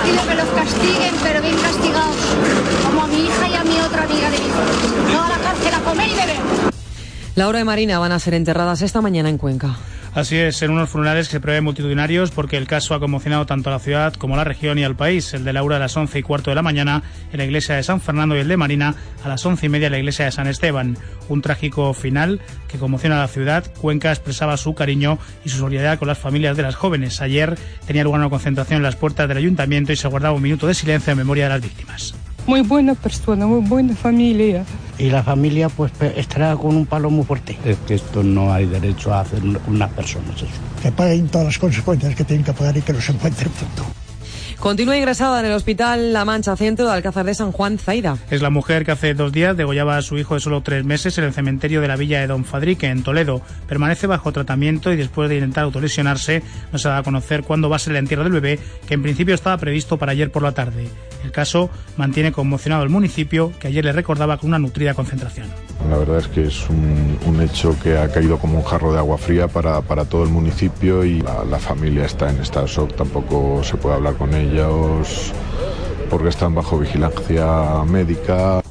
Pido 0.05 0.27
que 0.27 0.35
los 0.35 0.49
castiguen, 0.49 1.15
pero 1.23 1.41
bien 1.41 1.57
castigados. 1.57 2.15
Como 2.85 3.03
a 3.03 3.07
mi 3.07 3.25
hija 3.25 3.47
y 3.49 3.55
a 3.55 3.63
mi 3.63 3.79
otra 3.81 4.03
amiga 4.03 4.29
de 4.29 4.37
mi 4.37 4.45
hijo. 4.45 5.11
No 5.11 5.23
a 5.23 5.29
la 5.29 5.37
cárcel 5.37 5.73
a 5.73 5.79
comer 5.79 6.07
y 6.09 6.13
beber. 6.13 6.44
Laura 7.35 7.59
y 7.59 7.65
Marina 7.65 7.99
van 7.99 8.13
a 8.13 8.19
ser 8.19 8.33
enterradas 8.33 8.81
esta 8.81 9.01
mañana 9.01 9.29
en 9.29 9.37
Cuenca. 9.37 9.75
Así 10.13 10.37
es, 10.37 10.61
en 10.61 10.71
unos 10.71 10.89
funerales 10.89 11.27
que 11.27 11.33
se 11.33 11.39
prevén 11.41 11.65
multitudinarios 11.65 12.31
porque 12.31 12.55
el 12.55 12.65
caso 12.65 12.93
ha 12.93 13.01
conmocionado 13.01 13.45
tanto 13.45 13.69
a 13.69 13.73
la 13.73 13.79
ciudad 13.79 14.13
como 14.13 14.35
a 14.35 14.37
la 14.37 14.45
región 14.45 14.79
y 14.79 14.85
al 14.85 14.95
país. 14.95 15.33
El 15.33 15.43
de 15.43 15.51
Laura 15.51 15.75
a 15.75 15.79
las 15.79 15.97
once 15.97 16.17
y 16.17 16.23
cuarto 16.23 16.49
de 16.49 16.55
la 16.55 16.61
mañana 16.61 17.03
en 17.33 17.37
la 17.37 17.43
iglesia 17.43 17.75
de 17.75 17.83
San 17.83 17.99
Fernando 17.99 18.37
y 18.37 18.39
el 18.39 18.47
de 18.47 18.55
Marina 18.55 18.95
a 19.21 19.27
las 19.27 19.45
once 19.45 19.65
y 19.65 19.69
media 19.69 19.87
en 19.87 19.91
la 19.91 19.99
iglesia 19.99 20.23
de 20.23 20.31
San 20.31 20.47
Esteban. 20.47 20.97
Un 21.27 21.41
trágico 21.41 21.93
final 21.93 22.39
que 22.69 22.77
conmociona 22.77 23.17
a 23.17 23.23
la 23.23 23.27
ciudad. 23.27 23.65
Cuenca 23.81 24.11
expresaba 24.11 24.55
su 24.55 24.73
cariño 24.73 25.19
y 25.43 25.49
su 25.49 25.57
solidaridad 25.57 25.99
con 25.99 26.07
las 26.07 26.17
familias 26.17 26.55
de 26.55 26.63
las 26.63 26.75
jóvenes. 26.75 27.19
Ayer 27.19 27.57
tenía 27.85 28.05
lugar 28.05 28.21
una 28.21 28.29
concentración 28.29 28.77
en 28.77 28.83
las 28.83 28.95
puertas 28.95 29.27
del 29.27 29.39
ayuntamiento 29.39 29.91
y 29.91 29.97
se 29.97 30.07
guardaba 30.07 30.33
un 30.33 30.43
minuto 30.43 30.65
de 30.65 30.73
silencio 30.73 31.11
en 31.11 31.17
memoria 31.17 31.43
de 31.43 31.49
las 31.49 31.61
víctimas. 31.61 32.15
Muy 32.47 32.61
buena 32.61 32.93
persona, 32.93 33.47
muy 33.47 33.67
buena 33.67 33.95
familia. 33.95 34.63
Y 34.97 35.09
la 35.09 35.23
familia 35.23 35.67
pues 35.67 35.91
estará 36.15 36.55
con 36.55 36.75
un 36.75 36.85
palo 36.85 37.09
muy 37.09 37.25
fuerte. 37.25 37.57
Es 37.65 37.77
que 37.87 37.95
esto 37.95 38.23
no 38.23 38.53
hay 38.53 38.65
derecho 38.65 39.13
a 39.13 39.21
hacer 39.21 39.41
unas 39.67 39.89
personas 39.91 40.35
eso. 40.37 40.47
Que 40.81 40.91
paguen 40.91 41.27
todas 41.27 41.47
las 41.47 41.57
consecuencias 41.57 42.15
que 42.15 42.23
tienen 42.23 42.45
que 42.45 42.53
pagar 42.53 42.77
y 42.77 42.81
que 42.81 42.93
los 42.93 43.09
encuentren 43.09 43.51
pronto. 43.51 44.04
Continúa 44.59 44.97
ingresada 44.97 45.39
en 45.41 45.45
el 45.45 45.51
hospital 45.51 46.11
La 46.11 46.25
Mancha 46.25 46.55
Centro 46.55 46.85
de 46.85 46.91
Alcázar 46.93 47.25
de 47.25 47.35
San 47.35 47.51
Juan, 47.51 47.77
Zaida. 47.77 48.17
Es 48.31 48.41
la 48.41 48.49
mujer 48.49 48.83
que 48.83 48.91
hace 48.91 49.13
dos 49.13 49.31
días 49.31 49.55
degollaba 49.55 49.97
a 49.97 50.01
su 50.01 50.17
hijo 50.17 50.33
de 50.33 50.39
solo 50.39 50.61
tres 50.61 50.83
meses 50.83 51.17
en 51.17 51.25
el 51.25 51.33
cementerio 51.33 51.81
de 51.81 51.87
la 51.87 51.95
villa 51.95 52.19
de 52.19 52.27
Don 52.27 52.45
Fadrique, 52.45 52.87
en 52.87 53.03
Toledo. 53.03 53.41
Permanece 53.67 54.07
bajo 54.07 54.31
tratamiento 54.31 54.91
y 54.91 54.95
después 54.95 55.29
de 55.29 55.35
intentar 55.35 55.65
autolesionarse, 55.65 56.41
no 56.71 56.79
se 56.79 56.89
da 56.89 56.97
a 56.97 57.03
conocer 57.03 57.43
cuándo 57.43 57.69
va 57.69 57.75
a 57.75 57.79
ser 57.79 57.91
el 57.91 57.97
entierro 57.97 58.23
del 58.23 58.33
bebé, 58.33 58.59
que 58.87 58.95
en 58.95 59.03
principio 59.03 59.35
estaba 59.35 59.57
previsto 59.57 59.97
para 59.97 60.13
ayer 60.13 60.31
por 60.31 60.41
la 60.41 60.53
tarde. 60.53 60.87
El 61.23 61.31
caso 61.31 61.69
mantiene 61.97 62.31
conmocionado 62.31 62.83
el 62.83 62.89
municipio, 62.89 63.51
que 63.59 63.67
ayer 63.67 63.85
le 63.85 63.91
recordaba 63.91 64.37
con 64.37 64.49
una 64.49 64.59
nutrida 64.59 64.93
concentración. 64.93 65.47
La 65.89 65.97
verdad 65.97 66.19
es 66.19 66.27
que 66.27 66.45
es 66.45 66.69
un, 66.69 67.17
un 67.25 67.41
hecho 67.41 67.75
que 67.83 67.97
ha 67.97 68.11
caído 68.11 68.39
como 68.39 68.59
un 68.59 68.63
jarro 68.63 68.91
de 68.93 68.97
agua 68.97 69.17
fría 69.17 69.47
para, 69.47 69.81
para 69.81 70.05
todo 70.05 70.23
el 70.23 70.29
municipio 70.29 71.03
y 71.03 71.21
la, 71.21 71.43
la 71.43 71.59
familia 71.59 72.05
está 72.05 72.29
en 72.29 72.39
estado 72.41 72.65
shock, 72.67 72.95
tampoco 72.95 73.63
se 73.63 73.75
puede 73.77 73.95
hablar 73.95 74.15
con 74.15 74.33
ellos 74.45 75.33
porque 76.09 76.29
están 76.29 76.53
bajo 76.53 76.77
vigilancia 76.77 77.83
médica. 77.85 78.61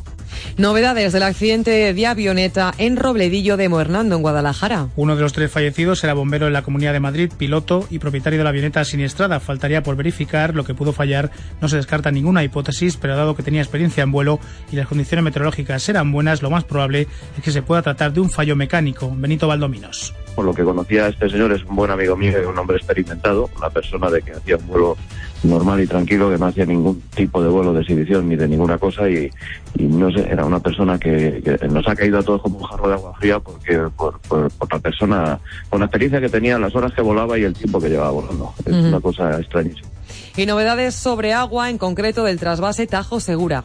Novedades 0.56 1.12
del 1.12 1.24
accidente 1.24 1.92
de 1.92 2.06
avioneta 2.06 2.72
en 2.78 2.96
Robledillo 2.96 3.56
de 3.56 3.68
Moernando, 3.68 4.14
en 4.14 4.22
Guadalajara. 4.22 4.86
Uno 4.94 5.16
de 5.16 5.22
los 5.22 5.32
tres 5.32 5.50
fallecidos 5.50 6.04
era 6.04 6.14
bombero 6.14 6.46
en 6.46 6.52
la 6.52 6.62
Comunidad 6.62 6.92
de 6.92 7.00
Madrid, 7.00 7.32
piloto 7.36 7.84
y 7.90 7.98
propietario 7.98 8.38
de 8.38 8.44
la 8.44 8.50
avioneta 8.50 8.84
siniestrada. 8.84 9.40
Faltaría 9.40 9.82
por 9.82 9.96
verificar 9.96 10.54
lo 10.54 10.62
que 10.62 10.72
pudo 10.72 10.92
fallar. 10.92 11.32
No 11.60 11.68
se 11.68 11.76
descarta 11.76 12.12
ninguna 12.12 12.44
hipótesis, 12.44 12.96
pero 12.96 13.16
dado 13.16 13.34
que 13.34 13.42
tenía 13.42 13.62
experiencia 13.62 14.04
en 14.04 14.12
vuelo 14.12 14.38
y 14.70 14.76
las 14.76 14.86
condiciones 14.86 15.24
meteorológicas 15.24 15.88
eran 15.88 16.12
buenas, 16.12 16.40
lo 16.40 16.50
más 16.50 16.62
probable 16.62 17.08
es 17.36 17.42
que 17.42 17.50
se 17.50 17.62
pueda 17.62 17.82
tratar 17.82 18.12
de 18.12 18.20
un 18.20 18.30
fallo 18.30 18.54
mecánico. 18.54 19.12
Benito 19.12 19.48
Valdominos. 19.48 20.14
Por 20.36 20.44
lo 20.44 20.54
que 20.54 20.62
conocía 20.62 21.06
a 21.06 21.08
este 21.08 21.28
señor, 21.30 21.52
es 21.52 21.64
un 21.64 21.74
buen 21.74 21.90
amigo 21.90 22.16
mío 22.16 22.40
y 22.40 22.46
un 22.46 22.56
hombre 22.56 22.76
experimentado, 22.76 23.50
una 23.56 23.70
persona 23.70 24.08
de 24.08 24.22
que 24.22 24.32
hacía 24.32 24.56
un 24.56 24.66
vuelo 24.68 24.96
normal 25.44 25.80
y 25.80 25.86
tranquilo, 25.86 26.30
que 26.30 26.38
no 26.38 26.46
hacía 26.46 26.66
ningún 26.66 27.00
tipo 27.14 27.42
de 27.42 27.48
vuelo 27.48 27.72
de 27.72 27.80
exhibición 27.80 28.28
ni 28.28 28.36
de 28.36 28.48
ninguna 28.48 28.78
cosa 28.78 29.08
y, 29.08 29.30
y 29.76 29.82
no 29.84 30.10
sé, 30.10 30.26
era 30.28 30.44
una 30.44 30.60
persona 30.60 30.98
que, 30.98 31.42
que, 31.44 31.68
nos 31.68 31.86
ha 31.88 31.94
caído 31.94 32.18
a 32.18 32.22
todos 32.22 32.42
como 32.42 32.58
un 32.58 32.64
jarro 32.64 32.88
de 32.88 32.94
agua 32.94 33.14
fría 33.18 33.38
porque 33.38 33.78
por, 33.96 34.18
por, 34.20 34.50
por, 34.50 34.72
la 34.72 34.78
persona, 34.78 35.38
con 35.68 35.80
la 35.80 35.86
experiencia 35.86 36.20
que 36.20 36.28
tenía, 36.28 36.58
las 36.58 36.74
horas 36.74 36.92
que 36.92 37.02
volaba 37.02 37.38
y 37.38 37.44
el 37.44 37.54
tiempo 37.54 37.80
que 37.80 37.88
llevaba 37.88 38.10
volando. 38.10 38.52
Es 38.64 38.72
uh 38.72 38.76
-huh. 38.76 38.88
una 38.88 39.00
cosa 39.00 39.38
extrañísima. 39.38 39.88
Y 40.36 40.46
novedades 40.46 40.94
sobre 40.94 41.32
agua, 41.32 41.70
en 41.70 41.78
concreto 41.78 42.24
del 42.24 42.38
trasvase 42.38 42.86
Tajo 42.86 43.20
Segura. 43.20 43.62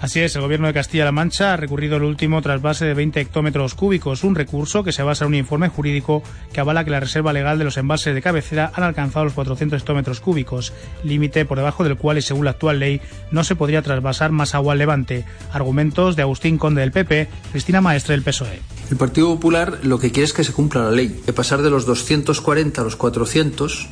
Así 0.00 0.20
es, 0.20 0.36
el 0.36 0.42
gobierno 0.42 0.68
de 0.68 0.74
Castilla-La 0.74 1.10
Mancha 1.10 1.52
ha 1.52 1.56
recurrido 1.56 1.96
el 1.96 2.04
último 2.04 2.40
trasvase 2.40 2.84
de 2.84 2.94
20 2.94 3.20
hectómetros 3.20 3.74
cúbicos, 3.74 4.22
un 4.22 4.36
recurso 4.36 4.84
que 4.84 4.92
se 4.92 5.02
basa 5.02 5.24
en 5.24 5.30
un 5.30 5.34
informe 5.34 5.68
jurídico 5.68 6.22
que 6.52 6.60
avala 6.60 6.84
que 6.84 6.90
la 6.92 7.00
reserva 7.00 7.32
legal 7.32 7.58
de 7.58 7.64
los 7.64 7.76
embalses 7.78 8.14
de 8.14 8.22
cabecera 8.22 8.70
han 8.74 8.84
alcanzado 8.84 9.24
los 9.24 9.34
400 9.34 9.80
hectómetros 9.80 10.20
cúbicos, 10.20 10.72
límite 11.02 11.44
por 11.44 11.58
debajo 11.58 11.82
del 11.82 11.96
cual 11.96 12.18
y 12.18 12.22
según 12.22 12.44
la 12.44 12.52
actual 12.52 12.78
ley 12.78 13.00
no 13.32 13.42
se 13.42 13.56
podría 13.56 13.82
trasvasar 13.82 14.30
más 14.30 14.54
agua 14.54 14.74
al 14.74 14.78
levante. 14.78 15.24
Argumentos 15.52 16.14
de 16.14 16.22
Agustín 16.22 16.58
Conde 16.58 16.82
del 16.82 16.92
PP, 16.92 17.28
Cristina 17.50 17.80
Maestre 17.80 18.14
del 18.14 18.22
PSOE. 18.22 18.60
El 18.92 18.96
Partido 18.96 19.34
Popular 19.34 19.80
lo 19.82 19.98
que 19.98 20.12
quiere 20.12 20.26
es 20.26 20.32
que 20.32 20.44
se 20.44 20.52
cumpla 20.52 20.84
la 20.84 20.90
ley, 20.92 21.20
que 21.26 21.32
pasar 21.32 21.60
de 21.60 21.70
los 21.70 21.86
240 21.86 22.80
a 22.80 22.84
los 22.84 22.94
400 22.94 23.88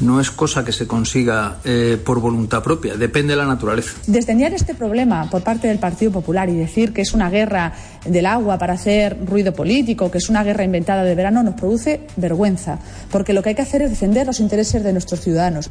no 0.00 0.20
es 0.20 0.30
cosa 0.30 0.64
que 0.64 0.72
se 0.72 0.86
consiga 0.86 1.58
eh, 1.64 1.98
por 2.02 2.20
voluntad 2.20 2.62
propia, 2.62 2.96
depende 2.96 3.34
de 3.34 3.36
la 3.36 3.46
naturaleza. 3.46 3.92
Desdeñar 4.06 4.54
este 4.54 4.74
problema 4.74 5.28
por 5.30 5.42
parte 5.42 5.68
del 5.68 5.78
Partido 5.78 6.10
Popular 6.12 6.48
y 6.48 6.54
decir 6.54 6.92
que 6.92 7.02
es 7.02 7.12
una 7.12 7.30
guerra 7.30 7.72
del 8.04 8.26
agua 8.26 8.58
para 8.58 8.74
hacer 8.74 9.16
ruido 9.26 9.52
político, 9.52 10.10
que 10.10 10.18
es 10.18 10.28
una 10.28 10.42
guerra 10.42 10.64
inventada 10.64 11.04
de 11.04 11.14
verano, 11.14 11.42
nos 11.42 11.54
produce 11.54 12.06
vergüenza, 12.16 12.78
porque 13.10 13.32
lo 13.32 13.42
que 13.42 13.50
hay 13.50 13.54
que 13.54 13.62
hacer 13.62 13.82
es 13.82 13.90
defender 13.90 14.26
los 14.26 14.40
intereses 14.40 14.82
de 14.82 14.92
nuestros 14.92 15.20
ciudadanos. 15.20 15.70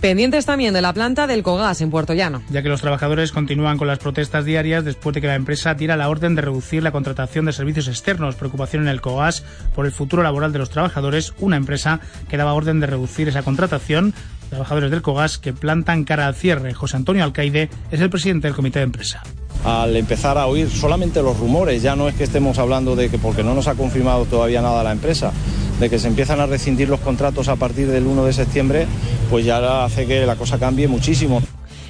Pendientes 0.00 0.46
también 0.46 0.74
de 0.74 0.82
la 0.82 0.92
planta 0.92 1.26
del 1.26 1.42
Cogas 1.42 1.80
en 1.80 1.90
Puerto 1.90 2.14
Llano. 2.14 2.42
Ya 2.50 2.62
que 2.62 2.68
los 2.68 2.80
trabajadores 2.80 3.32
continúan 3.32 3.78
con 3.78 3.86
las 3.86 3.98
protestas 3.98 4.44
diarias 4.44 4.84
después 4.84 5.14
de 5.14 5.20
que 5.20 5.26
la 5.26 5.34
empresa 5.34 5.76
tira 5.76 5.96
la 5.96 6.08
orden 6.08 6.34
de 6.34 6.42
reducir 6.42 6.82
la 6.82 6.92
contratación 6.92 7.44
de 7.44 7.52
servicios 7.52 7.88
externos, 7.88 8.34
preocupación 8.34 8.82
en 8.82 8.88
el 8.88 9.00
Cogas 9.00 9.42
por 9.74 9.86
el 9.86 9.92
futuro 9.92 10.22
laboral 10.22 10.52
de 10.52 10.58
los 10.58 10.70
trabajadores, 10.70 11.32
una 11.38 11.56
empresa 11.56 12.00
que 12.28 12.36
daba 12.36 12.54
orden 12.54 12.80
de 12.80 12.86
reducir 12.86 13.28
esa 13.28 13.42
contratación 13.42 13.59
trabajadores 13.68 14.90
del 14.90 15.02
COGAS 15.02 15.38
que 15.38 15.52
plantan 15.52 16.04
cara 16.04 16.26
al 16.26 16.34
cierre. 16.34 16.74
José 16.74 16.96
Antonio 16.96 17.24
Alcaide 17.24 17.70
es 17.90 18.00
el 18.00 18.10
presidente 18.10 18.48
del 18.48 18.56
comité 18.56 18.80
de 18.80 18.86
empresa 18.86 19.22
al 19.64 19.94
empezar 19.96 20.38
a 20.38 20.46
oír 20.46 20.70
solamente 20.70 21.22
los 21.22 21.38
rumores, 21.38 21.82
ya 21.82 21.96
no 21.96 22.08
es 22.08 22.14
que 22.14 22.24
estemos 22.24 22.58
hablando 22.58 22.96
de 22.96 23.10
que, 23.10 23.18
porque 23.18 23.42
no 23.42 23.54
nos 23.54 23.68
ha 23.68 23.74
confirmado 23.74 24.24
todavía 24.24 24.62
nada 24.62 24.82
la 24.82 24.92
empresa, 24.92 25.32
de 25.78 25.90
que 25.90 25.98
se 25.98 26.08
empiezan 26.08 26.40
a 26.40 26.46
rescindir 26.46 26.88
los 26.88 27.00
contratos 27.00 27.48
a 27.48 27.56
partir 27.56 27.88
del 27.88 28.06
1 28.06 28.24
de 28.24 28.32
septiembre, 28.32 28.86
pues 29.28 29.44
ya 29.44 29.84
hace 29.84 30.06
que 30.06 30.24
la 30.26 30.36
cosa 30.36 30.58
cambie 30.58 30.88
muchísimo. 30.88 31.42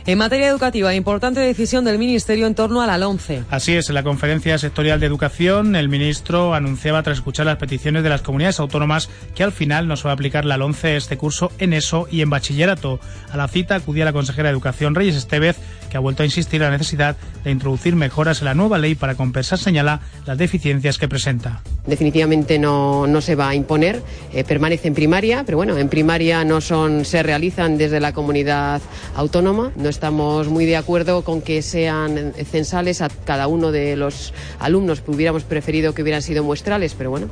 En 0.06 0.18
materia 0.18 0.48
educativa, 0.48 0.94
importante 0.94 1.40
decisión 1.40 1.84
del 1.84 1.98
Ministerio 1.98 2.46
en 2.46 2.54
torno 2.54 2.80
a 2.80 2.86
la 2.86 2.96
LONCE. 2.96 3.44
Así 3.50 3.74
es, 3.74 3.90
en 3.90 3.94
la 3.94 4.02
conferencia 4.02 4.56
sectorial 4.56 4.98
de 4.98 5.06
educación, 5.06 5.76
el 5.76 5.90
ministro 5.90 6.54
anunciaba 6.54 7.02
tras 7.02 7.18
escuchar 7.18 7.46
las 7.46 7.58
peticiones 7.58 8.02
de 8.02 8.08
las 8.08 8.22
comunidades 8.22 8.60
autónomas 8.60 9.10
que 9.34 9.44
al 9.44 9.52
final 9.52 9.86
no 9.88 9.96
se 9.96 10.04
va 10.04 10.12
a 10.12 10.14
aplicar 10.14 10.46
la 10.46 10.56
LONCE 10.56 10.96
este 10.96 11.18
curso 11.18 11.52
en 11.58 11.74
ESO 11.74 12.08
y 12.10 12.22
en 12.22 12.30
bachillerato. 12.30 12.98
A 13.30 13.36
la 13.36 13.46
cita 13.46 13.74
acudía 13.74 14.06
la 14.06 14.14
consejera 14.14 14.48
de 14.48 14.52
Educación 14.52 14.94
Reyes 14.94 15.16
Estevez, 15.16 15.56
que 15.90 15.96
ha 15.96 16.00
vuelto 16.00 16.22
a 16.22 16.26
insistir 16.26 16.62
en 16.62 16.70
la 16.70 16.78
necesidad 16.78 17.16
de 17.44 17.50
introducir 17.50 17.94
mejoras 17.94 18.40
en 18.40 18.46
la 18.46 18.54
nueva 18.54 18.78
ley 18.78 18.94
para 18.94 19.16
compensar, 19.16 19.58
señala, 19.58 20.00
las 20.24 20.38
deficiencias 20.38 20.96
que 20.96 21.08
presenta. 21.08 21.62
Definitivamente 21.86 22.58
no, 22.58 23.06
no 23.06 23.20
se 23.20 23.34
va 23.34 23.48
a 23.48 23.54
imponer, 23.54 24.02
eh, 24.32 24.44
permanece 24.44 24.88
en 24.88 24.94
primaria, 24.94 25.42
pero 25.44 25.58
bueno, 25.58 25.76
en 25.76 25.88
primaria 25.88 26.44
no 26.44 26.60
son, 26.60 27.04
se 27.04 27.22
realizan 27.22 27.76
desde 27.76 28.00
la 28.00 28.12
comunidad 28.12 28.80
autónoma. 29.14 29.72
No 29.76 29.89
estamos 29.90 30.48
muy 30.48 30.64
de 30.64 30.76
acuerdo 30.76 31.22
con 31.22 31.42
que 31.42 31.60
sean 31.62 32.32
censales 32.50 33.02
a 33.02 33.08
cada 33.08 33.46
uno 33.46 33.72
de 33.72 33.96
los 33.96 34.32
alumnos. 34.58 35.02
Hubiéramos 35.06 35.42
preferido 35.44 35.92
que 35.92 36.02
hubieran 36.02 36.22
sido 36.22 36.42
muestrales, 36.42 36.94
pero 36.96 37.10
bueno. 37.10 37.28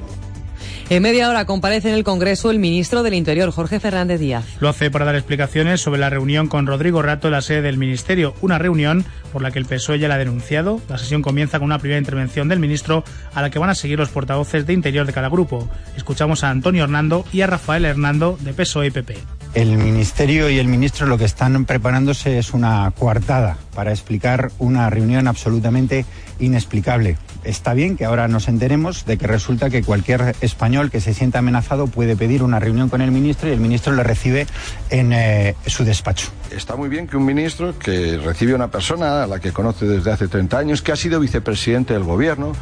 En 0.90 1.02
media 1.02 1.28
hora 1.28 1.44
comparece 1.44 1.90
en 1.90 1.96
el 1.96 2.02
Congreso 2.02 2.50
el 2.50 2.58
ministro 2.58 3.02
del 3.02 3.12
Interior, 3.12 3.50
Jorge 3.50 3.78
Fernández 3.78 4.20
Díaz. 4.20 4.46
Lo 4.58 4.70
hace 4.70 4.90
para 4.90 5.04
dar 5.04 5.16
explicaciones 5.16 5.82
sobre 5.82 6.00
la 6.00 6.08
reunión 6.08 6.48
con 6.48 6.66
Rodrigo 6.66 7.02
Rato 7.02 7.28
en 7.28 7.32
la 7.32 7.42
sede 7.42 7.60
del 7.60 7.76
Ministerio. 7.76 8.32
Una 8.40 8.56
reunión 8.56 9.04
por 9.30 9.42
la 9.42 9.50
que 9.50 9.58
el 9.58 9.66
PSOE 9.66 9.98
ya 9.98 10.08
la 10.08 10.14
ha 10.14 10.18
denunciado. 10.18 10.80
La 10.88 10.96
sesión 10.96 11.20
comienza 11.20 11.58
con 11.58 11.66
una 11.66 11.78
primera 11.78 11.98
intervención 11.98 12.48
del 12.48 12.58
ministro 12.58 13.04
a 13.34 13.42
la 13.42 13.50
que 13.50 13.58
van 13.58 13.68
a 13.68 13.74
seguir 13.74 13.98
los 13.98 14.08
portavoces 14.08 14.66
de 14.66 14.72
Interior 14.72 15.04
de 15.04 15.12
cada 15.12 15.28
grupo. 15.28 15.68
Escuchamos 15.94 16.42
a 16.42 16.48
Antonio 16.48 16.84
Hernando 16.84 17.26
y 17.34 17.42
a 17.42 17.46
Rafael 17.48 17.84
Hernando 17.84 18.38
de 18.40 18.54
PSOE 18.54 18.86
y 18.86 18.90
PP. 18.90 19.18
El 19.52 19.76
Ministerio 19.76 20.48
y 20.48 20.58
el 20.58 20.68
Ministro 20.68 21.06
lo 21.06 21.18
que 21.18 21.26
están 21.26 21.66
preparándose 21.66 22.38
es 22.38 22.54
una 22.54 22.90
coartada 22.98 23.58
para 23.74 23.90
explicar 23.90 24.52
una 24.58 24.88
reunión 24.88 25.28
absolutamente 25.28 26.06
inexplicable 26.38 27.18
está 27.44 27.74
bien 27.74 27.96
que 27.96 28.04
ahora 28.04 28.28
nos 28.28 28.48
enteremos 28.48 29.04
de 29.04 29.18
que 29.18 29.26
resulta 29.26 29.70
que 29.70 29.82
cualquier 29.82 30.34
español 30.40 30.90
que 30.90 31.00
se 31.00 31.14
sienta 31.14 31.38
amenazado 31.38 31.86
puede 31.86 32.16
pedir 32.16 32.42
una 32.42 32.58
reunión 32.58 32.88
con 32.88 33.00
el 33.00 33.10
ministro 33.10 33.48
y 33.48 33.52
el 33.52 33.60
ministro 33.60 33.92
le 33.94 34.02
recibe 34.02 34.46
en 34.90 35.12
eh, 35.12 35.54
su 35.66 35.84
despacho. 35.84 36.28
Está 36.50 36.76
muy 36.76 36.88
bien 36.88 37.06
que 37.06 37.16
un 37.16 37.24
ministro 37.24 37.78
que 37.78 38.16
recibe 38.18 38.52
a 38.52 38.56
una 38.56 38.70
persona 38.70 39.24
a 39.24 39.26
la 39.26 39.38
que 39.38 39.52
conoce 39.52 39.86
desde 39.86 40.10
hace 40.10 40.28
30 40.28 40.58
años, 40.58 40.82
que 40.82 40.92
ha 40.92 40.96
sido 40.96 41.20
vicepresidente 41.20 41.94
del 41.94 42.04
gobierno, 42.04 42.52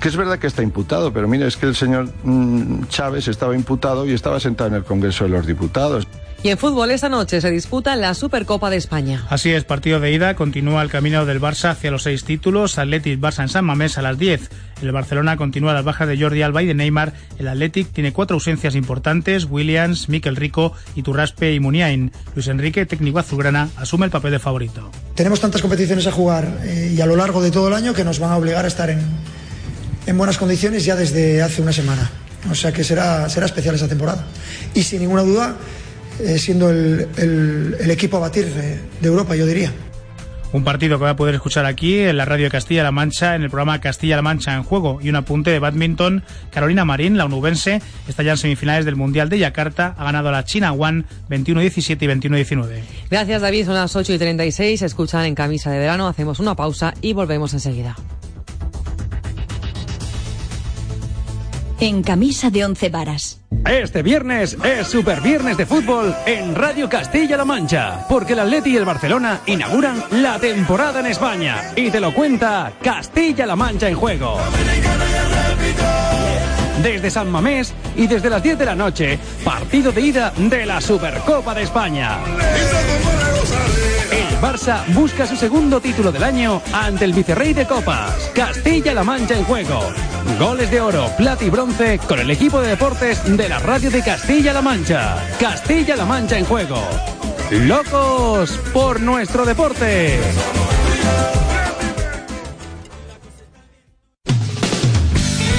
que 0.00 0.08
es 0.08 0.16
verdad 0.16 0.38
que 0.38 0.46
está 0.46 0.62
imputado, 0.62 1.12
pero 1.12 1.28
mire, 1.28 1.46
es 1.46 1.56
que 1.56 1.66
el 1.66 1.76
señor 1.76 2.12
mm, 2.24 2.86
Chávez 2.88 3.28
estaba 3.28 3.54
imputado 3.54 4.06
y 4.06 4.12
estaba 4.12 4.40
sentado 4.40 4.68
en 4.68 4.76
el 4.76 4.84
Congreso 4.84 5.24
de 5.24 5.30
los 5.30 5.46
Diputados. 5.46 6.06
Y 6.46 6.50
en 6.50 6.58
fútbol 6.58 6.92
esta 6.92 7.08
noche 7.08 7.40
se 7.40 7.50
disputa 7.50 7.96
la 7.96 8.14
Supercopa 8.14 8.70
de 8.70 8.76
España. 8.76 9.26
Así 9.30 9.50
es, 9.50 9.64
partido 9.64 9.98
de 9.98 10.12
ida, 10.12 10.36
continúa 10.36 10.80
el 10.80 10.88
camino 10.88 11.26
del 11.26 11.40
Barça 11.40 11.70
hacia 11.70 11.90
los 11.90 12.04
seis 12.04 12.22
títulos, 12.22 12.78
Atletic 12.78 13.18
Barça 13.18 13.42
en 13.42 13.48
San 13.48 13.64
Mamés 13.64 13.98
a 13.98 14.02
las 14.02 14.16
10. 14.16 14.48
El 14.80 14.92
Barcelona 14.92 15.36
continúa 15.36 15.74
las 15.74 15.84
bajas 15.84 16.06
de 16.06 16.16
Jordi 16.16 16.42
Alba 16.42 16.62
y 16.62 16.66
de 16.66 16.74
Neymar. 16.74 17.14
El 17.40 17.48
Athletic 17.48 17.92
tiene 17.92 18.12
cuatro 18.12 18.34
ausencias 18.34 18.76
importantes, 18.76 19.48
Williams, 19.50 20.08
Mikel 20.08 20.36
Rico, 20.36 20.72
Iturraspe 20.94 21.52
y 21.52 21.58
Muniain. 21.58 22.12
Luis 22.36 22.46
Enrique, 22.46 22.86
técnico 22.86 23.18
azulgrana, 23.18 23.68
asume 23.76 24.04
el 24.04 24.12
papel 24.12 24.30
de 24.30 24.38
favorito. 24.38 24.92
Tenemos 25.16 25.40
tantas 25.40 25.60
competiciones 25.60 26.06
a 26.06 26.12
jugar 26.12 26.60
eh, 26.62 26.94
y 26.96 27.00
a 27.00 27.06
lo 27.06 27.16
largo 27.16 27.42
de 27.42 27.50
todo 27.50 27.66
el 27.66 27.74
año 27.74 27.92
que 27.92 28.04
nos 28.04 28.20
van 28.20 28.30
a 28.30 28.36
obligar 28.36 28.64
a 28.64 28.68
estar 28.68 28.88
en, 28.88 29.00
en 30.06 30.16
buenas 30.16 30.38
condiciones 30.38 30.84
ya 30.84 30.94
desde 30.94 31.42
hace 31.42 31.60
una 31.60 31.72
semana. 31.72 32.08
O 32.48 32.54
sea 32.54 32.70
que 32.72 32.84
será, 32.84 33.28
será 33.28 33.46
especial 33.46 33.74
esa 33.74 33.88
temporada. 33.88 34.24
Y 34.74 34.84
sin 34.84 35.00
ninguna 35.00 35.22
duda 35.22 35.56
eh, 36.20 36.38
siendo 36.38 36.70
el, 36.70 37.90
equipo 37.90 38.16
a 38.16 38.20
batir 38.20 38.46
de, 38.46 38.78
Europa, 39.06 39.36
yo 39.36 39.46
diría. 39.46 39.72
Un 40.52 40.64
partido 40.64 40.98
que 40.98 41.04
va 41.04 41.10
a 41.10 41.16
poder 41.16 41.34
escuchar 41.34 41.66
aquí 41.66 41.98
en 41.98 42.16
la 42.16 42.24
radio 42.24 42.44
de 42.44 42.50
Castilla-La 42.50 42.92
Mancha, 42.92 43.34
en 43.34 43.42
el 43.42 43.50
programa 43.50 43.80
Castilla-La 43.80 44.22
Mancha 44.22 44.54
en 44.54 44.62
juego. 44.62 45.00
Y 45.02 45.10
un 45.10 45.16
apunte 45.16 45.50
de 45.50 45.58
badminton. 45.58 46.22
Carolina 46.50 46.84
Marín, 46.84 47.18
la 47.18 47.26
unubense, 47.26 47.82
está 48.08 48.22
ya 48.22 48.32
en 48.32 48.38
semifinales 48.38 48.84
del 48.84 48.96
Mundial 48.96 49.28
de 49.28 49.38
Yakarta. 49.38 49.94
Ha 49.98 50.04
ganado 50.04 50.28
a 50.28 50.32
la 50.32 50.44
China 50.44 50.72
One 50.72 51.04
21-17 51.28 51.98
y 52.00 52.28
21-19. 52.30 52.80
Gracias, 53.10 53.42
David. 53.42 53.66
Son 53.66 53.74
las 53.74 53.94
8 53.94 54.14
y 54.14 54.18
36. 54.18 54.82
Escuchan 54.82 55.26
en 55.26 55.34
camisa 55.34 55.70
de 55.70 55.78
verano. 55.78 56.08
Hacemos 56.08 56.38
una 56.38 56.54
pausa 56.54 56.94
y 57.02 57.12
volvemos 57.12 57.52
enseguida. 57.52 57.96
En 61.78 62.02
camisa 62.02 62.50
de 62.50 62.64
once 62.64 62.88
varas. 62.88 63.40
Este 63.68 64.02
viernes 64.02 64.56
es 64.64 64.86
Super 64.86 65.20
Viernes 65.20 65.58
de 65.58 65.66
Fútbol 65.66 66.14
en 66.24 66.54
Radio 66.54 66.88
Castilla-La 66.88 67.44
Mancha, 67.44 68.06
porque 68.08 68.32
el 68.32 68.38
Atleti 68.38 68.70
y 68.70 68.76
el 68.76 68.84
Barcelona 68.84 69.40
inauguran 69.46 70.02
la 70.10 70.38
temporada 70.38 71.00
en 71.00 71.06
España. 71.06 71.72
Y 71.76 71.90
te 71.90 72.00
lo 72.00 72.14
cuenta 72.14 72.72
Castilla-La 72.82 73.56
Mancha 73.56 73.88
en 73.88 73.96
juego. 73.96 74.38
Desde 76.82 77.10
San 77.10 77.30
Mamés 77.30 77.74
y 77.96 78.06
desde 78.06 78.30
las 78.30 78.42
10 78.42 78.58
de 78.58 78.64
la 78.64 78.74
noche, 78.74 79.18
partido 79.44 79.92
de 79.92 80.00
ida 80.00 80.32
de 80.36 80.64
la 80.64 80.80
Supercopa 80.80 81.54
de 81.54 81.62
España. 81.62 82.18
Barça 84.40 84.84
busca 84.92 85.26
su 85.26 85.34
segundo 85.34 85.80
título 85.80 86.12
del 86.12 86.22
año 86.22 86.60
ante 86.72 87.04
el 87.04 87.12
vicerrey 87.12 87.54
de 87.54 87.66
Copas, 87.66 88.30
Castilla-La 88.34 89.02
Mancha 89.02 89.36
en 89.36 89.44
juego. 89.44 89.80
Goles 90.38 90.70
de 90.70 90.80
oro, 90.80 91.10
plata 91.16 91.44
y 91.44 91.50
bronce 91.50 91.98
con 92.06 92.18
el 92.18 92.30
equipo 92.30 92.60
de 92.60 92.68
deportes 92.68 93.22
de 93.24 93.48
la 93.48 93.58
radio 93.58 93.90
de 93.90 94.02
Castilla-La 94.02 94.60
Mancha. 94.60 95.16
Castilla-La 95.40 96.04
Mancha 96.04 96.38
en 96.38 96.44
juego. 96.44 96.78
Locos 97.50 98.58
por 98.72 99.00
nuestro 99.00 99.46
deporte. 99.46 100.20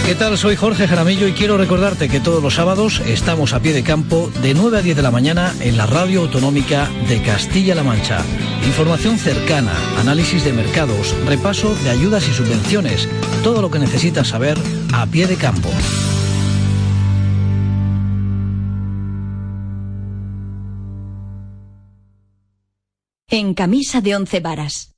¿Qué 0.05 0.15
tal? 0.15 0.37
Soy 0.37 0.55
Jorge 0.55 0.87
Jaramillo 0.87 1.27
y 1.27 1.33
quiero 1.33 1.57
recordarte 1.57 2.07
que 2.07 2.21
todos 2.21 2.41
los 2.41 2.55
sábados 2.55 3.01
estamos 3.05 3.53
a 3.53 3.59
pie 3.59 3.73
de 3.73 3.83
campo 3.83 4.31
de 4.41 4.53
9 4.53 4.77
a 4.77 4.81
10 4.81 4.95
de 4.95 5.01
la 5.01 5.11
mañana 5.11 5.53
en 5.59 5.75
la 5.75 5.85
radio 5.85 6.21
autonómica 6.21 6.87
de 7.09 7.21
Castilla-La 7.21 7.83
Mancha. 7.83 8.23
Información 8.67 9.17
cercana, 9.17 9.71
análisis 9.97 10.43
de 10.43 10.51
mercados, 10.51 11.15
repaso 11.25 11.73
de 11.83 11.89
ayudas 11.89 12.27
y 12.27 12.33
subvenciones, 12.33 13.07
todo 13.41 13.61
lo 13.61 13.71
que 13.71 13.79
necesitas 13.79 14.27
saber 14.27 14.57
a 14.93 15.05
pie 15.07 15.25
de 15.25 15.37
campo. 15.37 15.69
En 23.29 23.53
camisa 23.53 24.01
de 24.01 24.15
once 24.15 24.41
varas. 24.41 24.96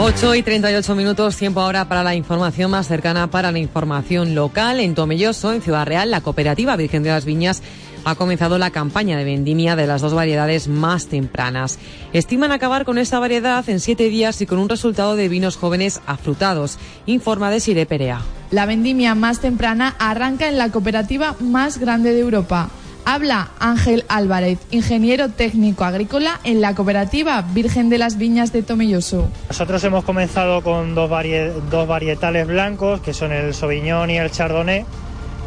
8 0.00 0.36
y 0.36 0.44
38 0.44 0.94
minutos, 0.94 1.36
tiempo 1.36 1.60
ahora 1.60 1.88
para 1.88 2.04
la 2.04 2.14
información 2.14 2.70
más 2.70 2.86
cercana, 2.86 3.32
para 3.32 3.50
la 3.50 3.58
información 3.58 4.36
local. 4.36 4.78
En 4.78 4.94
Tomelloso, 4.94 5.52
en 5.52 5.60
Ciudad 5.60 5.86
Real, 5.86 6.12
la 6.12 6.20
cooperativa 6.20 6.76
Virgen 6.76 7.02
de 7.02 7.10
las 7.10 7.24
Viñas 7.24 7.64
ha 8.04 8.14
comenzado 8.14 8.58
la 8.58 8.70
campaña 8.70 9.18
de 9.18 9.24
vendimia 9.24 9.74
de 9.74 9.88
las 9.88 10.00
dos 10.00 10.14
variedades 10.14 10.68
más 10.68 11.08
tempranas. 11.08 11.80
Estiman 12.12 12.52
acabar 12.52 12.84
con 12.84 12.96
esta 12.96 13.18
variedad 13.18 13.68
en 13.68 13.80
siete 13.80 14.08
días 14.08 14.40
y 14.40 14.46
con 14.46 14.60
un 14.60 14.68
resultado 14.68 15.16
de 15.16 15.28
vinos 15.28 15.56
jóvenes 15.56 16.00
afrutados, 16.06 16.78
informa 17.06 17.50
de 17.50 17.58
Sire 17.58 17.84
Perea. 17.84 18.22
La 18.52 18.66
vendimia 18.66 19.16
más 19.16 19.40
temprana 19.40 19.96
arranca 19.98 20.48
en 20.48 20.58
la 20.58 20.70
cooperativa 20.70 21.34
más 21.40 21.78
grande 21.78 22.14
de 22.14 22.20
Europa 22.20 22.70
Habla 23.10 23.48
Ángel 23.58 24.04
Álvarez, 24.08 24.58
ingeniero 24.70 25.30
técnico 25.30 25.84
agrícola 25.84 26.40
en 26.44 26.60
la 26.60 26.74
cooperativa 26.74 27.40
Virgen 27.40 27.88
de 27.88 27.96
las 27.96 28.18
Viñas 28.18 28.52
de 28.52 28.62
Tomelloso. 28.62 29.30
Nosotros 29.48 29.82
hemos 29.84 30.04
comenzado 30.04 30.60
con 30.60 30.94
dos, 30.94 31.10
dos 31.70 31.88
varietales 31.88 32.46
blancos, 32.46 33.00
que 33.00 33.14
son 33.14 33.32
el 33.32 33.54
Sauvignon 33.54 34.10
y 34.10 34.18
el 34.18 34.30
Chardonnay, 34.30 34.84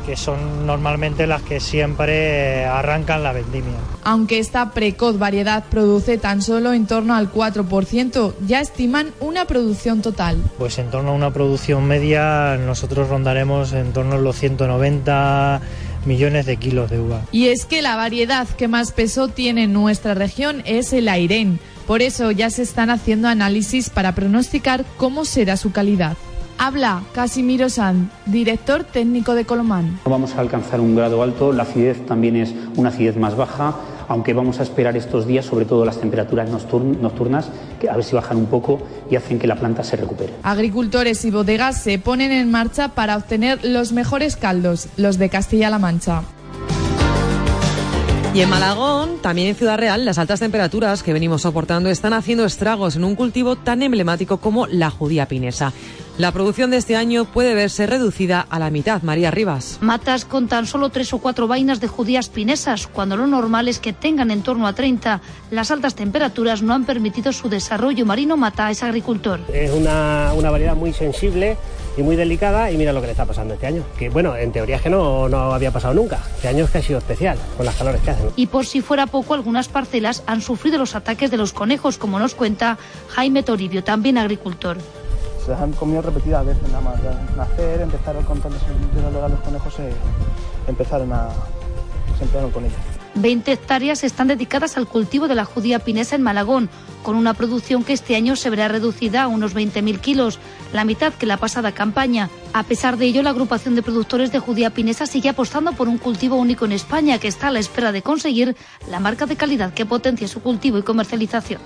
que 0.07 0.17
son 0.17 0.65
normalmente 0.65 1.27
las 1.27 1.43
que 1.43 1.59
siempre 1.59 2.65
arrancan 2.65 3.21
la 3.21 3.31
vendimia. 3.31 3.77
Aunque 4.03 4.39
esta 4.39 4.71
precoz 4.71 5.19
variedad 5.19 5.63
produce 5.69 6.17
tan 6.17 6.41
solo 6.41 6.73
en 6.73 6.87
torno 6.87 7.13
al 7.13 7.31
4%, 7.31 8.33
ya 8.47 8.59
estiman 8.59 9.11
una 9.19 9.45
producción 9.45 10.01
total. 10.01 10.37
Pues 10.57 10.79
en 10.79 10.89
torno 10.89 11.11
a 11.11 11.13
una 11.13 11.31
producción 11.31 11.85
media 11.85 12.57
nosotros 12.57 13.09
rondaremos 13.09 13.73
en 13.73 13.93
torno 13.93 14.15
a 14.15 14.17
los 14.17 14.35
190 14.37 15.61
millones 16.05 16.45
de 16.45 16.57
kilos 16.57 16.89
de 16.89 16.99
uva. 16.99 17.21
Y 17.31 17.47
es 17.47 17.65
que 17.65 17.81
la 17.81 17.95
variedad 17.95 18.47
que 18.47 18.67
más 18.67 18.91
peso 18.91 19.27
tiene 19.27 19.63
en 19.63 19.73
nuestra 19.73 20.13
región 20.13 20.61
es 20.65 20.93
el 20.93 21.07
Airén. 21.07 21.59
Por 21.87 22.01
eso 22.01 22.31
ya 22.31 22.49
se 22.49 22.61
están 22.61 22.89
haciendo 22.89 23.27
análisis 23.27 23.89
para 23.89 24.13
pronosticar 24.13 24.85
cómo 24.97 25.25
será 25.25 25.57
su 25.57 25.71
calidad. 25.71 26.15
Habla 26.57 27.01
Casimiro 27.13 27.69
San, 27.69 28.11
director 28.27 28.83
técnico 28.83 29.33
de 29.33 29.45
Colomán. 29.45 29.99
Vamos 30.05 30.35
a 30.35 30.41
alcanzar 30.41 30.79
un 30.79 30.95
grado 30.95 31.23
alto, 31.23 31.51
la 31.51 31.63
acidez 31.63 32.05
también 32.05 32.35
es 32.35 32.53
una 32.75 32.89
acidez 32.89 33.17
más 33.17 33.35
baja, 33.35 33.75
aunque 34.07 34.33
vamos 34.33 34.59
a 34.59 34.63
esperar 34.63 34.95
estos 34.97 35.27
días, 35.27 35.45
sobre 35.45 35.65
todo 35.65 35.85
las 35.85 35.99
temperaturas 35.99 36.49
nocturnas, 36.49 37.49
que 37.79 37.89
a 37.89 37.95
ver 37.95 38.03
si 38.03 38.15
bajan 38.15 38.37
un 38.37 38.47
poco 38.47 38.79
y 39.09 39.15
hacen 39.15 39.39
que 39.39 39.47
la 39.47 39.55
planta 39.55 39.83
se 39.83 39.95
recupere. 39.97 40.33
Agricultores 40.43 41.23
y 41.25 41.31
bodegas 41.31 41.81
se 41.81 41.99
ponen 41.99 42.31
en 42.31 42.51
marcha 42.51 42.89
para 42.89 43.17
obtener 43.17 43.63
los 43.63 43.91
mejores 43.91 44.35
caldos, 44.35 44.87
los 44.97 45.17
de 45.17 45.29
Castilla-La 45.29 45.79
Mancha. 45.79 46.23
Y 48.33 48.39
en 48.39 48.49
Malagón, 48.49 49.17
también 49.21 49.49
en 49.49 49.55
Ciudad 49.55 49.77
Real, 49.77 50.05
las 50.05 50.17
altas 50.17 50.39
temperaturas 50.39 51.03
que 51.03 51.11
venimos 51.11 51.41
soportando 51.41 51.89
están 51.89 52.13
haciendo 52.13 52.45
estragos 52.45 52.95
en 52.95 53.03
un 53.03 53.15
cultivo 53.15 53.57
tan 53.57 53.83
emblemático 53.83 54.37
como 54.37 54.67
la 54.67 54.89
judía 54.89 55.27
pinesa. 55.27 55.73
La 56.21 56.31
producción 56.31 56.69
de 56.69 56.77
este 56.77 56.95
año 56.95 57.25
puede 57.25 57.55
verse 57.55 57.87
reducida 57.87 58.45
a 58.47 58.59
la 58.59 58.69
mitad. 58.69 59.01
María 59.01 59.31
Rivas. 59.31 59.79
Matas 59.81 60.23
con 60.23 60.47
tan 60.47 60.67
solo 60.67 60.89
tres 60.89 61.11
o 61.13 61.17
cuatro 61.17 61.47
vainas 61.47 61.79
de 61.79 61.87
judías 61.87 62.29
pinesas, 62.29 62.85
cuando 62.85 63.17
lo 63.17 63.25
normal 63.25 63.67
es 63.67 63.79
que 63.79 63.91
tengan 63.91 64.29
en 64.29 64.43
torno 64.43 64.67
a 64.67 64.73
30. 64.73 65.19
Las 65.49 65.71
altas 65.71 65.95
temperaturas 65.95 66.61
no 66.61 66.75
han 66.75 66.85
permitido 66.85 67.33
su 67.33 67.49
desarrollo. 67.49 68.05
Marino 68.05 68.37
Mata 68.37 68.69
es 68.69 68.83
agricultor. 68.83 69.39
Es 69.51 69.71
una, 69.71 70.31
una 70.35 70.51
variedad 70.51 70.75
muy 70.75 70.93
sensible 70.93 71.57
y 71.97 72.03
muy 72.03 72.15
delicada 72.15 72.69
y 72.69 72.77
mira 72.77 72.93
lo 72.93 73.01
que 73.01 73.07
le 73.07 73.13
está 73.13 73.25
pasando 73.25 73.55
este 73.55 73.65
año. 73.65 73.83
Que 73.97 74.09
bueno, 74.09 74.37
en 74.37 74.51
teoría 74.51 74.75
es 74.75 74.83
que 74.83 74.91
no, 74.91 75.27
no 75.27 75.55
había 75.55 75.71
pasado 75.71 75.95
nunca. 75.95 76.19
Este 76.35 76.49
año 76.49 76.65
es 76.65 76.69
que 76.69 76.77
ha 76.77 76.83
sido 76.83 76.99
especial 76.99 77.39
con 77.57 77.65
las 77.65 77.73
calores 77.73 77.99
que 77.99 78.11
hacen. 78.11 78.29
Y 78.35 78.45
por 78.45 78.67
si 78.67 78.81
fuera 78.81 79.07
poco, 79.07 79.33
algunas 79.33 79.69
parcelas 79.69 80.21
han 80.27 80.41
sufrido 80.41 80.77
los 80.77 80.93
ataques 80.93 81.31
de 81.31 81.37
los 81.37 81.51
conejos, 81.51 81.97
como 81.97 82.19
nos 82.19 82.35
cuenta 82.35 82.77
Jaime 83.07 83.41
Toribio, 83.41 83.83
también 83.83 84.19
agricultor 84.19 84.77
se 85.45 85.53
han 85.53 85.71
comido 85.73 86.01
repetidas 86.01 86.45
veces 86.45 86.63
nada 86.69 86.81
más. 86.81 86.95
Nacer, 87.35 87.81
empezar 87.81 88.15
el 88.15 88.25
control 88.25 88.53
de 88.53 89.29
los 89.29 89.39
conejos, 89.41 89.73
se 89.73 89.91
empezaron 90.67 91.11
a, 91.13 91.29
se 92.17 92.23
empezaron 92.23 92.51
con 92.51 92.65
ellos. 92.65 92.77
20 93.15 93.51
hectáreas 93.51 94.03
están 94.05 94.29
dedicadas 94.29 94.77
al 94.77 94.87
cultivo 94.87 95.27
de 95.27 95.35
la 95.35 95.43
judía 95.43 95.79
pinesa 95.79 96.15
en 96.15 96.21
Malagón, 96.21 96.69
con 97.03 97.15
una 97.15 97.33
producción 97.33 97.83
que 97.83 97.91
este 97.91 98.15
año 98.15 98.35
se 98.37 98.49
verá 98.49 98.69
reducida 98.69 99.23
a 99.23 99.27
unos 99.27 99.53
20.000 99.53 99.99
kilos, 99.99 100.39
la 100.71 100.85
mitad 100.85 101.13
que 101.13 101.25
la 101.25 101.37
pasada 101.37 101.73
campaña. 101.73 102.29
A 102.53 102.63
pesar 102.63 102.97
de 102.97 103.05
ello, 103.05 103.21
la 103.21 103.31
agrupación 103.31 103.75
de 103.75 103.81
productores 103.81 104.31
de 104.31 104.39
judía 104.39 104.69
pinesa 104.69 105.05
sigue 105.05 105.29
apostando 105.29 105.73
por 105.73 105.89
un 105.89 105.97
cultivo 105.97 106.37
único 106.37 106.63
en 106.65 106.71
España, 106.71 107.17
que 107.17 107.27
está 107.27 107.47
a 107.47 107.51
la 107.51 107.59
espera 107.59 107.91
de 107.91 108.01
conseguir 108.01 108.55
la 108.89 108.99
marca 108.99 109.25
de 109.25 109.35
calidad 109.35 109.73
que 109.73 109.85
potencie 109.85 110.27
su 110.29 110.41
cultivo 110.41 110.77
y 110.77 110.83
comercialización. 110.83 111.59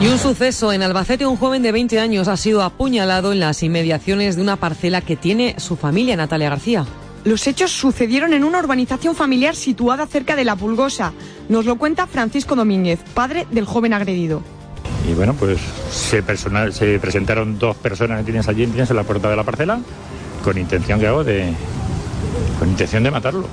Y 0.00 0.06
un 0.06 0.18
suceso 0.18 0.72
en 0.72 0.82
Albacete, 0.82 1.26
un 1.26 1.36
joven 1.36 1.60
de 1.60 1.72
20 1.72 1.98
años 1.98 2.28
ha 2.28 2.36
sido 2.36 2.62
apuñalado 2.62 3.32
en 3.32 3.40
las 3.40 3.64
inmediaciones 3.64 4.36
de 4.36 4.42
una 4.42 4.54
parcela 4.54 5.00
que 5.00 5.16
tiene 5.16 5.56
su 5.58 5.74
familia, 5.74 6.16
Natalia 6.16 6.50
García. 6.50 6.86
Los 7.24 7.48
hechos 7.48 7.72
sucedieron 7.72 8.32
en 8.32 8.44
una 8.44 8.60
urbanización 8.60 9.16
familiar 9.16 9.56
situada 9.56 10.06
cerca 10.06 10.36
de 10.36 10.44
La 10.44 10.54
Pulgosa. 10.54 11.12
Nos 11.48 11.64
lo 11.64 11.76
cuenta 11.78 12.06
Francisco 12.06 12.54
Domínguez, 12.54 13.00
padre 13.12 13.48
del 13.50 13.64
joven 13.64 13.92
agredido. 13.92 14.40
Y 15.10 15.14
bueno, 15.14 15.34
pues 15.34 15.58
se, 15.90 16.22
se 16.70 16.98
presentaron 17.00 17.58
dos 17.58 17.76
personas 17.76 18.18
que 18.18 18.24
tienes 18.24 18.46
allí 18.46 18.62
en 18.62 18.96
la 18.96 19.02
puerta 19.02 19.28
de 19.28 19.34
la 19.34 19.42
parcela 19.42 19.80
con 20.44 20.56
intención 20.58 21.00
que 21.00 21.08
hago 21.08 21.24
de, 21.24 21.52
con 22.58 22.68
intención 22.68 23.02
de 23.02 23.10
matarlo. 23.10 23.46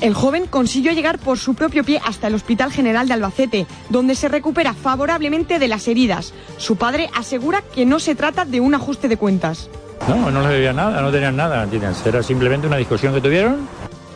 El 0.00 0.14
joven 0.14 0.46
consiguió 0.46 0.92
llegar 0.92 1.18
por 1.18 1.38
su 1.38 1.54
propio 1.54 1.84
pie 1.84 2.00
hasta 2.04 2.26
el 2.26 2.34
Hospital 2.34 2.72
General 2.72 3.06
de 3.08 3.14
Albacete, 3.14 3.66
donde 3.88 4.14
se 4.14 4.28
recupera 4.28 4.74
favorablemente 4.74 5.58
de 5.58 5.68
las 5.68 5.88
heridas. 5.88 6.34
Su 6.58 6.76
padre 6.76 7.10
asegura 7.14 7.62
que 7.74 7.86
no 7.86 7.98
se 7.98 8.14
trata 8.14 8.44
de 8.44 8.60
un 8.60 8.74
ajuste 8.74 9.08
de 9.08 9.16
cuentas. 9.16 9.70
No, 10.08 10.30
no 10.30 10.42
le 10.42 10.48
debía 10.48 10.72
nada, 10.72 11.00
no 11.00 11.10
tenían 11.10 11.36
nada. 11.36 11.66
Era 12.04 12.22
simplemente 12.22 12.66
una 12.66 12.76
discusión 12.76 13.14
que 13.14 13.20
tuvieron 13.20 13.66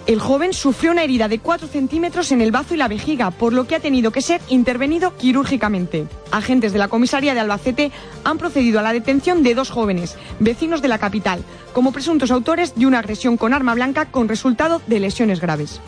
el 0.09 0.21
joven 0.21 0.55
sufrió 0.55 0.91
una 0.91 1.05
herida 1.05 1.29
de 1.29 1.39
4 1.39 1.69
centímetros 1.69 2.33
en 2.33 2.41
el 2.41 2.51
bazo 2.51 2.73
y 2.73 2.79
la 2.79 2.89
vejiga, 2.89 3.31
por 3.31 3.53
lo 3.53 3.67
que 3.67 3.77
ha 3.77 3.81
tenido 3.81 4.11
que 4.11 4.23
ser 4.23 4.41
intervenido 4.49 5.15
quirúrgicamente. 5.15 6.07
Agentes 6.31 6.73
de 6.73 6.79
la 6.79 6.89
comisaría 6.89 7.35
de 7.35 7.41
Albacete 7.41 7.93
han 8.25 8.39
procedido 8.39 8.81
a 8.81 8.83
la 8.83 8.95
detención 8.95 9.43
de 9.43 9.55
dos 9.55 9.69
jóvenes, 9.69 10.17
vecinos 10.41 10.81
de 10.81 10.89
la 10.89 10.97
capital, 10.99 11.45
como 11.75 11.93
presuntos 11.93 12.31
autores 12.31 12.75
de 12.75 12.87
una 12.87 13.01
agresión 13.01 13.37
con 13.37 13.53
arma 13.53 13.75
blanca 13.75 14.07
con 14.07 14.29
resultado 14.29 14.81
de 14.87 14.99
lesiones 14.99 15.41
graves. 15.41 15.79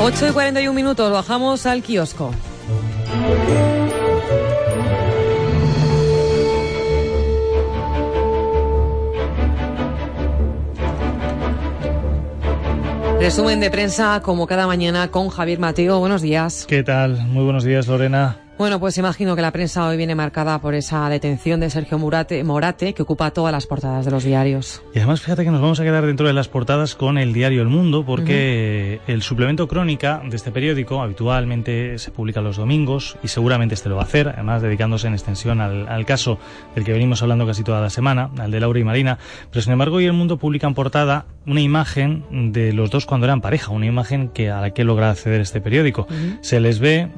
8 0.00 0.28
y 0.28 0.32
41 0.32 0.74
minutos, 0.74 1.12
bajamos 1.12 1.66
al 1.66 1.84
kiosco. 1.84 2.32
Resumen 13.22 13.60
de 13.60 13.70
prensa 13.70 14.20
como 14.20 14.48
cada 14.48 14.66
mañana 14.66 15.06
con 15.12 15.28
Javier 15.28 15.60
Mateo. 15.60 16.00
Buenos 16.00 16.22
días. 16.22 16.66
¿Qué 16.66 16.82
tal? 16.82 17.24
Muy 17.28 17.44
buenos 17.44 17.62
días, 17.62 17.86
Lorena. 17.86 18.36
Bueno, 18.58 18.78
pues 18.78 18.96
imagino 18.98 19.34
que 19.34 19.42
la 19.42 19.50
prensa 19.50 19.86
hoy 19.88 19.96
viene 19.96 20.14
marcada 20.14 20.60
por 20.60 20.74
esa 20.74 21.08
detención 21.08 21.58
de 21.58 21.70
Sergio 21.70 21.98
Murate, 21.98 22.44
Morate, 22.44 22.92
que 22.92 23.02
ocupa 23.02 23.30
todas 23.32 23.50
las 23.50 23.66
portadas 23.66 24.04
de 24.04 24.10
los 24.10 24.24
diarios. 24.24 24.82
Y 24.94 24.98
además, 24.98 25.22
fíjate 25.22 25.42
que 25.42 25.50
nos 25.50 25.60
vamos 25.60 25.80
a 25.80 25.84
quedar 25.84 26.04
dentro 26.06 26.26
de 26.26 26.32
las 26.32 26.48
portadas 26.48 26.94
con 26.94 27.16
el 27.18 27.32
diario 27.32 27.62
El 27.62 27.68
Mundo, 27.68 28.04
porque 28.04 29.00
el 29.06 29.22
suplemento 29.22 29.66
crónica 29.66 30.22
de 30.28 30.36
este 30.36 30.52
periódico 30.52 31.02
habitualmente 31.02 31.98
se 31.98 32.10
publica 32.10 32.40
los 32.40 32.56
domingos 32.56 33.16
y 33.22 33.28
seguramente 33.28 33.74
este 33.74 33.88
lo 33.88 33.96
va 33.96 34.02
a 34.02 34.04
hacer, 34.04 34.28
además 34.28 34.62
dedicándose 34.62 35.06
en 35.06 35.14
extensión 35.14 35.60
al, 35.60 36.06
caso 36.06 36.38
del 36.74 36.84
que 36.84 36.92
venimos 36.92 37.22
hablando 37.22 37.46
casi 37.46 37.64
toda 37.64 37.80
la 37.80 37.90
semana, 37.90 38.30
al 38.38 38.50
de 38.50 38.60
Laura 38.60 38.78
y 38.78 38.84
Marina. 38.84 39.18
Pero 39.50 39.62
sin 39.62 39.72
embargo, 39.72 39.96
hoy 39.96 40.04
El 40.04 40.12
Mundo 40.12 40.36
publica 40.36 40.66
en 40.66 40.74
portada 40.74 41.24
una 41.46 41.62
imagen 41.62 42.52
de 42.52 42.72
los 42.72 42.90
dos 42.90 43.06
cuando 43.06 43.26
eran 43.26 43.40
pareja, 43.40 43.72
una 43.72 43.86
imagen 43.86 44.28
que 44.28 44.50
a 44.50 44.60
la 44.60 44.70
que 44.70 44.84
logra 44.84 45.10
acceder 45.10 45.40
este 45.40 45.60
periódico. 45.60 46.06
Se 46.42 46.60
les 46.60 46.78
ve 46.78 47.08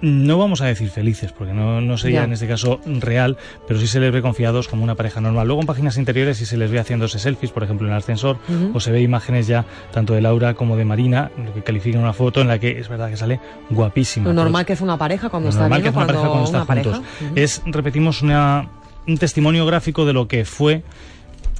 no 0.00 0.38
vamos 0.38 0.60
a 0.60 0.66
decir 0.66 0.90
felices, 0.90 1.32
porque 1.32 1.52
no, 1.52 1.98
sería 1.98 2.24
en 2.24 2.32
este 2.32 2.46
caso 2.46 2.80
real, 3.00 3.36
pero 3.66 3.80
sí 3.80 3.86
se 3.86 4.00
les 4.00 4.12
ve 4.12 4.22
confiados 4.22 4.68
como 4.68 4.84
una 4.84 4.94
pareja 4.94 5.20
normal. 5.20 5.46
Luego 5.46 5.62
en 5.62 5.66
páginas 5.66 5.96
interiores 5.96 6.36
sí 6.36 6.46
se 6.46 6.56
les 6.56 6.70
ve 6.70 6.78
haciéndose 6.78 7.18
selfies, 7.18 7.50
por 7.52 7.62
ejemplo 7.62 7.86
en 7.86 7.92
el 7.92 7.98
ascensor, 7.98 8.38
o 8.74 8.80
se 8.80 8.90
ve 8.92 9.00
imágenes 9.00 9.46
ya 9.46 9.64
tanto 9.92 10.14
de 10.14 10.20
Laura 10.20 10.54
como 10.54 10.76
de 10.76 10.84
Marina, 10.84 11.30
lo 11.42 11.52
que 11.54 11.62
califican 11.62 12.02
una 12.02 12.12
foto 12.12 12.40
en 12.40 12.48
la 12.48 12.58
que 12.58 12.78
es 12.78 12.88
verdad 12.88 13.10
que 13.10 13.16
sale 13.16 13.40
guapísima. 13.70 14.26
Lo 14.26 14.34
normal 14.34 14.66
que 14.66 14.74
es 14.74 14.80
una 14.80 14.98
pareja 14.98 15.28
cuando 15.28 15.48
está 15.48 15.62
normal 15.62 15.82
que 15.82 15.88
es 15.88 15.94
una 15.94 16.06
pareja 16.06 16.28
cuando 16.28 16.44
están 16.44 16.66
juntos. 16.66 17.00
Es, 17.34 17.62
repetimos, 17.66 18.22
una, 18.22 18.68
un 19.06 19.18
testimonio 19.18 19.64
gráfico 19.66 20.04
de 20.04 20.12
lo 20.12 20.28
que 20.28 20.44
fue 20.44 20.82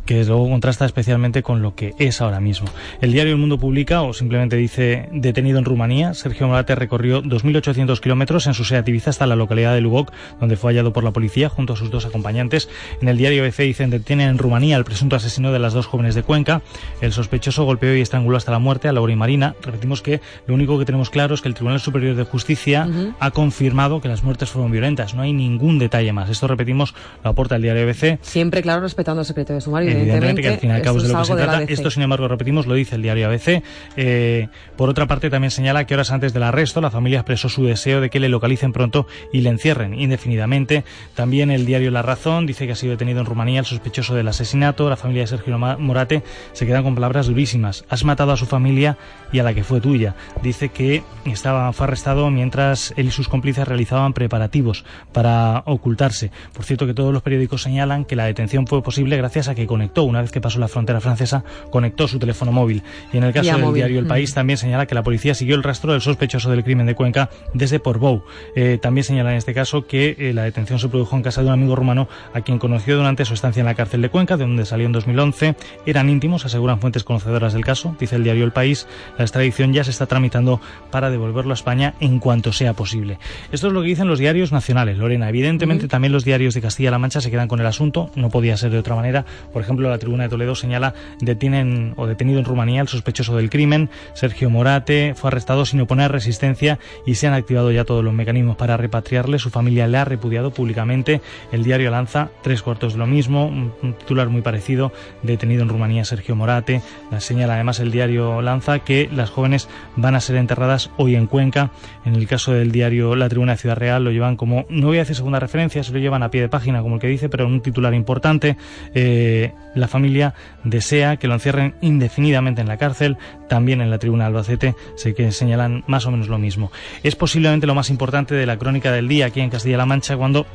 que 0.06 0.24
luego 0.24 0.48
contrasta 0.48 0.86
especialmente 0.86 1.42
con 1.42 1.60
lo 1.60 1.74
que 1.74 1.94
es 1.98 2.20
ahora 2.20 2.40
mismo. 2.40 2.68
El 3.00 3.12
diario 3.12 3.32
El 3.32 3.38
Mundo 3.38 3.58
publica, 3.58 4.02
o 4.02 4.12
simplemente 4.12 4.56
dice, 4.56 5.08
detenido 5.12 5.58
en 5.58 5.64
Rumanía, 5.64 6.14
Sergio 6.14 6.46
Morate 6.46 6.74
recorrió 6.74 7.22
2.800 7.22 8.00
kilómetros 8.00 8.46
en 8.46 8.54
su 8.54 8.64
Seat 8.64 8.88
Ibiza 8.88 9.10
hasta 9.10 9.26
la 9.26 9.36
localidad 9.36 9.74
de 9.74 9.80
Lubok, 9.80 10.12
donde 10.40 10.56
fue 10.56 10.72
hallado 10.72 10.92
por 10.92 11.04
la 11.04 11.12
policía 11.12 11.48
junto 11.48 11.74
a 11.74 11.76
sus 11.76 11.90
dos 11.90 12.06
acompañantes. 12.06 12.68
En 13.02 13.08
el 13.08 13.18
diario 13.18 13.42
BC 13.42 13.64
dicen, 13.64 13.90
detienen 13.90 14.30
en 14.30 14.38
Rumanía 14.38 14.76
al 14.76 14.84
presunto 14.84 15.16
asesino 15.16 15.52
de 15.52 15.58
las 15.58 15.72
dos 15.72 15.86
jóvenes 15.86 16.14
de 16.14 16.22
Cuenca. 16.22 16.62
El 17.00 17.12
sospechoso 17.12 17.64
golpeó 17.64 17.94
y 17.94 18.00
estranguló 18.00 18.36
hasta 18.36 18.52
la 18.52 18.58
muerte 18.58 18.88
a 18.88 18.92
Laura 18.92 19.12
y 19.12 19.16
Marina. 19.16 19.54
Repetimos 19.62 20.02
que 20.02 20.20
lo 20.46 20.54
único 20.54 20.78
que 20.78 20.84
tenemos 20.84 21.10
claro 21.10 21.34
es 21.34 21.42
que 21.42 21.48
el 21.48 21.54
Tribunal 21.54 21.80
Superior 21.80 22.14
de 22.14 22.24
Justicia 22.24 22.88
ha 23.18 23.30
confirmado 23.32 24.00
que 24.00 24.08
las 24.08 24.22
muertes 24.22 24.50
fueron 24.50 24.70
violentas. 24.70 25.14
No 25.14 25.22
hay 25.22 25.32
ningún 25.32 25.78
detalle 25.78 26.12
más. 26.12 26.30
Esto, 26.30 26.46
repetimos, 26.46 26.94
lo 27.24 27.30
aporta 27.30 27.56
el 27.56 27.62
diario 27.62 27.82
ABC. 27.82 28.18
Siempre, 28.22 28.62
claro, 28.62 28.82
respetando 28.82 29.20
el 29.20 29.26
secreto 29.26 29.52
de 29.52 29.60
sumario 29.60 29.95
evidentemente, 29.96 30.42
que 30.42 30.48
al 30.48 30.58
fin 30.58 30.70
y 30.70 30.72
al 30.72 30.82
cabo 30.82 30.98
es 30.98 31.04
de 31.04 31.12
lo 31.12 31.18
que 31.18 31.24
se 31.24 31.34
trata. 31.34 31.62
Esto, 31.62 31.90
sin 31.90 32.02
embargo, 32.02 32.28
repetimos, 32.28 32.66
lo 32.66 32.74
dice 32.74 32.96
el 32.96 33.02
diario 33.02 33.26
ABC. 33.26 33.62
Eh, 33.96 34.48
por 34.76 34.88
otra 34.88 35.06
parte, 35.06 35.30
también 35.30 35.50
señala 35.50 35.86
que 35.86 35.94
horas 35.94 36.10
antes 36.10 36.32
del 36.32 36.42
arresto, 36.42 36.80
la 36.80 36.90
familia 36.90 37.20
expresó 37.20 37.48
su 37.48 37.64
deseo 37.64 38.00
de 38.00 38.10
que 38.10 38.20
le 38.20 38.28
localicen 38.28 38.72
pronto 38.72 39.06
y 39.32 39.40
le 39.40 39.50
encierren 39.50 39.94
indefinidamente. 39.94 40.84
También 41.14 41.50
el 41.50 41.66
diario 41.66 41.90
La 41.90 42.02
Razón 42.02 42.46
dice 42.46 42.66
que 42.66 42.72
ha 42.72 42.76
sido 42.76 42.92
detenido 42.92 43.20
en 43.20 43.26
Rumanía 43.26 43.60
el 43.60 43.66
sospechoso 43.66 44.14
del 44.14 44.28
asesinato. 44.28 44.88
La 44.88 44.96
familia 44.96 45.22
de 45.22 45.28
Sergio 45.28 45.58
Morate 45.58 46.22
se 46.52 46.66
queda 46.66 46.82
con 46.82 46.94
palabras 46.94 47.26
durísimas. 47.26 47.84
Has 47.88 48.04
matado 48.04 48.32
a 48.32 48.36
su 48.36 48.46
familia 48.46 48.96
y 49.32 49.38
a 49.38 49.42
la 49.42 49.54
que 49.54 49.64
fue 49.64 49.80
tuya. 49.80 50.14
Dice 50.42 50.68
que 50.68 51.02
estaba, 51.24 51.72
fue 51.72 51.86
arrestado 51.86 52.30
mientras 52.30 52.94
él 52.96 53.06
y 53.06 53.10
sus 53.10 53.28
cómplices 53.28 53.66
realizaban 53.66 54.12
preparativos 54.12 54.84
para 55.12 55.62
ocultarse. 55.66 56.30
Por 56.52 56.64
cierto, 56.64 56.86
que 56.86 56.94
todos 56.94 57.12
los 57.12 57.22
periódicos 57.22 57.62
señalan 57.62 58.04
que 58.04 58.16
la 58.16 58.24
detención 58.24 58.66
fue 58.66 58.82
posible 58.82 59.16
gracias 59.16 59.48
a 59.48 59.54
que 59.54 59.66
conectó, 59.86 60.02
una 60.04 60.20
vez 60.20 60.32
que 60.32 60.40
pasó 60.40 60.58
la 60.58 60.68
frontera 60.68 61.00
francesa, 61.00 61.44
conectó 61.70 62.08
su 62.08 62.18
teléfono 62.18 62.50
móvil. 62.50 62.82
Y 63.12 63.18
en 63.18 63.24
el 63.24 63.32
caso 63.32 63.50
del 63.52 63.60
móvil. 63.60 63.74
diario 63.76 63.98
El 64.00 64.06
Mm. 64.06 64.08
País 64.08 64.34
también 64.34 64.56
señala 64.56 64.86
que 64.86 64.94
la 64.94 65.02
policía 65.02 65.34
siguió 65.34 65.54
el 65.54 65.62
rastro 65.62 65.92
del 65.92 66.00
sospechoso 66.00 66.50
del 66.50 66.64
crimen 66.64 66.86
de 66.86 66.94
Cuenca 66.94 67.30
desde 67.54 67.78
Portbou. 67.78 68.22
Eh, 68.54 68.78
también 68.80 69.04
señala 69.04 69.30
en 69.30 69.36
este 69.36 69.54
caso 69.54 69.86
que 69.86 70.16
eh, 70.18 70.32
la 70.32 70.44
detención 70.44 70.78
se 70.78 70.88
produjo 70.88 71.16
en 71.16 71.22
casa 71.22 71.42
de 71.42 71.48
un 71.48 71.52
amigo 71.52 71.76
rumano 71.76 72.08
a 72.34 72.40
quien 72.40 72.58
conoció 72.58 72.96
durante 72.96 73.24
su 73.24 73.34
estancia 73.34 73.60
en 73.60 73.66
la 73.66 73.74
cárcel 73.74 74.02
de 74.02 74.08
Cuenca, 74.08 74.36
de 74.36 74.44
donde 74.44 74.64
salió 74.64 74.86
en 74.86 74.92
2011. 74.92 75.54
Eran 75.86 76.08
íntimos, 76.08 76.44
aseguran 76.44 76.80
fuentes 76.80 77.04
conocedoras 77.04 77.52
del 77.52 77.64
caso. 77.64 77.94
Dice 78.00 78.16
el 78.16 78.24
diario 78.24 78.44
El 78.44 78.52
País, 78.52 78.86
la 79.18 79.24
extradición 79.24 79.72
ya 79.72 79.84
se 79.84 79.90
está 79.90 80.06
tramitando 80.06 80.60
para 80.90 81.10
devolverlo 81.10 81.52
a 81.52 81.54
España 81.54 81.94
en 82.00 82.18
cuanto 82.18 82.52
sea 82.52 82.72
posible. 82.72 83.18
Esto 83.52 83.68
es 83.68 83.72
lo 83.72 83.82
que 83.82 83.88
dicen 83.88 84.08
los 84.08 84.18
diarios 84.18 84.52
nacionales, 84.52 84.98
Lorena. 84.98 85.28
Evidentemente 85.28 85.88
también 85.88 86.12
los 86.12 86.24
diarios 86.24 86.54
de 86.54 86.60
Castilla-La 86.60 86.98
Mancha 86.98 87.20
se 87.20 87.30
quedan 87.30 87.48
con 87.48 87.60
el 87.60 87.66
asunto, 87.66 88.10
no 88.14 88.30
podía 88.30 88.56
ser 88.56 88.70
de 88.70 88.78
otra 88.78 88.94
manera. 88.94 89.24
Por 89.52 89.62
ejemplo, 89.62 89.75
la 89.82 89.98
Tribuna 89.98 90.24
de 90.24 90.28
Toledo 90.28 90.54
señala 90.54 90.94
detienen 91.20 91.94
o 91.96 92.06
detenido 92.06 92.38
en 92.38 92.44
Rumanía 92.44 92.80
el 92.80 92.88
sospechoso 92.88 93.36
del 93.36 93.50
crimen, 93.50 93.90
Sergio 94.14 94.50
Morate, 94.50 95.14
fue 95.14 95.28
arrestado 95.28 95.64
sin 95.64 95.80
oponer 95.80 96.12
resistencia 96.12 96.78
y 97.04 97.14
se 97.14 97.26
han 97.26 97.34
activado 97.34 97.70
ya 97.70 97.84
todos 97.84 98.04
los 98.04 98.14
mecanismos 98.14 98.56
para 98.56 98.76
repatriarle. 98.76 99.38
Su 99.38 99.50
familia 99.50 99.86
le 99.86 99.98
ha 99.98 100.04
repudiado 100.04 100.50
públicamente. 100.52 101.20
El 101.52 101.64
diario 101.64 101.90
Lanza, 101.90 102.30
tres 102.42 102.62
cuartos 102.62 102.94
de 102.94 102.98
lo 102.98 103.06
mismo, 103.06 103.46
un, 103.46 103.94
titular 103.98 104.28
muy 104.28 104.42
parecido, 104.42 104.92
detenido 105.22 105.62
en 105.62 105.68
Rumanía 105.68 106.04
Sergio 106.04 106.36
Morate. 106.36 106.82
La 107.10 107.20
señala 107.20 107.54
además 107.54 107.80
el 107.80 107.90
diario 107.90 108.42
Lanza 108.42 108.80
que 108.80 109.08
las 109.12 109.30
jóvenes 109.30 109.68
van 109.96 110.14
a 110.14 110.20
ser 110.20 110.36
enterradas 110.36 110.90
hoy 110.96 111.14
en 111.14 111.26
Cuenca. 111.26 111.70
En 112.04 112.14
el 112.14 112.26
caso 112.26 112.52
del 112.52 112.72
diario 112.72 113.16
La 113.16 113.28
Tribuna 113.28 113.52
de 113.52 113.58
Ciudad 113.58 113.76
Real 113.76 114.04
lo 114.04 114.10
llevan 114.10 114.36
como, 114.36 114.66
no 114.68 114.88
voy 114.88 114.98
a 114.98 115.00
decir 115.00 115.16
segunda 115.16 115.40
referencia, 115.40 115.82
se 115.82 115.92
lo 115.92 115.98
llevan 115.98 116.22
a 116.22 116.30
pie 116.30 116.40
de 116.40 116.48
página 116.48 116.82
como 116.82 116.96
el 116.96 117.00
que 117.00 117.08
dice, 117.08 117.28
pero 117.28 117.46
en 117.46 117.52
un 117.52 117.60
titular 117.60 117.94
importante. 117.94 118.56
Eh, 118.94 119.52
la 119.76 119.88
familia 119.88 120.34
desea 120.64 121.16
que 121.16 121.28
lo 121.28 121.34
encierren 121.34 121.74
indefinidamente 121.80 122.60
en 122.60 122.68
la 122.68 122.76
cárcel. 122.76 123.16
También 123.48 123.80
en 123.80 123.90
la 123.90 123.98
Tribuna 123.98 124.26
Albacete 124.26 124.74
se 124.96 125.14
que 125.14 125.30
señalan 125.32 125.84
más 125.86 126.06
o 126.06 126.10
menos 126.10 126.28
lo 126.28 126.38
mismo. 126.38 126.72
Es 127.02 127.14
posiblemente 127.14 127.66
lo 127.66 127.74
más 127.74 127.90
importante 127.90 128.34
de 128.34 128.46
la 128.46 128.58
crónica 128.58 128.90
del 128.92 129.08
día 129.08 129.26
aquí 129.26 129.40
en 129.40 129.50
Castilla-La 129.50 129.86
Mancha 129.86 130.16
cuando 130.16 130.46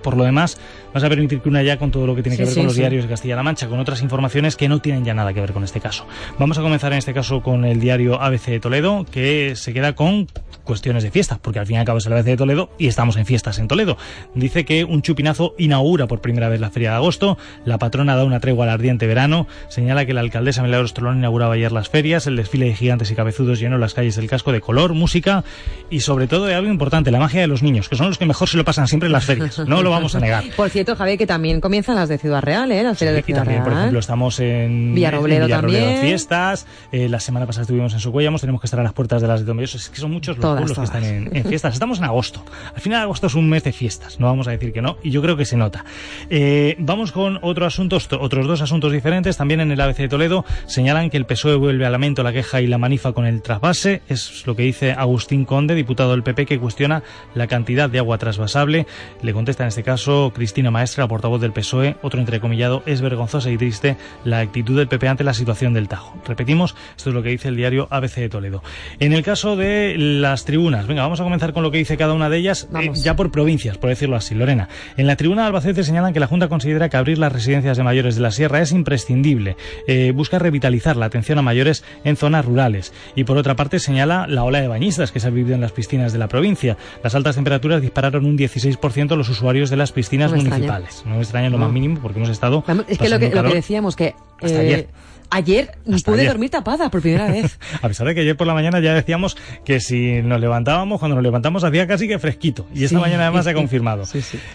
por 0.00 0.16
lo 0.16 0.24
demás, 0.24 0.58
vas 0.92 1.04
a 1.04 1.08
permitir 1.08 1.40
que 1.40 1.48
una 1.48 1.62
ya 1.62 1.78
con 1.78 1.90
todo 1.90 2.06
lo 2.06 2.14
que 2.16 2.22
tiene 2.22 2.36
que 2.36 2.44
ver 2.44 2.52
sí, 2.52 2.58
con 2.60 2.66
los 2.66 2.74
sí. 2.74 2.80
diarios 2.80 3.04
de 3.04 3.10
Castilla-La 3.10 3.42
Mancha, 3.42 3.68
con 3.68 3.78
otras 3.78 4.02
informaciones 4.02 4.56
que 4.56 4.68
no 4.68 4.80
tienen 4.80 5.04
ya 5.04 5.14
nada 5.14 5.32
que 5.32 5.40
ver 5.40 5.52
con 5.52 5.64
este 5.64 5.80
caso. 5.80 6.06
Vamos 6.38 6.58
a 6.58 6.62
comenzar 6.62 6.92
en 6.92 6.98
este 6.98 7.14
caso 7.14 7.42
con 7.42 7.64
el 7.64 7.80
diario 7.80 8.20
ABC 8.20 8.46
de 8.46 8.60
Toledo, 8.60 9.06
que 9.10 9.54
se 9.56 9.72
queda 9.72 9.94
con 9.94 10.26
cuestiones 10.64 11.02
de 11.02 11.10
fiesta, 11.10 11.38
porque 11.42 11.58
al 11.58 11.66
fin 11.66 11.76
y 11.76 11.78
al 11.78 11.84
cabo 11.84 11.98
es 11.98 12.06
el 12.06 12.12
ABC 12.12 12.26
de 12.26 12.36
Toledo 12.36 12.70
y 12.78 12.86
estamos 12.86 13.16
en 13.16 13.26
fiestas 13.26 13.58
en 13.58 13.68
Toledo. 13.68 13.96
Dice 14.34 14.64
que 14.64 14.84
un 14.84 15.02
chupinazo 15.02 15.54
inaugura 15.58 16.06
por 16.06 16.20
primera 16.20 16.48
vez 16.48 16.60
la 16.60 16.70
feria 16.70 16.90
de 16.90 16.96
agosto, 16.96 17.38
la 17.64 17.78
patrona 17.78 18.16
da 18.16 18.24
una 18.24 18.40
tregua 18.40 18.64
al 18.64 18.70
ardiente 18.70 19.06
verano, 19.06 19.46
señala 19.68 20.06
que 20.06 20.14
la 20.14 20.20
alcaldesa 20.20 20.62
Milagros 20.62 20.94
Tolón 20.94 21.18
inauguraba 21.18 21.54
ayer 21.54 21.72
las 21.72 21.88
ferias, 21.88 22.26
el 22.26 22.36
desfile 22.36 22.66
de 22.66 22.74
gigantes 22.74 23.10
y 23.10 23.14
cabezudos 23.14 23.58
llenó 23.58 23.78
las 23.78 23.94
calles 23.94 24.16
del 24.16 24.28
casco 24.28 24.52
de 24.52 24.60
color, 24.60 24.94
música 24.94 25.44
y 25.90 26.00
sobre 26.00 26.26
todo 26.26 26.46
de 26.46 26.54
algo 26.54 26.70
importante, 26.70 27.10
la 27.10 27.18
magia 27.18 27.40
de 27.40 27.46
los 27.46 27.62
niños, 27.62 27.88
que 27.88 27.96
son 27.96 28.08
los 28.08 28.18
que 28.18 28.26
mejor 28.26 28.48
se 28.48 28.56
lo 28.56 28.64
pasan 28.64 28.88
siempre 28.88 29.06
en 29.06 29.12
las 29.12 29.24
ferias, 29.24 29.58
no 29.66 29.82
lo 29.82 29.89
vamos 29.90 30.14
a 30.14 30.20
negar. 30.20 30.44
Por 30.56 30.70
cierto, 30.70 30.96
Javier, 30.96 31.18
que 31.18 31.26
también 31.26 31.60
comienzan 31.60 31.96
las 31.96 32.08
de 32.08 32.18
Ciudad 32.18 32.42
Real, 32.42 32.70
¿eh? 32.72 32.82
Las 32.82 32.98
de 32.98 33.22
Ciudad 33.22 33.44
también, 33.44 33.62
por 33.62 33.72
ejemplo, 33.72 33.98
estamos 33.98 34.38
en 34.40 34.94
Villarrobledo 34.94 35.42
en 35.42 35.46
Villarrobledo 35.46 35.84
también. 35.84 36.02
fiestas. 36.02 36.66
eh, 36.92 37.08
la 37.08 37.20
semana 37.20 37.46
pasada 37.46 37.62
estuvimos 37.62 37.92
en 37.92 38.00
Socuellamos. 38.00 38.40
Tenemos 38.40 38.60
que 38.60 38.66
estar 38.66 38.80
a 38.80 38.82
las 38.82 38.92
puertas 38.92 39.20
de 39.22 39.28
las 39.28 39.40
de 39.40 39.46
Tomelloso. 39.46 39.76
Es 39.76 39.88
que 39.88 40.00
son 40.00 40.10
muchos 40.10 40.36
los 40.36 40.42
Todas, 40.42 40.58
pueblos 40.60 40.78
que 40.78 40.84
están 40.84 41.04
en, 41.04 41.36
en 41.36 41.44
fiestas. 41.44 41.74
Estamos 41.74 41.98
en 41.98 42.04
agosto. 42.04 42.44
Al 42.74 42.80
final, 42.80 43.02
agosto 43.02 43.26
es 43.26 43.34
un 43.34 43.48
mes 43.48 43.64
de 43.64 43.72
fiestas. 43.72 44.18
No 44.20 44.26
vamos 44.26 44.48
a 44.48 44.50
decir 44.52 44.72
que 44.72 44.82
no. 44.82 44.96
Y 45.02 45.10
yo 45.10 45.22
creo 45.22 45.36
que 45.36 45.44
se 45.44 45.56
nota. 45.56 45.84
Eh, 46.28 46.76
vamos 46.78 47.12
con 47.12 47.38
otro 47.42 47.66
asunto, 47.66 47.98
otros 48.20 48.46
dos 48.46 48.60
asuntos 48.62 48.92
diferentes. 48.92 49.36
También 49.36 49.60
en 49.60 49.70
el 49.72 49.80
ABC 49.80 49.98
de 49.98 50.08
Toledo 50.08 50.44
señalan 50.66 51.10
que 51.10 51.16
el 51.16 51.26
PSOE 51.26 51.56
vuelve 51.56 51.86
a 51.86 51.90
lamento 51.90 52.22
la 52.22 52.32
queja 52.32 52.60
y 52.60 52.66
la 52.66 52.78
manifa 52.78 53.12
con 53.12 53.26
el 53.26 53.42
trasvase. 53.42 54.02
Es 54.08 54.46
lo 54.46 54.54
que 54.56 54.62
dice 54.62 54.92
Agustín 54.92 55.44
Conde, 55.44 55.74
diputado 55.74 56.10
del 56.12 56.22
PP, 56.22 56.46
que 56.46 56.58
cuestiona 56.58 57.02
la 57.34 57.46
cantidad 57.46 57.88
de 57.90 57.98
agua 57.98 58.18
trasvasable. 58.18 58.86
Le 59.22 59.32
contesta 59.32 59.64
en 59.64 59.68
este 59.68 59.79
caso 59.82 60.32
Cristina 60.34 60.70
Maestra, 60.70 61.08
portavoz 61.08 61.40
del 61.40 61.52
PSOE. 61.52 61.96
Otro 62.02 62.20
entrecomillado, 62.20 62.82
es 62.86 63.00
vergonzosa 63.00 63.50
y 63.50 63.56
triste 63.56 63.96
la 64.24 64.40
actitud 64.40 64.76
del 64.76 64.88
PP 64.88 65.08
ante 65.08 65.24
la 65.24 65.34
situación 65.34 65.74
del 65.74 65.88
Tajo. 65.88 66.14
Repetimos, 66.26 66.74
esto 66.96 67.10
es 67.10 67.14
lo 67.14 67.22
que 67.22 67.30
dice 67.30 67.48
el 67.48 67.56
diario 67.56 67.88
ABC 67.90 68.16
de 68.16 68.28
Toledo. 68.28 68.62
En 68.98 69.12
el 69.12 69.22
caso 69.22 69.56
de 69.56 69.94
las 69.96 70.44
tribunas, 70.44 70.86
venga, 70.86 71.02
vamos 71.02 71.20
a 71.20 71.24
comenzar 71.24 71.52
con 71.52 71.62
lo 71.62 71.70
que 71.70 71.78
dice 71.78 71.96
cada 71.96 72.12
una 72.12 72.28
de 72.28 72.38
ellas, 72.38 72.68
eh, 72.80 72.90
ya 72.94 73.16
por 73.16 73.30
provincias, 73.30 73.78
por 73.78 73.90
decirlo 73.90 74.16
así. 74.16 74.34
Lorena, 74.34 74.68
en 74.96 75.06
la 75.06 75.16
tribuna 75.16 75.42
de 75.42 75.48
Albacete 75.48 75.84
señalan 75.84 76.12
que 76.12 76.20
la 76.20 76.26
Junta 76.26 76.48
considera 76.48 76.88
que 76.88 76.96
abrir 76.96 77.18
las 77.18 77.32
residencias 77.32 77.76
de 77.76 77.82
mayores 77.82 78.16
de 78.16 78.22
la 78.22 78.30
Sierra 78.30 78.60
es 78.60 78.72
imprescindible. 78.72 79.56
Eh, 79.86 80.12
busca 80.14 80.38
revitalizar 80.38 80.96
la 80.96 81.06
atención 81.06 81.38
a 81.38 81.42
mayores 81.42 81.84
en 82.04 82.16
zonas 82.16 82.44
rurales. 82.44 82.92
Y 83.14 83.24
por 83.24 83.36
otra 83.36 83.56
parte 83.56 83.78
señala 83.78 84.26
la 84.26 84.44
ola 84.44 84.60
de 84.60 84.68
bañistas 84.68 85.12
que 85.12 85.20
se 85.20 85.28
ha 85.28 85.30
vivido 85.30 85.54
en 85.54 85.60
las 85.60 85.72
piscinas 85.72 86.12
de 86.12 86.18
la 86.18 86.28
provincia. 86.28 86.76
Las 87.02 87.14
altas 87.14 87.36
temperaturas 87.36 87.82
dispararon 87.82 88.26
un 88.26 88.36
16% 88.36 89.16
los 89.16 89.28
usuarios 89.28 89.69
de 89.70 89.76
las 89.76 89.92
piscinas 89.92 90.30
No 90.30 90.36
me 90.36 90.42
extraña. 90.42 90.66
municipales. 90.66 91.02
No 91.06 91.14
me 91.16 91.22
extraña 91.22 91.50
lo 91.50 91.58
más 91.58 91.70
mínimo 91.72 91.98
porque 92.00 92.18
hemos 92.18 92.30
estado. 92.30 92.64
Es 92.88 92.98
que 92.98 93.08
lo 93.08 93.18
que, 93.18 93.30
lo 93.30 93.42
que 93.44 93.54
decíamos, 93.54 93.96
que 93.96 94.14
Hasta 94.40 94.62
eh, 94.62 94.66
ayer. 94.66 94.88
Ayer 95.30 95.72
Hasta 95.92 96.10
pude 96.10 96.20
ayer. 96.22 96.32
dormir 96.32 96.50
tapada 96.50 96.90
por 96.90 97.00
primera 97.00 97.26
vez. 97.32 97.58
A 97.82 97.88
pesar 97.88 98.06
de 98.06 98.14
que 98.14 98.20
ayer 98.22 98.36
por 98.36 98.46
la 98.46 98.54
mañana 98.54 98.80
ya 98.80 98.94
decíamos 98.94 99.36
que 99.64 99.80
si 99.80 100.22
nos 100.22 100.40
levantábamos, 100.40 100.98
cuando 100.98 101.14
nos 101.16 101.22
levantamos 101.22 101.64
hacía 101.64 101.86
casi 101.86 102.08
que 102.08 102.18
fresquito. 102.18 102.66
Y 102.74 102.84
esta 102.84 102.96
Sí. 102.96 103.00
mañana 103.02 103.24
además 103.28 103.44
se 103.44 103.50
ha 103.50 103.54
confirmado. 103.54 104.04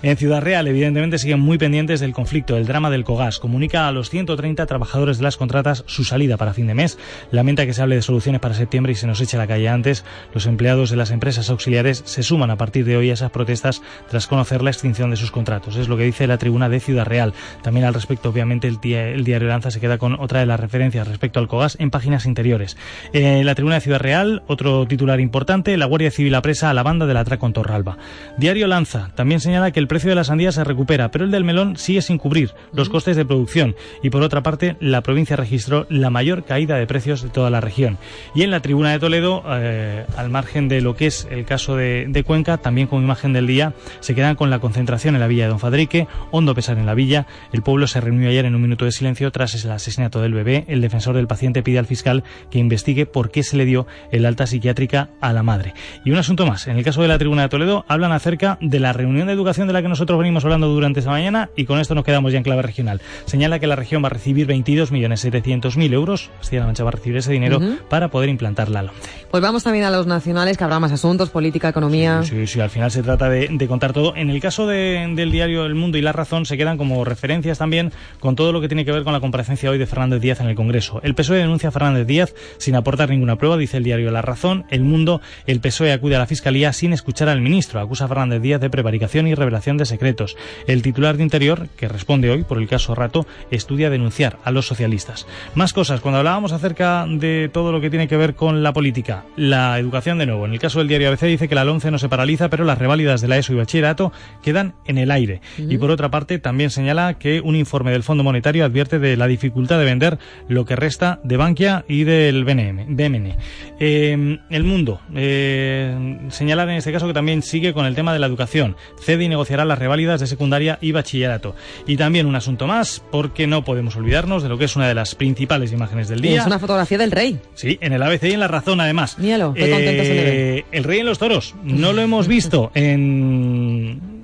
En 0.02 0.18
Ciudad 0.18 0.42
Real, 0.42 0.68
evidentemente, 0.68 1.18
siguen 1.18 1.40
muy 1.40 1.58
pendientes 1.58 2.00
del 2.00 2.14
conflicto, 2.14 2.56
del 2.56 2.66
drama 2.66 2.90
del 2.90 3.04
Cogas. 3.04 3.40
Comunica 3.40 3.88
a 3.88 3.92
los 3.92 4.10
130 4.10 4.66
trabajadores 4.66 5.18
de 5.18 5.24
las 5.24 5.38
contratas 5.38 5.84
su 5.88 6.04
salida 6.04 6.38
para 6.38 6.54
fin 6.54 6.68
de 6.68 6.74
mes. 6.76 6.98
Lamenta 7.32 7.66
que 7.66 7.74
se 7.74 7.82
hable 7.82 7.96
de 7.96 8.02
soluciones 8.02 8.42
para 8.42 8.54
septiembre 8.56 8.92
y 8.92 8.96
se 8.96 9.08
nos 9.08 9.22
eche 9.22 9.38
a 9.38 9.40
la 9.40 9.48
calle 9.48 9.70
antes. 9.70 10.04
Los 10.34 10.46
empleados 10.46 10.90
de 10.90 10.96
las 10.98 11.12
empresas 11.12 11.50
auxiliares 11.50 12.02
se 12.06 12.24
suman 12.24 12.52
a 12.52 12.58
partir 12.58 12.86
de 12.86 12.98
hoy 12.98 13.10
a 13.10 13.14
esas 13.14 13.32
protestas 13.32 13.82
tras 14.10 14.28
conocer 14.28 14.62
la 14.62 14.72
extinción 14.72 15.10
de 15.10 15.16
sus 15.18 15.32
contratos. 15.32 15.76
Es 15.78 15.88
lo 15.88 15.98
que 15.98 16.04
dice 16.04 16.28
la 16.28 16.38
tribuna 16.38 16.70
de 16.70 16.80
Ciudad 16.80 17.06
Real. 17.06 17.34
También 17.64 17.86
al 17.86 17.94
respecto, 17.94 18.30
obviamente, 18.30 18.68
el, 18.68 18.80
el 18.84 19.24
diario 19.24 19.48
Lanza 19.48 19.72
se 19.72 19.80
queda 19.80 19.98
con 19.98 20.20
otra 20.20 20.40
de 20.40 20.46
las 20.46 20.60
referencias 20.66 21.08
respecto 21.08 21.40
al 21.40 21.48
Cogas 21.48 21.78
en 21.80 21.92
páginas 21.92 22.26
interiores. 22.26 22.76
Eh, 23.14 23.44
la 23.44 23.54
tribuna 23.54 23.76
de 23.76 23.82
Ciudad 23.82 24.00
Real, 24.00 24.42
otro 24.48 24.88
titular 24.88 25.20
importante, 25.20 25.78
la 25.78 25.86
Guardia 25.86 26.10
Civil 26.10 26.34
apresa 26.34 26.70
a 26.70 26.74
la 26.74 26.82
banda 26.82 27.06
del 27.06 27.18
atraco 27.18 27.46
en 27.46 27.54
Torralba. 27.54 27.98
Diario 28.38 28.68
Lanza 28.68 29.12
también 29.16 29.40
señala 29.40 29.72
que 29.72 29.80
el 29.80 29.88
precio 29.88 30.10
de 30.10 30.16
la 30.16 30.24
sandía 30.24 30.52
se 30.52 30.64
recupera, 30.64 31.12
pero 31.12 31.26
el 31.26 31.32
del 31.32 31.44
melón 31.44 31.78
sigue 31.78 32.02
sin 32.02 32.18
cubrir 32.18 32.52
los 32.74 32.90
costes 32.90 33.16
de 33.16 33.26
producción. 33.26 33.76
Y 34.02 34.10
por 34.10 34.24
otra 34.24 34.42
parte, 34.42 34.76
la 34.80 35.02
provincia 35.02 35.36
registró 35.36 35.86
la 35.90 36.10
mayor 36.10 36.44
caída 36.44 36.78
de 36.78 36.88
precios 36.88 37.22
de 37.22 37.30
toda 37.30 37.50
la 37.50 37.62
región. 37.62 37.98
Y 38.34 38.42
en 38.42 38.52
la 38.52 38.62
tribuna 38.62 38.92
de 38.92 39.00
Toledo, 39.00 39.44
eh, 39.48 40.06
al 40.18 40.30
margen 40.30 40.68
de 40.68 40.82
lo 40.82 40.96
que 40.96 41.08
es 41.08 41.28
el 41.30 41.46
caso 41.46 41.76
de, 41.76 42.08
de 42.10 42.24
Cuenca, 42.24 42.58
también 42.58 42.88
como 42.88 43.02
imagen 43.04 43.34
del 43.34 43.46
día, 43.46 43.74
se 44.00 44.16
quedan 44.16 44.36
con 44.36 44.50
la 44.50 44.60
concentración 44.60 45.16
en 45.16 45.22
la 45.22 45.28
villa 45.28 45.44
de 45.44 45.50
Don 45.50 45.60
Fadrique, 45.60 46.08
hondo 46.32 46.56
pesar 46.56 46.78
en 46.78 46.86
la 46.86 46.96
villa. 46.96 47.28
El 47.54 47.62
pueblo 47.62 47.88
se 47.88 48.02
reunió 48.02 48.30
ayer 48.30 48.46
en 48.46 48.56
un 48.56 48.62
minuto 48.62 48.86
de 48.86 48.92
silencio 48.92 49.32
tras 49.32 49.54
el 49.64 49.72
asesinato 49.72 50.22
del 50.22 50.34
bebé. 50.34 50.55
El 50.68 50.80
defensor 50.82 51.16
del 51.16 51.28
paciente 51.28 51.62
pide 51.64 51.80
al 51.80 51.86
fiscal 51.86 52.24
que 52.50 52.60
investigue 52.60 53.06
por 53.06 53.32
qué 53.32 53.44
se 53.44 53.58
le 53.58 53.66
dio 53.66 53.86
el 54.12 54.26
alta 54.26 54.48
psiquiátrica 54.48 55.10
a 55.20 55.34
la 55.34 55.44
madre. 55.44 55.74
Y 56.06 56.12
un 56.12 56.18
asunto 56.18 56.46
más. 56.46 56.68
En 56.68 56.78
el 56.78 56.84
caso 56.84 57.02
de 57.02 57.08
la 57.10 57.18
tribuna 57.18 57.42
de 57.44 57.50
Toledo, 57.50 57.84
hablan 57.88 58.12
acerca 58.12 58.58
de 58.62 58.80
la 58.80 58.94
reunión 58.94 59.28
de 59.28 59.34
educación 59.34 59.68
de 59.68 59.74
la 59.74 59.82
que 59.82 59.90
nosotros 59.90 60.18
venimos 60.20 60.44
hablando 60.46 60.68
durante 60.68 61.00
esta 61.00 61.12
mañana 61.12 61.50
y 61.56 61.66
con 61.66 61.80
esto 61.80 61.96
nos 61.96 62.04
quedamos 62.06 62.32
ya 62.32 62.38
en 62.38 62.44
clave 62.44 62.62
regional. 62.62 63.02
Señala 63.26 63.60
que 63.60 63.68
la 63.68 63.76
región 63.76 64.04
va 64.04 64.08
a 64.08 64.12
recibir 64.12 64.48
22.700.000 64.48 65.94
euros. 65.94 66.30
Castilla-La 66.40 66.66
Mancha 66.68 66.84
va 66.84 66.90
a 66.90 66.92
recibir 66.94 67.18
ese 67.18 67.32
dinero 67.32 67.60
para 67.90 68.10
poder 68.10 68.30
implantar 68.30 68.70
la 68.70 68.84
LOMCE. 68.84 69.02
Pues 69.32 69.42
vamos 69.42 69.64
también 69.64 69.86
a 69.86 69.92
los 69.92 70.08
nacionales, 70.08 70.58
que 70.58 70.64
habrá 70.64 70.80
más 70.80 70.92
asuntos, 70.92 71.30
política, 71.30 71.70
economía. 71.70 72.24
Sí, 72.24 72.48
sí, 72.48 72.60
al 72.60 72.70
final 72.70 72.92
se 72.92 73.04
trata 73.04 73.30
de, 73.30 73.48
de 73.52 73.68
contar 73.68 73.94
todo. 73.94 74.16
En 74.16 74.30
el 74.30 74.40
caso 74.42 74.68
de- 74.68 75.12
del 75.16 75.32
diario 75.32 75.66
El 75.66 75.76
Mundo 75.76 75.98
y 75.98 76.02
La 76.02 76.12
Razón 76.12 76.46
se 76.46 76.58
quedan 76.58 76.78
como 76.78 77.04
referencias 77.06 77.58
también 77.58 77.92
con 78.20 78.36
todo 78.36 78.52
lo 78.52 78.62
que 78.62 78.68
tiene 78.68 78.86
que 78.86 78.92
ver 78.92 79.04
con 79.04 79.14
la 79.14 79.20
comparecencia 79.20 79.70
hoy 79.70 79.78
de 79.78 79.86
Fernández 79.86 80.22
Díaz 80.22 80.40
en 80.40 80.45
el 80.48 80.56
Congreso. 80.56 81.00
El 81.04 81.16
PSOE 81.16 81.38
denuncia 81.38 81.70
a 81.70 81.72
Fernández 81.72 82.08
Díaz 82.08 82.34
sin 82.58 82.76
aportar 82.76 83.10
ninguna 83.10 83.38
prueba, 83.38 83.58
dice 83.58 83.78
el 83.78 83.84
diario 83.84 84.12
La 84.12 84.22
Razón. 84.22 84.66
El 84.70 84.84
Mundo, 84.84 85.22
el 85.48 85.60
PSOE 85.60 85.92
acude 85.92 86.16
a 86.16 86.20
la 86.20 86.28
Fiscalía 86.28 86.74
sin 86.74 86.94
escuchar 86.94 87.30
al 87.30 87.42
ministro. 87.42 87.80
Acusa 87.80 88.06
a 88.06 88.08
Fernández 88.08 88.42
Díaz 88.42 88.62
de 88.62 88.70
prevaricación 88.70 89.28
y 89.28 89.36
revelación 89.36 89.78
de 89.78 89.86
secretos. 89.86 90.38
El 90.68 90.82
titular 90.82 91.18
de 91.18 91.24
Interior, 91.24 91.68
que 91.78 91.88
responde 91.88 92.30
hoy 92.30 92.44
por 92.44 92.58
el 92.58 92.68
caso 92.68 92.96
Rato, 92.96 93.26
estudia 93.52 93.90
denunciar 93.90 94.38
a 94.44 94.52
los 94.52 94.68
socialistas. 94.68 95.28
Más 95.56 95.74
cosas. 95.74 96.02
Cuando 96.02 96.20
hablábamos 96.20 96.52
acerca 96.52 97.06
de 97.08 97.50
todo 97.52 97.72
lo 97.72 97.82
que 97.82 97.90
tiene 97.90 98.08
que 98.08 98.18
ver 98.18 98.36
con 98.36 98.64
la 98.64 98.74
política, 98.74 99.26
la 99.36 99.80
educación 99.80 100.18
de 100.18 100.26
nuevo. 100.26 100.46
En 100.46 100.54
el 100.54 100.60
caso 100.60 100.80
del 100.80 100.88
diario 100.88 101.10
ABC 101.10 101.24
dice 101.24 101.48
que 101.48 101.56
la 101.56 101.66
LONCE 101.66 101.92
no 101.92 102.00
se 102.00 102.10
paraliza, 102.10 102.50
pero 102.50 102.66
las 102.66 102.78
reválidas 102.78 103.22
de 103.22 103.28
la 103.28 103.38
ESO 103.38 103.54
y 103.54 103.58
bachillerato 103.58 104.12
quedan 104.44 104.76
en 104.86 104.98
el 104.98 105.12
aire. 105.12 105.42
Y 105.58 105.78
por 105.78 105.92
otra 105.92 106.10
parte, 106.10 106.40
también 106.40 106.70
señala 106.70 107.18
que 107.18 107.42
un 107.42 107.56
informe 107.56 107.92
del 107.92 108.04
Fondo 108.04 108.24
Monetario 108.24 108.66
advierte 108.66 109.00
de 109.00 109.18
la 109.18 109.28
dificultad 109.28 109.80
de 109.80 109.86
vender 109.86 110.20
lo 110.48 110.66
que 110.66 110.76
resta 110.76 111.20
de 111.24 111.38
Bankia 111.38 111.86
y 111.88 112.04
del 112.04 112.44
BNM. 112.46 113.36
Eh, 113.80 114.40
el 114.50 114.64
Mundo 114.64 115.02
eh, 115.16 116.18
señala 116.30 116.64
en 116.64 116.70
este 116.72 116.92
caso 116.92 117.08
que 117.08 117.14
también 117.14 117.42
sigue 117.42 117.74
con 117.74 117.86
el 117.86 117.96
tema 117.96 118.14
de 118.14 118.20
la 118.20 118.28
educación. 118.28 118.76
Cede 119.02 119.26
y 119.26 119.30
negociará 119.30 119.66
las 119.66 119.80
reválidas 119.80 120.20
de 120.20 120.28
secundaria 120.28 120.78
y 120.82 120.92
bachillerato. 120.92 121.56
Y 121.86 121.98
también 121.98 122.26
un 122.26 122.36
asunto 122.36 122.68
más, 122.68 123.04
porque 123.12 123.48
no 123.48 123.64
podemos 123.64 123.96
olvidarnos 123.96 124.44
de 124.44 124.50
lo 124.50 124.58
que 124.58 124.66
es 124.66 124.76
una 124.76 124.88
de 124.88 124.96
las 124.96 125.16
principales 125.16 125.72
imágenes 125.72 126.08
del 126.08 126.22
día. 126.22 126.42
Es 126.42 126.48
una 126.48 126.60
fotografía 126.60 126.98
del 126.98 127.12
rey. 127.12 127.40
Sí, 127.54 127.78
en 127.82 127.94
el 127.94 128.02
ABC 128.02 128.24
y 128.24 128.34
en 128.34 128.40
La 128.40 128.48
Razón, 128.48 128.80
además. 128.82 129.18
Míralo, 129.20 129.54
qué 129.54 129.70
contento 129.70 130.04
se 130.04 130.14
le 130.14 130.24
ve. 130.24 130.58
Eh, 130.58 130.66
El 130.72 130.84
rey 130.84 131.00
en 131.00 131.06
los 131.06 131.20
toros. 131.20 131.56
No 131.64 131.94
lo 131.94 132.02
hemos 132.02 132.28
visto 132.28 132.72
en 132.74 134.15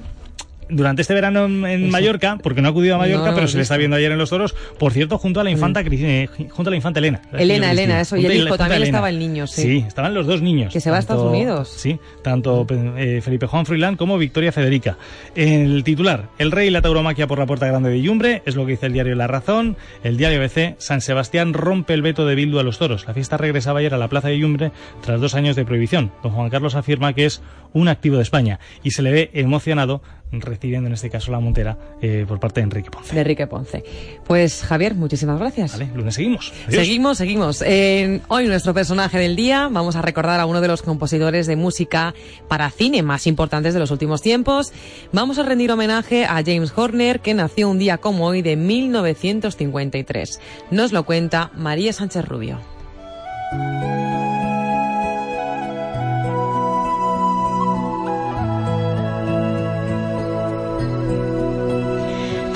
durante 0.72 1.02
este 1.02 1.14
verano 1.14 1.46
en, 1.46 1.66
en 1.66 1.90
Mallorca, 1.90 2.38
porque 2.42 2.62
no 2.62 2.70
ha 2.70 2.72
acudido 2.72 2.96
a 2.96 2.98
Mallorca, 2.98 3.30
No 3.30 3.36
pero 3.36 3.48
se 3.48 3.58
le 3.58 3.64
está 3.64 3.78
viendo 3.78 3.98
ayer 3.98 4.12
en 4.12 4.18
los 4.18 4.30
toros, 4.30 4.56
por 4.80 4.92
cierto, 4.94 5.18
junto 5.18 5.40
a 5.40 5.44
la 5.44 5.52
infanta, 5.52 5.82
eh, 5.86 6.30
junto 6.50 6.70
a 6.70 6.72
la 6.72 6.76
infanta 6.76 7.00
Elena. 7.00 7.22
Elena, 7.34 7.72
Elena, 7.72 8.02
eso. 8.02 8.18
Y 8.18 8.26
el 8.26 8.36
hijo 8.36 8.58
también 8.58 8.84
estaba 8.84 9.10
el 9.10 9.20
niño, 9.20 9.48
sí. 9.48 9.62
Sí, 9.62 9.86
estaban 9.88 10.14
los 10.14 10.26
dos 10.26 10.42
niños. 10.42 10.74
Que 10.74 10.80
se 10.80 10.90
va 10.90 10.98
a 10.98 11.00
Estados 11.00 11.24
Unidos. 11.24 11.70
Sí, 11.70 12.00
tanto 12.24 12.66
eh, 12.98 13.22
Felipe 13.24 13.48
Juan 13.48 13.66
Froilán 13.66 13.96
como 13.96 14.18
Victoria 14.18 14.52
Federica. 14.52 14.98
El 15.36 15.84
titular, 15.84 16.30
el 16.38 16.52
rey 16.52 16.68
y 16.68 16.72
la 16.72 16.82
tauromaquia 16.82 17.28
por 17.28 17.40
la 17.40 17.46
puerta 17.46 17.68
grande 17.68 17.90
de 17.90 18.02
Yumbre, 18.02 18.42
es 18.46 18.56
lo 18.56 18.66
que 18.66 18.72
dice 18.74 18.88
el 18.88 18.94
diario 18.94 19.16
La 19.16 19.28
Razón. 19.28 19.78
El 20.04 20.18
diario 20.18 20.40
BC, 20.40 20.76
San 20.78 21.02
Sebastián 21.02 21.54
rompe 21.54 21.94
el 21.94 22.02
veto 22.02 22.26
de 22.26 22.36
Bildu 22.36 22.60
a 22.60 22.64
los 22.64 22.78
toros. 22.78 23.06
La 23.08 23.14
fiesta 23.14 23.38
regresaba 23.38 23.80
ayer 23.80 23.94
a 23.94 23.98
la 23.98 24.08
plaza 24.08 24.30
de 24.30 24.38
Yumbre 24.38 24.72
tras 25.02 25.20
dos 25.20 25.36
años 25.36 25.56
de 25.56 25.66
prohibición. 25.66 26.12
Don 26.24 26.32
Juan 26.32 26.50
Carlos 26.50 26.76
afirma 26.76 27.14
que 27.14 27.26
es 27.26 27.42
un 27.74 27.88
activo 27.88 28.18
de 28.18 28.24
España 28.24 28.60
y 28.84 28.92
se 28.92 29.02
le 29.02 29.12
ve 29.12 29.32
emocionado 29.34 30.02
recibiendo 30.32 30.88
en 30.88 30.94
este 30.94 31.10
caso 31.10 31.32
la 31.32 31.40
montera 31.40 31.78
eh, 32.02 32.26
por 32.28 32.40
parte 32.40 32.62
de 32.62 32.66
Enrique 32.66 32.90
Ponce. 32.90 33.14
De 33.14 33.22
Enrique 33.22 33.48
Ponce. 33.48 33.84
Pues 34.26 34.64
Javier, 34.64 34.96
muchísimas 34.96 35.40
gracias. 35.40 35.74
Vale, 35.74 35.90
lunes 35.94 36.16
seguimos. 36.16 36.54
Adiós. 36.68 36.86
Seguimos, 36.86 37.18
seguimos. 37.18 37.62
Eh, 37.66 38.22
hoy 38.28 38.48
nuestro 38.48 38.74
personaje 38.74 39.18
del 39.20 39.36
día, 39.36 39.70
vamos 39.72 39.96
a 39.96 40.02
recordar 40.02 40.40
a 40.40 40.46
uno 40.46 40.62
de 40.62 40.68
los 40.68 40.82
compositores 40.82 41.48
de 41.48 41.56
música 41.56 42.14
para 42.48 42.70
cine 42.70 43.04
más 43.04 43.28
importantes 43.28 43.74
de 43.74 43.80
los 43.80 43.92
últimos 43.92 44.22
tiempos. 44.22 44.72
Vamos 45.12 45.38
a 45.38 45.44
rendir 45.44 45.72
homenaje 45.72 46.26
a 46.26 46.42
James 46.46 46.74
Horner, 46.76 47.20
que 47.20 47.34
nació 47.34 47.70
un 47.70 47.80
día 47.80 47.98
como 47.98 48.28
hoy 48.28 48.42
de 48.42 48.56
1953. 48.56 50.40
Nos 50.72 50.92
lo 50.92 51.04
cuenta 51.04 51.52
María 51.56 51.94
Sánchez 51.94 52.26
Rubio. 52.26 52.60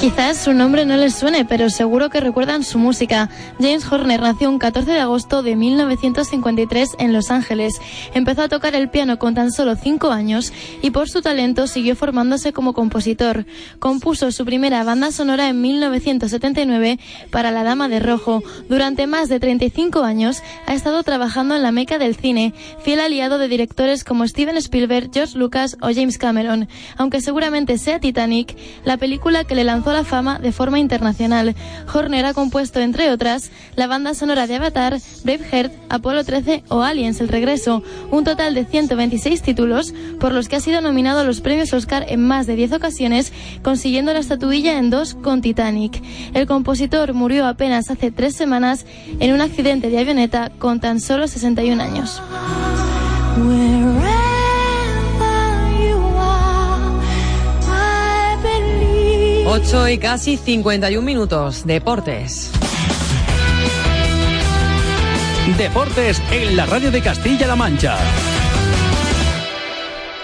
Quizás 0.06 0.38
su 0.38 0.54
nombre 0.54 0.86
no 0.86 0.98
les 0.98 1.16
suene, 1.16 1.46
pero 1.46 1.72
seguro 1.72 2.12
que 2.12 2.20
recuerdan 2.20 2.64
su 2.64 2.78
música. 2.78 3.28
James 3.60 3.92
Horner 3.92 4.22
nació 4.22 4.52
un 4.52 4.60
14 4.60 4.92
de 4.92 5.00
agosto 5.00 5.42
de 5.42 5.56
1953 5.56 6.98
en 7.00 7.12
Los 7.12 7.32
Ángeles. 7.32 7.82
Empezó 8.14 8.44
a 8.44 8.48
tocar 8.48 8.76
el 8.76 8.92
piano 8.92 9.18
con 9.18 9.34
tan 9.34 9.52
solo 9.52 9.76
5 9.76 10.12
años 10.12 10.54
y 10.84 10.92
por 10.92 11.10
su 11.10 11.24
talento 11.24 11.66
siguió 11.66 11.96
formándose 11.96 12.54
como 12.54 12.74
compositor. 12.74 13.48
Compuso 13.80 14.32
su 14.32 14.46
primera 14.46 14.84
banda 14.84 15.12
sonora 15.12 15.50
en 15.50 15.60
1979 15.60 17.00
para 17.32 17.50
La 17.50 17.64
Dama 17.64 17.90
de 17.90 18.00
Rojo. 18.00 18.44
Durante 18.70 19.08
más 19.08 19.28
de 19.28 19.40
35 19.40 20.04
años 20.04 20.44
ha 20.68 20.76
estado 20.76 21.02
trabajando 21.02 21.56
en 21.56 21.64
la 21.64 21.72
meca 21.72 21.98
del 21.98 22.16
cine, 22.16 22.54
fiel 22.84 23.00
aliado 23.00 23.40
de 23.40 23.48
directores 23.48 24.04
como 24.04 24.28
Steven 24.28 24.58
Spielberg, 24.58 25.10
George 25.12 25.36
Lucas 25.36 25.78
o 25.82 25.88
James 25.92 26.20
Cameron. 26.20 26.68
Aunque 26.96 27.22
seguramente 27.22 27.80
sea 27.80 28.00
Titanic, 28.00 28.56
la 28.84 28.98
película 28.98 29.46
que 29.46 29.56
le 29.56 29.64
lanzó 29.64 29.95
la 29.96 30.04
fama 30.04 30.40
de 30.40 30.52
forma 30.52 30.78
internacional. 30.78 31.56
Horner 31.94 32.26
ha 32.26 32.34
compuesto, 32.34 32.82
entre 32.82 33.12
otras, 33.12 33.50
la 33.76 33.88
banda 33.88 34.14
sonora 34.14 34.46
de 34.46 34.56
Avatar, 34.56 35.00
Braveheart, 35.24 35.72
Apolo 35.90 36.24
13 36.26 36.64
o 36.68 36.82
Aliens 36.82 37.22
El 37.22 37.30
Regreso, 37.30 37.82
un 38.12 38.26
total 38.26 38.54
de 38.56 38.66
126 38.66 39.42
títulos 39.42 39.94
por 40.20 40.34
los 40.34 40.50
que 40.50 40.58
ha 40.58 40.60
sido 40.60 40.82
nominado 40.82 41.22
a 41.22 41.24
los 41.24 41.40
premios 41.40 41.72
Oscar 41.74 42.06
en 42.10 42.28
más 42.28 42.46
de 42.46 42.58
10 42.58 42.74
ocasiones, 42.74 43.32
consiguiendo 43.64 44.12
la 44.12 44.20
estatuilla 44.20 44.78
en 44.78 44.90
dos 44.90 45.14
con 45.14 45.42
Titanic. 45.42 46.04
El 46.34 46.46
compositor 46.46 47.14
murió 47.14 47.48
apenas 47.48 47.90
hace 47.90 48.12
tres 48.12 48.36
semanas 48.36 48.86
en 49.22 49.34
un 49.34 49.40
accidente 49.40 49.90
de 49.90 50.00
avioneta 50.00 50.52
con 50.60 50.82
tan 50.82 51.00
solo 51.00 51.28
61 51.28 51.82
años. 51.82 52.22
8 59.56 59.88
y 59.88 59.98
casi 60.00 60.36
51 60.36 61.02
minutos. 61.02 61.66
Deportes. 61.66 62.52
Deportes 65.58 66.22
en 66.30 66.58
la 66.58 66.66
radio 66.66 66.92
de 66.92 67.02
Castilla-La 67.02 67.56
Mancha. 67.56 67.98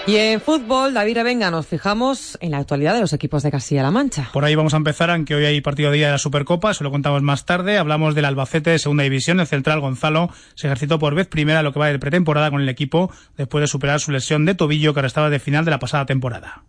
Y 0.06 0.16
en 0.16 0.38
fútbol, 0.38 0.92
David 0.92 1.14
Revenga, 1.14 1.50
nos 1.50 1.66
fijamos 1.66 2.36
en 2.42 2.50
la 2.50 2.58
actualidad 2.58 2.92
de 2.92 3.00
los 3.00 3.14
equipos 3.14 3.42
de 3.42 3.50
Castilla-La 3.50 3.90
Mancha. 3.90 4.28
Por 4.34 4.44
ahí 4.44 4.54
vamos 4.54 4.74
a 4.74 4.76
empezar, 4.76 5.08
aunque 5.08 5.34
hoy 5.34 5.46
hay 5.46 5.62
partido 5.62 5.90
día 5.90 6.08
de 6.08 6.12
la 6.12 6.18
Supercopa, 6.18 6.72
eso 6.72 6.84
lo 6.84 6.90
contamos 6.90 7.22
más 7.22 7.46
tarde. 7.46 7.78
Hablamos 7.78 8.14
del 8.14 8.26
Albacete 8.26 8.68
de 8.68 8.78
Segunda 8.78 9.04
División. 9.04 9.40
El 9.40 9.46
central 9.46 9.80
Gonzalo 9.80 10.28
se 10.56 10.66
ejercitó 10.66 10.98
por 10.98 11.14
vez 11.14 11.26
primera 11.26 11.62
lo 11.62 11.72
que 11.72 11.78
va 11.78 11.86
de 11.86 11.98
pretemporada 11.98 12.50
con 12.50 12.60
el 12.60 12.68
equipo 12.68 13.10
después 13.38 13.62
de 13.62 13.66
superar 13.66 13.98
su 13.98 14.12
lesión 14.12 14.44
de 14.44 14.54
tobillo 14.54 14.92
que 14.92 15.00
ahora 15.00 15.06
estaba 15.06 15.30
de 15.30 15.38
final 15.38 15.64
de 15.64 15.70
la 15.70 15.78
pasada 15.78 16.04
temporada. 16.04 16.64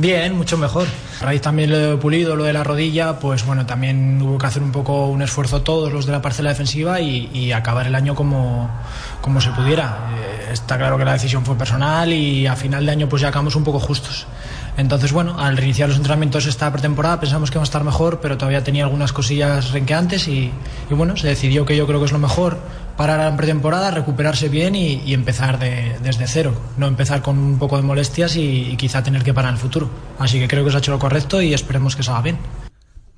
Bien, 0.00 0.34
mucho 0.34 0.56
mejor. 0.56 0.88
A 1.20 1.24
raíz 1.26 1.42
también 1.42 1.68
lo 1.68 1.76
de 1.76 1.96
pulido, 1.98 2.34
lo 2.34 2.44
de 2.44 2.54
la 2.54 2.64
rodilla, 2.64 3.18
pues 3.18 3.44
bueno, 3.44 3.66
también 3.66 4.18
hubo 4.22 4.38
que 4.38 4.46
hacer 4.46 4.62
un 4.62 4.72
poco 4.72 5.08
un 5.08 5.20
esfuerzo 5.20 5.60
todos 5.60 5.92
los 5.92 6.06
de 6.06 6.12
la 6.12 6.22
parcela 6.22 6.48
defensiva 6.48 7.00
y, 7.02 7.52
acabar 7.52 7.86
el 7.86 7.94
año 7.94 8.14
como, 8.14 8.70
como 9.20 9.42
se 9.42 9.50
pudiera. 9.50 10.08
Eh, 10.16 10.52
está 10.52 10.78
claro 10.78 10.96
que 10.96 11.04
la 11.04 11.12
decisión 11.12 11.44
fue 11.44 11.54
personal 11.54 12.10
y 12.14 12.46
a 12.46 12.56
final 12.56 12.86
de 12.86 12.92
año 12.92 13.08
pues 13.10 13.20
ya 13.20 13.28
acabamos 13.28 13.56
un 13.56 13.64
poco 13.64 13.78
justos. 13.78 14.26
Entonces, 14.76 15.12
bueno, 15.12 15.38
al 15.38 15.56
reiniciar 15.56 15.88
los 15.88 15.96
entrenamientos 15.98 16.46
esta 16.46 16.72
pretemporada 16.72 17.20
pensamos 17.20 17.50
que 17.50 17.56
iba 17.58 17.62
a 17.62 17.64
estar 17.64 17.84
mejor, 17.84 18.20
pero 18.20 18.38
todavía 18.38 18.64
tenía 18.64 18.84
algunas 18.84 19.12
cosillas 19.12 19.72
renqueantes 19.72 20.26
y, 20.28 20.50
y 20.90 20.94
bueno, 20.94 21.16
se 21.16 21.26
decidió 21.28 21.66
que 21.66 21.76
yo 21.76 21.86
creo 21.86 21.98
que 21.98 22.06
es 22.06 22.12
lo 22.12 22.18
mejor 22.18 22.58
parar 22.96 23.30
en 23.30 23.36
pretemporada, 23.36 23.90
recuperarse 23.90 24.48
bien 24.48 24.74
y, 24.74 25.12
empezar 25.14 25.58
de- 25.58 25.96
desde 26.02 26.26
cero. 26.26 26.54
No 26.76 26.86
empezar 26.86 27.22
con 27.22 27.38
un 27.38 27.58
poco 27.58 27.76
de 27.76 27.82
molestias 27.82 28.36
y, 28.36 28.70
y 28.70 28.76
quizá 28.76 29.02
tener 29.02 29.22
que 29.24 29.34
parar 29.34 29.50
en 29.50 29.54
el 29.56 29.60
futuro. 29.60 29.90
Así 30.18 30.38
que 30.38 30.48
creo 30.48 30.64
que 30.64 30.70
se 30.70 30.76
ha 30.76 30.80
hecho 30.80 30.92
lo 30.92 30.98
correcto 30.98 31.40
y 31.42 31.52
esperemos 31.54 31.96
que 31.96 32.02
salga 32.02 32.22
bien. 32.22 32.38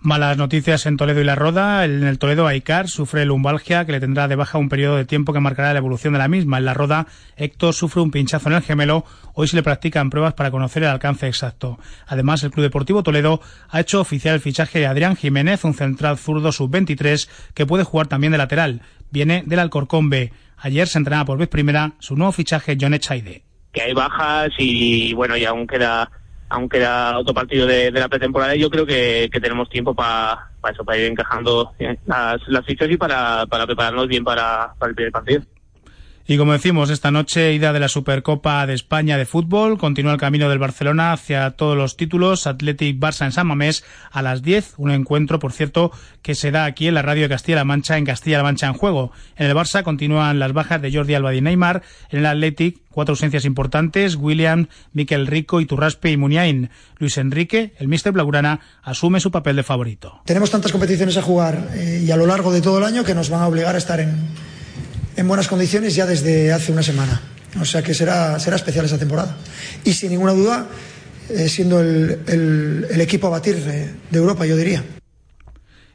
Malas 0.04 0.36
noticias 0.36 0.86
en 0.86 0.96
Toledo 0.96 1.20
y 1.20 1.24
La 1.24 1.36
Roda. 1.36 1.84
En 1.84 2.02
el 2.02 2.18
Toledo, 2.18 2.48
Aicar 2.48 2.88
sufre 2.88 3.24
lumbalgia 3.24 3.84
que 3.84 3.92
le 3.92 4.00
tendrá 4.00 4.26
de 4.26 4.34
baja 4.34 4.58
un 4.58 4.68
periodo 4.68 4.96
de 4.96 5.04
tiempo 5.04 5.32
que 5.32 5.38
marcará 5.38 5.72
la 5.72 5.78
evolución 5.78 6.12
de 6.12 6.18
la 6.18 6.26
misma. 6.26 6.58
En 6.58 6.64
La 6.64 6.74
Roda, 6.74 7.06
Héctor 7.36 7.72
sufre 7.72 8.02
un 8.02 8.10
pinchazo 8.10 8.48
en 8.48 8.56
el 8.56 8.62
gemelo. 8.62 9.04
Hoy 9.34 9.46
se 9.46 9.54
le 9.54 9.62
practican 9.62 10.10
pruebas 10.10 10.34
para 10.34 10.50
conocer 10.50 10.82
el 10.82 10.88
alcance 10.88 11.28
exacto. 11.28 11.78
Además, 12.08 12.42
el 12.42 12.50
Club 12.50 12.64
Deportivo 12.64 13.04
Toledo 13.04 13.40
ha 13.70 13.78
hecho 13.78 14.00
oficial 14.00 14.34
el 14.34 14.40
fichaje 14.40 14.80
de 14.80 14.88
Adrián 14.88 15.14
Jiménez, 15.14 15.62
un 15.62 15.74
central 15.74 16.18
zurdo 16.18 16.50
sub-23 16.50 17.28
que 17.54 17.64
puede 17.64 17.84
jugar 17.84 18.08
también 18.08 18.32
de 18.32 18.38
lateral. 18.38 18.82
Viene 19.12 19.44
del 19.46 19.60
Alcorcón 19.60 20.10
B. 20.10 20.32
Ayer 20.56 20.88
se 20.88 20.98
entrenaba 20.98 21.26
por 21.26 21.38
vez 21.38 21.48
primera 21.48 21.92
su 22.00 22.16
nuevo 22.16 22.32
fichaje, 22.32 22.76
John 22.80 22.94
Echaide. 22.94 23.44
que 23.72 23.82
hay 23.82 23.94
bajas 23.94 24.50
y 24.58 25.14
bueno, 25.14 25.36
y 25.36 25.44
aún 25.44 25.68
queda 25.68 26.10
aún 26.52 26.68
queda 26.68 27.18
otro 27.18 27.34
partido 27.34 27.66
de, 27.66 27.90
la 27.90 28.08
pretemporada 28.08 28.54
yo 28.54 28.70
creo 28.70 28.86
que, 28.86 29.30
tenemos 29.32 29.68
tiempo 29.70 29.94
para 29.94 30.50
eso, 30.70 30.84
para 30.84 30.98
ir 30.98 31.06
encajando 31.06 31.72
eh, 31.78 31.96
las, 32.06 32.40
las 32.46 32.64
fichas 32.66 32.90
y 32.90 32.96
para, 32.96 33.46
para 33.46 33.66
prepararnos 33.66 34.06
bien 34.06 34.22
para 34.22 34.74
el 34.82 34.94
primer 34.94 35.12
partido. 35.12 35.42
Y 36.26 36.36
como 36.36 36.52
decimos, 36.52 36.90
esta 36.90 37.10
noche, 37.10 37.52
ida 37.52 37.72
de 37.72 37.80
la 37.80 37.88
Supercopa 37.88 38.64
de 38.66 38.74
España 38.74 39.18
de 39.18 39.26
fútbol, 39.26 39.76
continúa 39.76 40.12
el 40.12 40.20
camino 40.20 40.48
del 40.48 40.60
Barcelona 40.60 41.12
hacia 41.12 41.50
todos 41.50 41.76
los 41.76 41.96
títulos, 41.96 42.46
Athletic 42.46 42.98
Barça 42.98 43.24
en 43.24 43.32
San 43.32 43.48
Mamés 43.48 43.82
a 44.10 44.22
las 44.22 44.42
10, 44.42 44.74
un 44.76 44.92
encuentro, 44.92 45.40
por 45.40 45.52
cierto, 45.52 45.90
que 46.22 46.36
se 46.36 46.52
da 46.52 46.64
aquí 46.64 46.86
en 46.86 46.94
la 46.94 47.02
radio 47.02 47.22
de 47.22 47.28
Castilla-La 47.30 47.64
Mancha, 47.64 47.98
en 47.98 48.04
Castilla-La 48.04 48.44
Mancha 48.44 48.68
en 48.68 48.74
juego. 48.74 49.10
En 49.36 49.46
el 49.46 49.56
Barça 49.56 49.82
continúan 49.82 50.38
las 50.38 50.52
bajas 50.52 50.80
de 50.80 50.92
Jordi 50.92 51.14
Alba 51.14 51.34
y 51.34 51.40
Neymar, 51.40 51.82
en 52.10 52.20
el 52.20 52.26
Athletic 52.26 52.78
cuatro 52.92 53.14
ausencias 53.14 53.44
importantes, 53.44 54.14
William, 54.14 54.68
Miquel 54.92 55.26
Rico, 55.26 55.60
Iturraspe 55.60 56.10
y 56.12 56.16
Muniain. 56.16 56.70
Luis 56.98 57.18
Enrique, 57.18 57.72
el 57.78 57.88
míster 57.88 58.12
Blaugrana, 58.12 58.60
asume 58.82 59.18
su 59.18 59.32
papel 59.32 59.56
de 59.56 59.64
favorito. 59.64 60.20
Tenemos 60.24 60.50
tantas 60.50 60.70
competiciones 60.70 61.16
a 61.16 61.22
jugar 61.22 61.70
eh, 61.74 62.02
y 62.06 62.10
a 62.10 62.16
lo 62.16 62.26
largo 62.26 62.52
de 62.52 62.60
todo 62.60 62.78
el 62.78 62.84
año 62.84 63.02
que 63.02 63.14
nos 63.14 63.28
van 63.28 63.42
a 63.42 63.48
obligar 63.48 63.74
a 63.74 63.78
estar 63.78 63.98
en 63.98 64.14
en 65.16 65.28
buenas 65.28 65.48
condiciones 65.48 65.94
ya 65.94 66.06
desde 66.06 66.52
hace 66.52 66.72
una 66.72 66.82
semana. 66.82 67.20
O 67.60 67.64
sea 67.64 67.82
que 67.82 67.94
será, 67.94 68.38
será 68.38 68.56
especial 68.56 68.84
esa 68.84 68.98
temporada. 68.98 69.36
Y 69.84 69.92
sin 69.92 70.10
ninguna 70.10 70.32
duda, 70.32 70.66
eh, 71.28 71.48
siendo 71.48 71.80
el, 71.80 72.20
el, 72.26 72.86
el, 72.90 73.00
equipo 73.00 73.26
a 73.26 73.30
batir 73.30 73.56
de, 73.62 73.90
de 74.10 74.18
Europa, 74.18 74.46
yo 74.46 74.56
diría. 74.56 74.82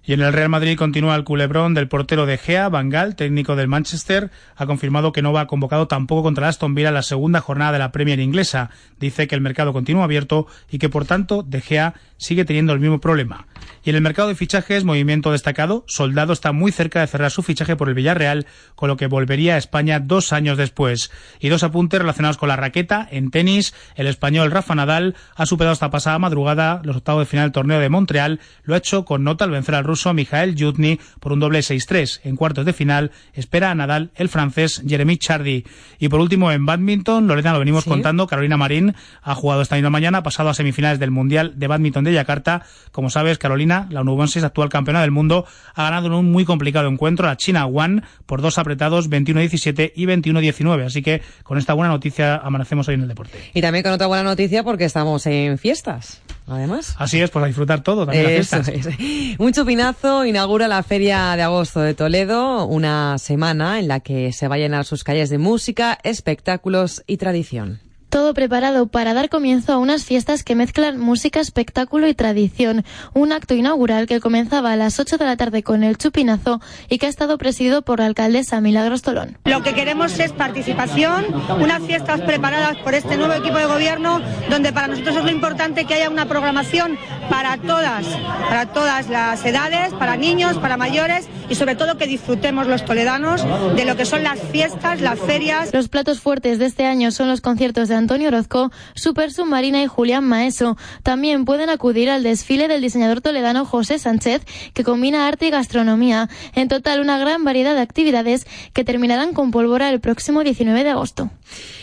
Y 0.08 0.14
en 0.14 0.22
el 0.22 0.32
Real 0.32 0.48
Madrid 0.48 0.78
continúa 0.78 1.18
el 1.18 1.26
culebrón 1.26 1.74
del 1.74 1.90
portero 1.90 2.26
de 2.26 2.38
Gea, 2.38 2.70
Bangal, 2.70 3.18
técnico 3.18 3.58
del 3.58 3.68
Manchester, 3.68 4.32
ha 4.56 4.66
confirmado 4.66 5.12
que 5.12 5.22
no 5.22 5.34
va 5.34 5.48
convocado 5.48 5.90
tampoco 5.90 6.24
contra 6.24 6.48
Aston 6.48 6.74
Villa 6.76 6.92
la 6.92 7.02
segunda 7.02 7.42
jornada 7.42 7.74
de 7.74 7.80
la 7.80 7.92
Premier 7.92 8.22
inglesa. 8.22 8.70
Dice 9.02 9.28
que 9.28 9.36
el 9.36 9.42
mercado 9.42 9.74
continúa 9.74 10.06
abierto 10.06 10.48
y 10.72 10.78
que 10.78 10.88
por 10.88 11.04
tanto 11.04 11.44
De 11.44 11.60
Gea 11.60 11.94
sigue 12.16 12.46
teniendo 12.46 12.72
el 12.72 12.80
mismo 12.80 13.02
problema. 13.02 13.48
Y 13.84 13.90
en 13.90 13.98
el 13.98 14.02
mercado 14.02 14.30
de 14.30 14.36
fichajes, 14.36 14.86
movimiento 14.86 15.34
destacado, 15.34 15.84
Soldado 15.88 16.32
está 16.32 16.54
muy 16.54 16.72
cerca 16.72 17.02
de 17.02 17.08
cerrar 17.08 17.32
su 17.32 17.44
fichaje 17.44 17.76
por 17.76 17.90
el 17.90 17.96
Villarreal, 17.96 18.46
con 18.76 18.88
lo 18.88 18.96
que 18.96 19.08
volvería 19.08 19.56
a 19.56 19.58
España 19.58 20.00
dos 20.00 20.32
años 20.32 20.58
después. 20.58 21.12
Y 21.40 21.50
dos 21.50 21.64
apuntes 21.64 22.00
relacionados 22.00 22.38
con 22.38 22.50
la 22.50 22.56
raqueta. 22.56 23.08
En 23.12 23.30
tenis, 23.30 23.74
el 23.96 24.08
español 24.08 24.52
Rafa 24.52 24.74
Nadal 24.74 25.16
ha 25.36 25.46
superado 25.46 25.74
esta 25.74 25.90
pasada 25.90 26.18
madrugada 26.18 26.82
los 26.86 26.96
octavos 26.96 27.22
de 27.22 27.26
final 27.28 27.46
del 27.46 27.52
torneo 27.52 27.80
de 27.80 27.90
Montreal. 27.90 28.40
Lo 28.64 28.74
ha 28.74 28.78
hecho 28.78 29.06
con 29.06 29.24
nota 29.24 29.46
al 29.46 29.52
vencer 29.52 29.76
al 29.76 29.84
ruso 29.84 29.97
Mikhail 30.14 30.56
Yutny 30.56 31.00
por 31.20 31.34
un 31.34 31.40
doble 31.40 31.60
6-3. 31.60 32.22
En 32.24 32.36
cuartos 32.36 32.66
de 32.66 32.74
final 32.74 33.12
espera 33.34 33.72
a 33.72 33.76
Nadal 33.76 34.12
el 34.16 34.30
francés 34.30 34.84
Jeremy 34.88 35.18
Chardy. 35.18 35.66
Y 36.00 36.10
por 36.10 36.20
último, 36.20 36.52
en 36.52 36.66
badminton, 36.66 37.28
Lorena, 37.28 37.54
lo 37.54 37.60
venimos 37.60 37.84
¿Sí? 37.84 37.90
contando, 37.90 38.28
Carolina 38.28 38.58
Marín 38.58 38.96
ha 39.22 39.36
jugado 39.36 39.62
esta 39.62 39.76
misma 39.76 39.90
mañana, 39.90 40.24
pasado 40.24 40.50
a 40.50 40.54
semifinales 40.54 41.00
del 41.00 41.12
Mundial 41.12 41.54
de 41.58 41.68
Badminton 41.68 42.04
de 42.04 42.14
Yakarta. 42.14 42.64
Como 42.92 43.10
sabes, 43.10 43.38
Carolina, 43.38 43.88
la 43.90 44.02
onubense 44.02 44.40
actual 44.44 44.70
campeona 44.70 45.02
del 45.02 45.12
mundo, 45.12 45.46
ha 45.74 45.84
ganado 45.84 46.08
en 46.08 46.14
un 46.14 46.32
muy 46.32 46.46
complicado 46.46 46.88
encuentro 46.88 47.28
a 47.30 47.38
China 47.38 47.66
One 47.66 48.04
por 48.26 48.42
dos 48.42 48.58
apretados 48.58 49.10
21-17 49.10 49.94
y 49.96 50.06
21-19. 50.06 50.86
Así 50.86 51.02
que 51.02 51.22
con 51.44 51.58
esta 51.58 51.74
buena 51.74 51.92
noticia 51.92 52.36
amanecemos 52.36 52.88
hoy 52.88 52.96
en 52.96 53.02
el 53.02 53.08
deporte. 53.08 53.38
Y 53.54 53.62
también 53.62 53.84
con 53.84 53.94
otra 53.94 54.08
buena 54.08 54.24
noticia 54.24 54.64
porque 54.64 54.86
estamos 54.86 55.26
en 55.26 55.58
fiestas. 55.58 56.22
Además. 56.48 56.96
Así 56.98 57.20
es, 57.20 57.30
pues 57.30 57.44
a 57.44 57.48
disfrutar 57.48 57.84
todo, 57.84 58.06
también 58.06 58.26
Eso 58.30 58.56
las 58.56 58.66
fiestas. 58.66 58.98
Es. 59.00 59.40
Un 59.40 59.52
chupinazo 59.52 60.26
inaugura 60.26 60.68
la 60.68 60.82
Feria 60.82 61.36
de 61.36 61.44
Agosto 61.44 61.82
de 61.82 61.94
Toledo, 61.94 62.66
una 62.66 63.18
semana 63.18 63.80
en 63.80 63.88
la 63.90 64.00
que 64.00 64.32
se 64.32 64.48
va 64.48 64.56
a 64.56 64.60
llenar 64.60 64.86
sus 64.86 65.04
calles 65.04 65.30
de 65.30 65.38
música, 65.38 65.98
espectáculos 66.04 67.04
y 67.06 67.18
tradición. 67.18 67.82
Todo 68.10 68.34
preparado 68.34 68.88
para 68.88 69.14
dar 69.14 69.28
comienzo 69.28 69.74
a 69.74 69.78
unas 69.78 70.06
fiestas 70.06 70.44
que 70.44 70.56
mezclan 70.56 70.98
música, 70.98 71.42
espectáculo 71.42 72.08
y 72.08 72.14
tradición. 72.14 72.86
Un 73.14 73.34
acto 73.34 73.54
inaugural 73.54 74.08
que 74.08 74.22
comenzaba 74.22 74.72
a 74.72 74.76
las 74.78 74.98
8 74.98 75.18
de 75.18 75.26
la 75.26 75.36
tarde 75.36 75.62
con 75.62 75.84
el 75.84 75.98
chupinazo 75.98 76.62
y 76.88 77.00
que 77.00 77.08
ha 77.08 77.10
estado 77.10 77.38
presidido 77.38 77.82
por 77.82 78.00
la 78.00 78.06
alcaldesa 78.06 78.62
Milagros 78.62 79.02
Tolón. 79.02 79.38
Lo 79.44 79.62
que 79.62 79.74
queremos 79.74 80.18
es 80.20 80.32
participación, 80.32 81.26
unas 81.60 81.84
fiestas 81.84 82.22
preparadas 82.22 82.78
por 82.78 82.94
este 82.94 83.18
nuevo 83.18 83.34
equipo 83.34 83.58
de 83.58 83.66
gobierno, 83.66 84.22
donde 84.50 84.72
para 84.72 84.88
nosotros 84.88 85.18
es 85.18 85.24
lo 85.26 85.32
importante 85.32 85.84
que 85.84 85.96
haya 85.96 86.10
una 86.10 86.28
programación 86.30 86.98
para 87.30 87.58
todas, 87.58 88.06
para 88.48 88.68
todas 88.68 89.10
las 89.10 89.44
edades, 89.46 89.94
para 89.94 90.16
niños, 90.16 90.58
para 90.60 90.78
mayores 90.78 91.28
y 91.50 91.56
sobre 91.56 91.76
todo 91.76 91.98
que 91.98 92.08
disfrutemos 92.08 92.68
los 92.68 92.86
toledanos 92.86 93.44
de 93.76 93.84
lo 93.84 93.98
que 93.98 94.06
son 94.06 94.24
las 94.24 94.40
fiestas, 94.40 95.02
las 95.02 95.20
ferias. 95.20 95.74
Los 95.74 95.90
platos 95.90 96.22
fuertes 96.22 96.58
de 96.58 96.68
este 96.68 96.86
año 96.86 97.12
son 97.12 97.28
los 97.28 97.42
conciertos 97.42 97.90
de 97.90 97.97
Antonio 97.98 98.30
Orozco, 98.30 98.72
Super 98.96 99.32
Submarina 99.32 99.82
y 99.82 99.88
Julián 99.88 100.24
Maeso. 100.24 100.78
También 101.04 101.46
pueden 101.46 101.70
acudir 101.70 102.10
al 102.10 102.24
desfile 102.24 102.68
del 102.68 102.82
diseñador 102.82 103.22
toledano 103.22 103.66
José 103.66 104.00
Sánchez, 104.00 104.44
que 104.74 104.84
combina 104.84 105.28
arte 105.28 105.48
y 105.48 105.50
gastronomía. 105.50 106.30
En 106.54 106.68
total, 106.68 107.02
una 107.02 107.18
gran 107.18 107.44
variedad 107.44 107.76
de 107.76 107.82
actividades 107.82 108.48
que 108.74 108.84
terminarán 108.84 109.34
con 109.34 109.52
pólvora 109.52 109.90
el 109.90 110.00
próximo 110.00 110.44
19 110.44 110.84
de 110.84 110.90
agosto. 110.90 111.30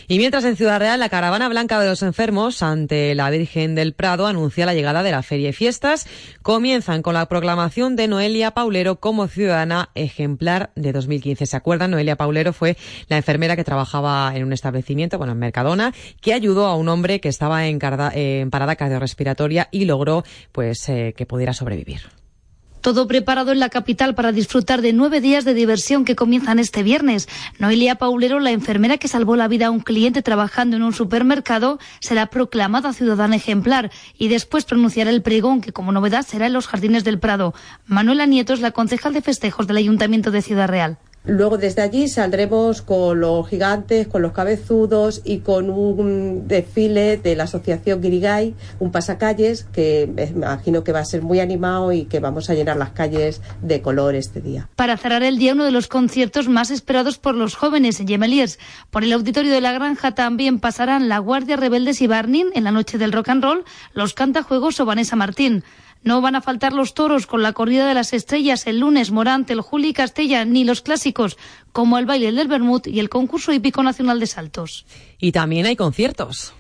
Y 0.09 0.19
mientras 0.19 0.45
en 0.45 0.57
Ciudad 0.57 0.79
Real, 0.79 1.01
la 1.01 1.09
caravana 1.09 1.49
blanca 1.49 1.81
de 1.81 1.89
los 1.89 2.03
enfermos 2.03 2.63
ante 2.63 3.15
la 3.15 3.31
Virgen 3.31 3.75
del 3.75 3.95
Prado 3.95 4.27
anuncia 4.27 4.67
la 4.67 4.75
llegada 4.75 5.03
de 5.03 5.11
la 5.11 5.23
Feria 5.23 5.51
y 5.51 5.53
Fiestas. 5.53 6.07
Comienzan 6.43 7.03
con 7.03 7.15
la 7.15 7.27
proclamación 7.27 7.97
de 7.97 8.09
Noelia 8.09 8.53
Paulero 8.53 9.01
como 9.01 9.29
ciudadana 9.29 9.91
ejemplar 9.95 10.71
de 10.75 10.93
2015. 10.93 11.47
¿Se 11.47 11.57
acuerdan? 11.57 11.91
Noelia 11.91 12.17
Paulero 12.17 12.53
fue 12.53 12.77
la 13.09 13.17
enfermera 13.17 13.57
que 13.57 13.65
trabajaba 13.65 14.33
en 14.35 14.45
un 14.45 14.53
establecimiento, 14.53 15.19
bueno, 15.19 15.33
en 15.33 15.39
Mercadona, 15.39 15.95
que 16.21 16.35
ayudó 16.35 16.67
a 16.67 16.77
un 16.77 16.89
hombre 16.89 17.21
que 17.21 17.29
estaba 17.29 17.67
en, 17.67 17.79
parada 18.51 18.77
cardiorrespiratoria 18.77 19.69
y 19.71 19.85
logró, 19.85 20.25
pues, 20.53 20.89
eh, 20.89 21.15
que 21.17 21.27
pudiera 21.27 21.53
sobrevivir. 21.53 22.24
Todo 22.85 23.09
preparado 23.09 23.51
en 23.51 23.61
la 23.61 23.71
capital 23.71 24.15
para 24.15 24.31
disfrutar 24.31 24.83
de 24.83 24.93
nueve 24.93 25.23
días 25.23 25.47
de 25.47 25.55
diversión 25.55 26.05
que 26.05 26.15
comienzan 26.15 26.59
este 26.59 26.83
viernes. 26.83 27.31
Noelia 27.59 27.95
Paulero, 27.95 28.41
la 28.41 28.51
enfermera 28.51 28.99
que 28.99 29.09
salvó 29.09 29.37
la 29.37 29.49
vida 29.49 29.69
a 29.69 29.71
un 29.71 29.81
cliente 29.81 30.21
trabajando 30.21 30.77
en 30.77 30.83
un 30.83 30.93
supermercado, 30.93 31.79
será 32.01 32.27
proclamada 32.27 32.93
ciudadana 32.93 33.37
ejemplar 33.37 33.91
y 34.19 34.29
después 34.29 34.67
pronunciará 34.67 35.09
el 35.09 35.23
pregón 35.23 35.63
que 35.63 35.73
como 35.73 35.93
novedad 35.93 36.27
será 36.27 36.47
en 36.47 36.53
los 36.53 36.67
Jardines 36.67 37.05
del 37.05 37.19
Prado. 37.19 37.55
Manuela 37.87 38.27
Nieto 38.27 38.53
es 38.53 38.61
la 38.61 38.73
concejal 38.73 39.15
de 39.15 39.23
festejos 39.23 39.67
del 39.67 39.79
Ayuntamiento 39.79 40.31
de 40.31 40.43
Ciudad 40.43 40.69
Real. 40.69 40.99
Luego 41.27 41.57
desde 41.57 41.81
allí 41.81 42.09
saldremos 42.09 42.83
con 42.83 43.19
los 43.19 43.49
gigantes, 43.49 44.07
con 44.09 44.21
los 44.21 44.33
cabezudos 44.33 45.23
y 45.25 45.39
con 45.39 45.71
un 45.71 46.47
desfile 46.47 47.17
de 47.17 47.35
la 47.35 47.45
asociación 47.45 48.03
Guirigay, 48.03 48.55
un 48.79 48.93
pasacalles 48.93 49.65
que 49.65 50.03
imagino 50.03 50.85
que 50.85 50.93
va 50.93 50.99
a 50.99 51.05
ser 51.07 51.23
muy 51.23 51.41
animado 51.41 51.93
y 51.93 52.05
que 52.05 52.21
vamos 52.21 52.51
a 52.51 52.55
llenar 52.55 52.77
las 52.77 52.91
calles 52.91 53.41
de 53.63 53.81
color 53.81 54.15
este 54.15 54.43
día. 54.43 54.69
Para 54.77 54.99
cerrar 54.99 55.23
el 55.23 55.39
día 55.39 55.55
uno 55.55 55.65
de 55.65 55.71
los 55.71 55.89
conciertos 55.89 56.47
más 56.49 56.71
esperados 56.71 57.17
por 57.17 57.35
los 57.35 57.55
jóvenes 57.55 58.01
en 58.01 58.09
Gemeliers. 58.09 58.59
Por 58.91 59.03
el 59.03 59.13
auditorio 59.13 59.51
de 59.51 59.63
la 59.63 59.73
Granja 59.73 60.15
también 60.15 60.61
pasarán 60.61 61.09
La 61.09 61.21
Guardia 61.21 61.57
Rebeldes 61.57 62.03
y 62.03 62.07
Barnin 62.07 62.49
en 62.55 62.65
la 62.65 62.71
noche 62.71 62.99
del 62.99 63.13
rock 63.13 63.31
and 63.31 63.43
roll, 63.43 63.65
los 63.95 64.13
cantajuegos 64.13 64.79
o 64.79 64.85
Vanessa 64.85 65.17
Martín. 65.17 65.65
No 66.05 66.21
van 66.21 66.37
a 66.37 66.43
faltar 66.43 66.73
los 66.73 66.95
toros 66.95 67.27
con 67.27 67.43
la 67.43 67.53
corrida 67.53 67.87
de 67.89 67.95
las 67.95 68.13
estrellas 68.13 68.67
el 68.67 68.81
lunes, 68.81 69.11
Morante, 69.11 69.53
el 69.53 69.63
Juli 69.63 69.93
Castella, 69.93 70.45
ni 70.45 70.65
los 70.65 70.83
clásicos 70.83 71.39
como 71.73 71.99
el 71.99 72.07
baile 72.07 72.31
del 72.33 72.47
Bermud 72.47 72.87
y 72.87 73.01
el 73.01 73.09
concurso 73.09 73.53
hípico 73.53 73.83
nacional 73.83 74.21
de 74.21 74.27
saltos. 74.27 74.87
Y 75.19 75.33
también 75.33 75.67
hay 75.67 75.77
conciertos. 75.77 76.55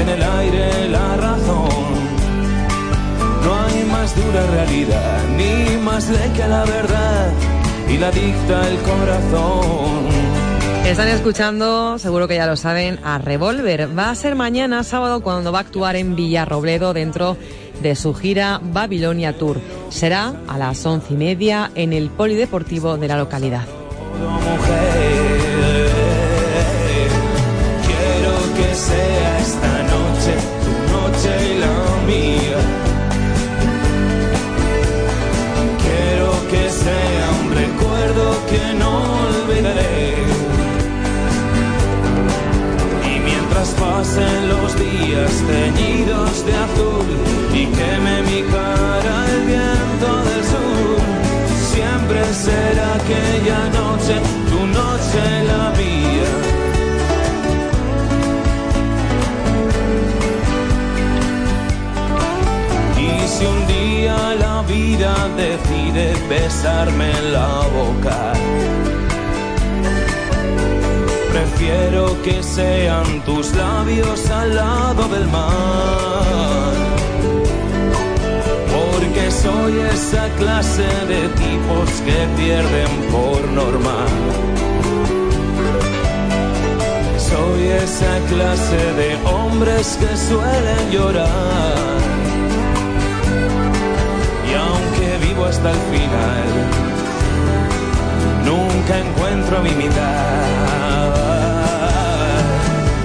En 0.00 0.08
el 0.08 0.22
aire 0.22 0.88
la 0.88 1.16
razón. 1.16 1.68
No 3.44 3.54
hay 3.64 3.84
más 3.84 4.14
dura 4.14 4.46
realidad, 4.46 5.20
ni 5.36 5.76
más 5.78 6.08
de 6.08 6.32
que 6.32 6.46
la 6.46 6.64
verdad, 6.64 7.32
y 7.88 7.98
la 7.98 8.10
dicta 8.10 8.68
el 8.68 8.76
corazón. 8.78 10.08
Están 10.84 11.08
escuchando, 11.08 11.98
seguro 11.98 12.28
que 12.28 12.36
ya 12.36 12.46
lo 12.46 12.56
saben, 12.56 12.98
a 13.04 13.18
Revolver. 13.18 13.96
Va 13.98 14.10
a 14.10 14.14
ser 14.14 14.34
mañana 14.34 14.84
sábado 14.84 15.20
cuando 15.20 15.52
va 15.52 15.58
a 15.58 15.62
actuar 15.62 15.96
en 15.96 16.16
Villarrobledo 16.16 16.94
dentro 16.94 17.36
de 17.82 17.94
su 17.94 18.14
gira 18.14 18.60
Babilonia 18.62 19.36
Tour. 19.36 19.60
Será 19.90 20.32
a 20.48 20.58
las 20.58 20.84
once 20.86 21.12
y 21.12 21.16
media 21.16 21.70
en 21.74 21.92
el 21.92 22.10
Polideportivo 22.10 22.96
de 22.96 23.08
la 23.08 23.18
localidad. 23.18 23.66
sea 28.78 29.38
esta 29.38 29.67
pasen 43.98 44.48
los 44.48 44.76
días 44.78 45.32
teñidos 45.52 46.46
de 46.46 46.54
azul 46.66 47.08
y 47.52 47.66
queme 47.66 48.16
mi 48.28 48.42
cara 48.54 49.14
el 49.34 49.40
viento 49.52 50.10
del 50.28 50.42
sur, 50.52 50.98
siempre 51.72 52.20
será 52.32 52.88
aquella 53.00 53.60
noche, 53.80 54.14
tu 54.50 54.60
noche 54.80 55.22
la 55.50 55.64
mía. 55.80 56.32
Y 63.06 63.28
si 63.34 63.44
un 63.46 63.60
día 63.66 64.16
la 64.44 64.62
vida 64.62 65.12
decide 65.44 66.14
besarme 66.28 67.10
la 67.32 67.52
boca, 67.78 68.32
prefiero 71.38 72.20
que 72.22 72.42
sean 72.42 73.20
tus 73.24 73.54
labios 73.54 74.28
al 74.30 74.56
lado 74.56 75.08
del 75.08 75.26
mar. 75.28 76.74
Porque 78.74 79.30
soy 79.30 79.74
esa 79.94 80.28
clase 80.40 80.88
de 81.12 81.22
tipos 81.44 81.88
que 82.06 82.18
pierden 82.36 82.92
por 83.12 83.40
norma. 83.60 83.98
Soy 87.30 87.62
esa 87.84 88.14
clase 88.32 88.82
de 89.00 89.10
hombres 89.32 89.98
que 90.00 90.16
suelen 90.16 90.90
llorar. 90.90 91.98
Y 94.48 94.54
aunque 94.54 95.26
vivo 95.26 95.44
hasta 95.44 95.70
el 95.70 95.80
final, 95.92 96.48
nunca 98.88 98.98
encuentro 98.98 99.62
mi 99.62 99.70
mitad. 99.70 99.94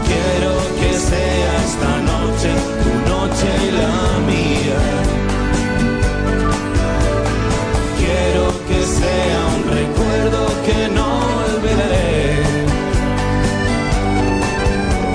Quiero 0.07 0.53
que 0.79 0.97
sea 0.97 1.53
esta 1.65 1.91
noche 2.11 2.49
tu 2.83 2.91
noche 3.09 3.47
y 3.67 3.71
la 3.71 3.95
mía. 4.29 4.81
Quiero 7.97 8.45
que 8.67 8.79
sea 8.83 9.39
un 9.55 9.63
recuerdo 9.79 10.39
que 10.65 10.79
no 10.93 11.07
olvidaré. 11.45 12.43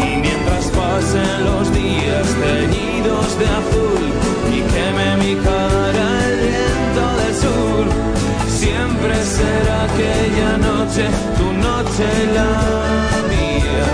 Y 0.03 0.17
mientras 0.21 0.65
pasen 0.67 1.45
los 1.45 1.73
días 1.73 2.27
teñidos 2.45 3.39
de 3.39 3.47
azul 3.61 4.05
y 4.55 4.61
queme 4.73 5.17
mi 5.17 5.35
cara 5.37 6.09
el 6.27 6.37
viento 6.47 7.05
del 7.21 7.35
sur, 7.35 7.85
siempre 8.49 9.15
será 9.25 9.68
noche, 10.89 11.07
tu 11.37 11.53
noche 11.53 12.07
la 12.35 12.53
mía. 13.29 13.89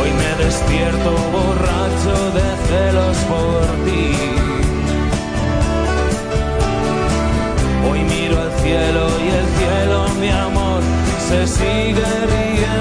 Hoy 0.00 0.10
me 0.20 0.44
despierto 0.44 1.10
borracho 1.32 2.16
de 2.36 2.46
celos 2.66 3.16
por 3.30 3.62
ti. 3.84 4.06
Hoy 7.88 8.00
miro 8.02 8.40
al 8.40 8.52
cielo 8.62 9.02
y 9.20 9.28
el 9.40 9.46
cielo, 9.58 9.98
mi 10.20 10.30
amor, 10.30 10.82
se 11.28 11.46
sigue 11.46 12.06
riendo 12.32 12.71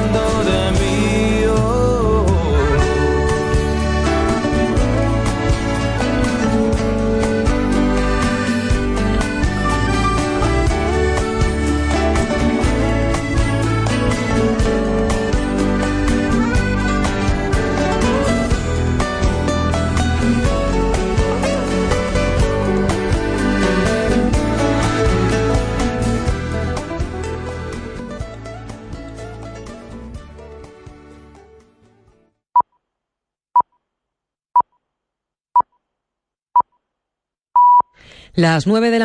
Las 38.41 38.65
nueve 38.65 38.89
de 38.89 38.93
la 38.93 38.99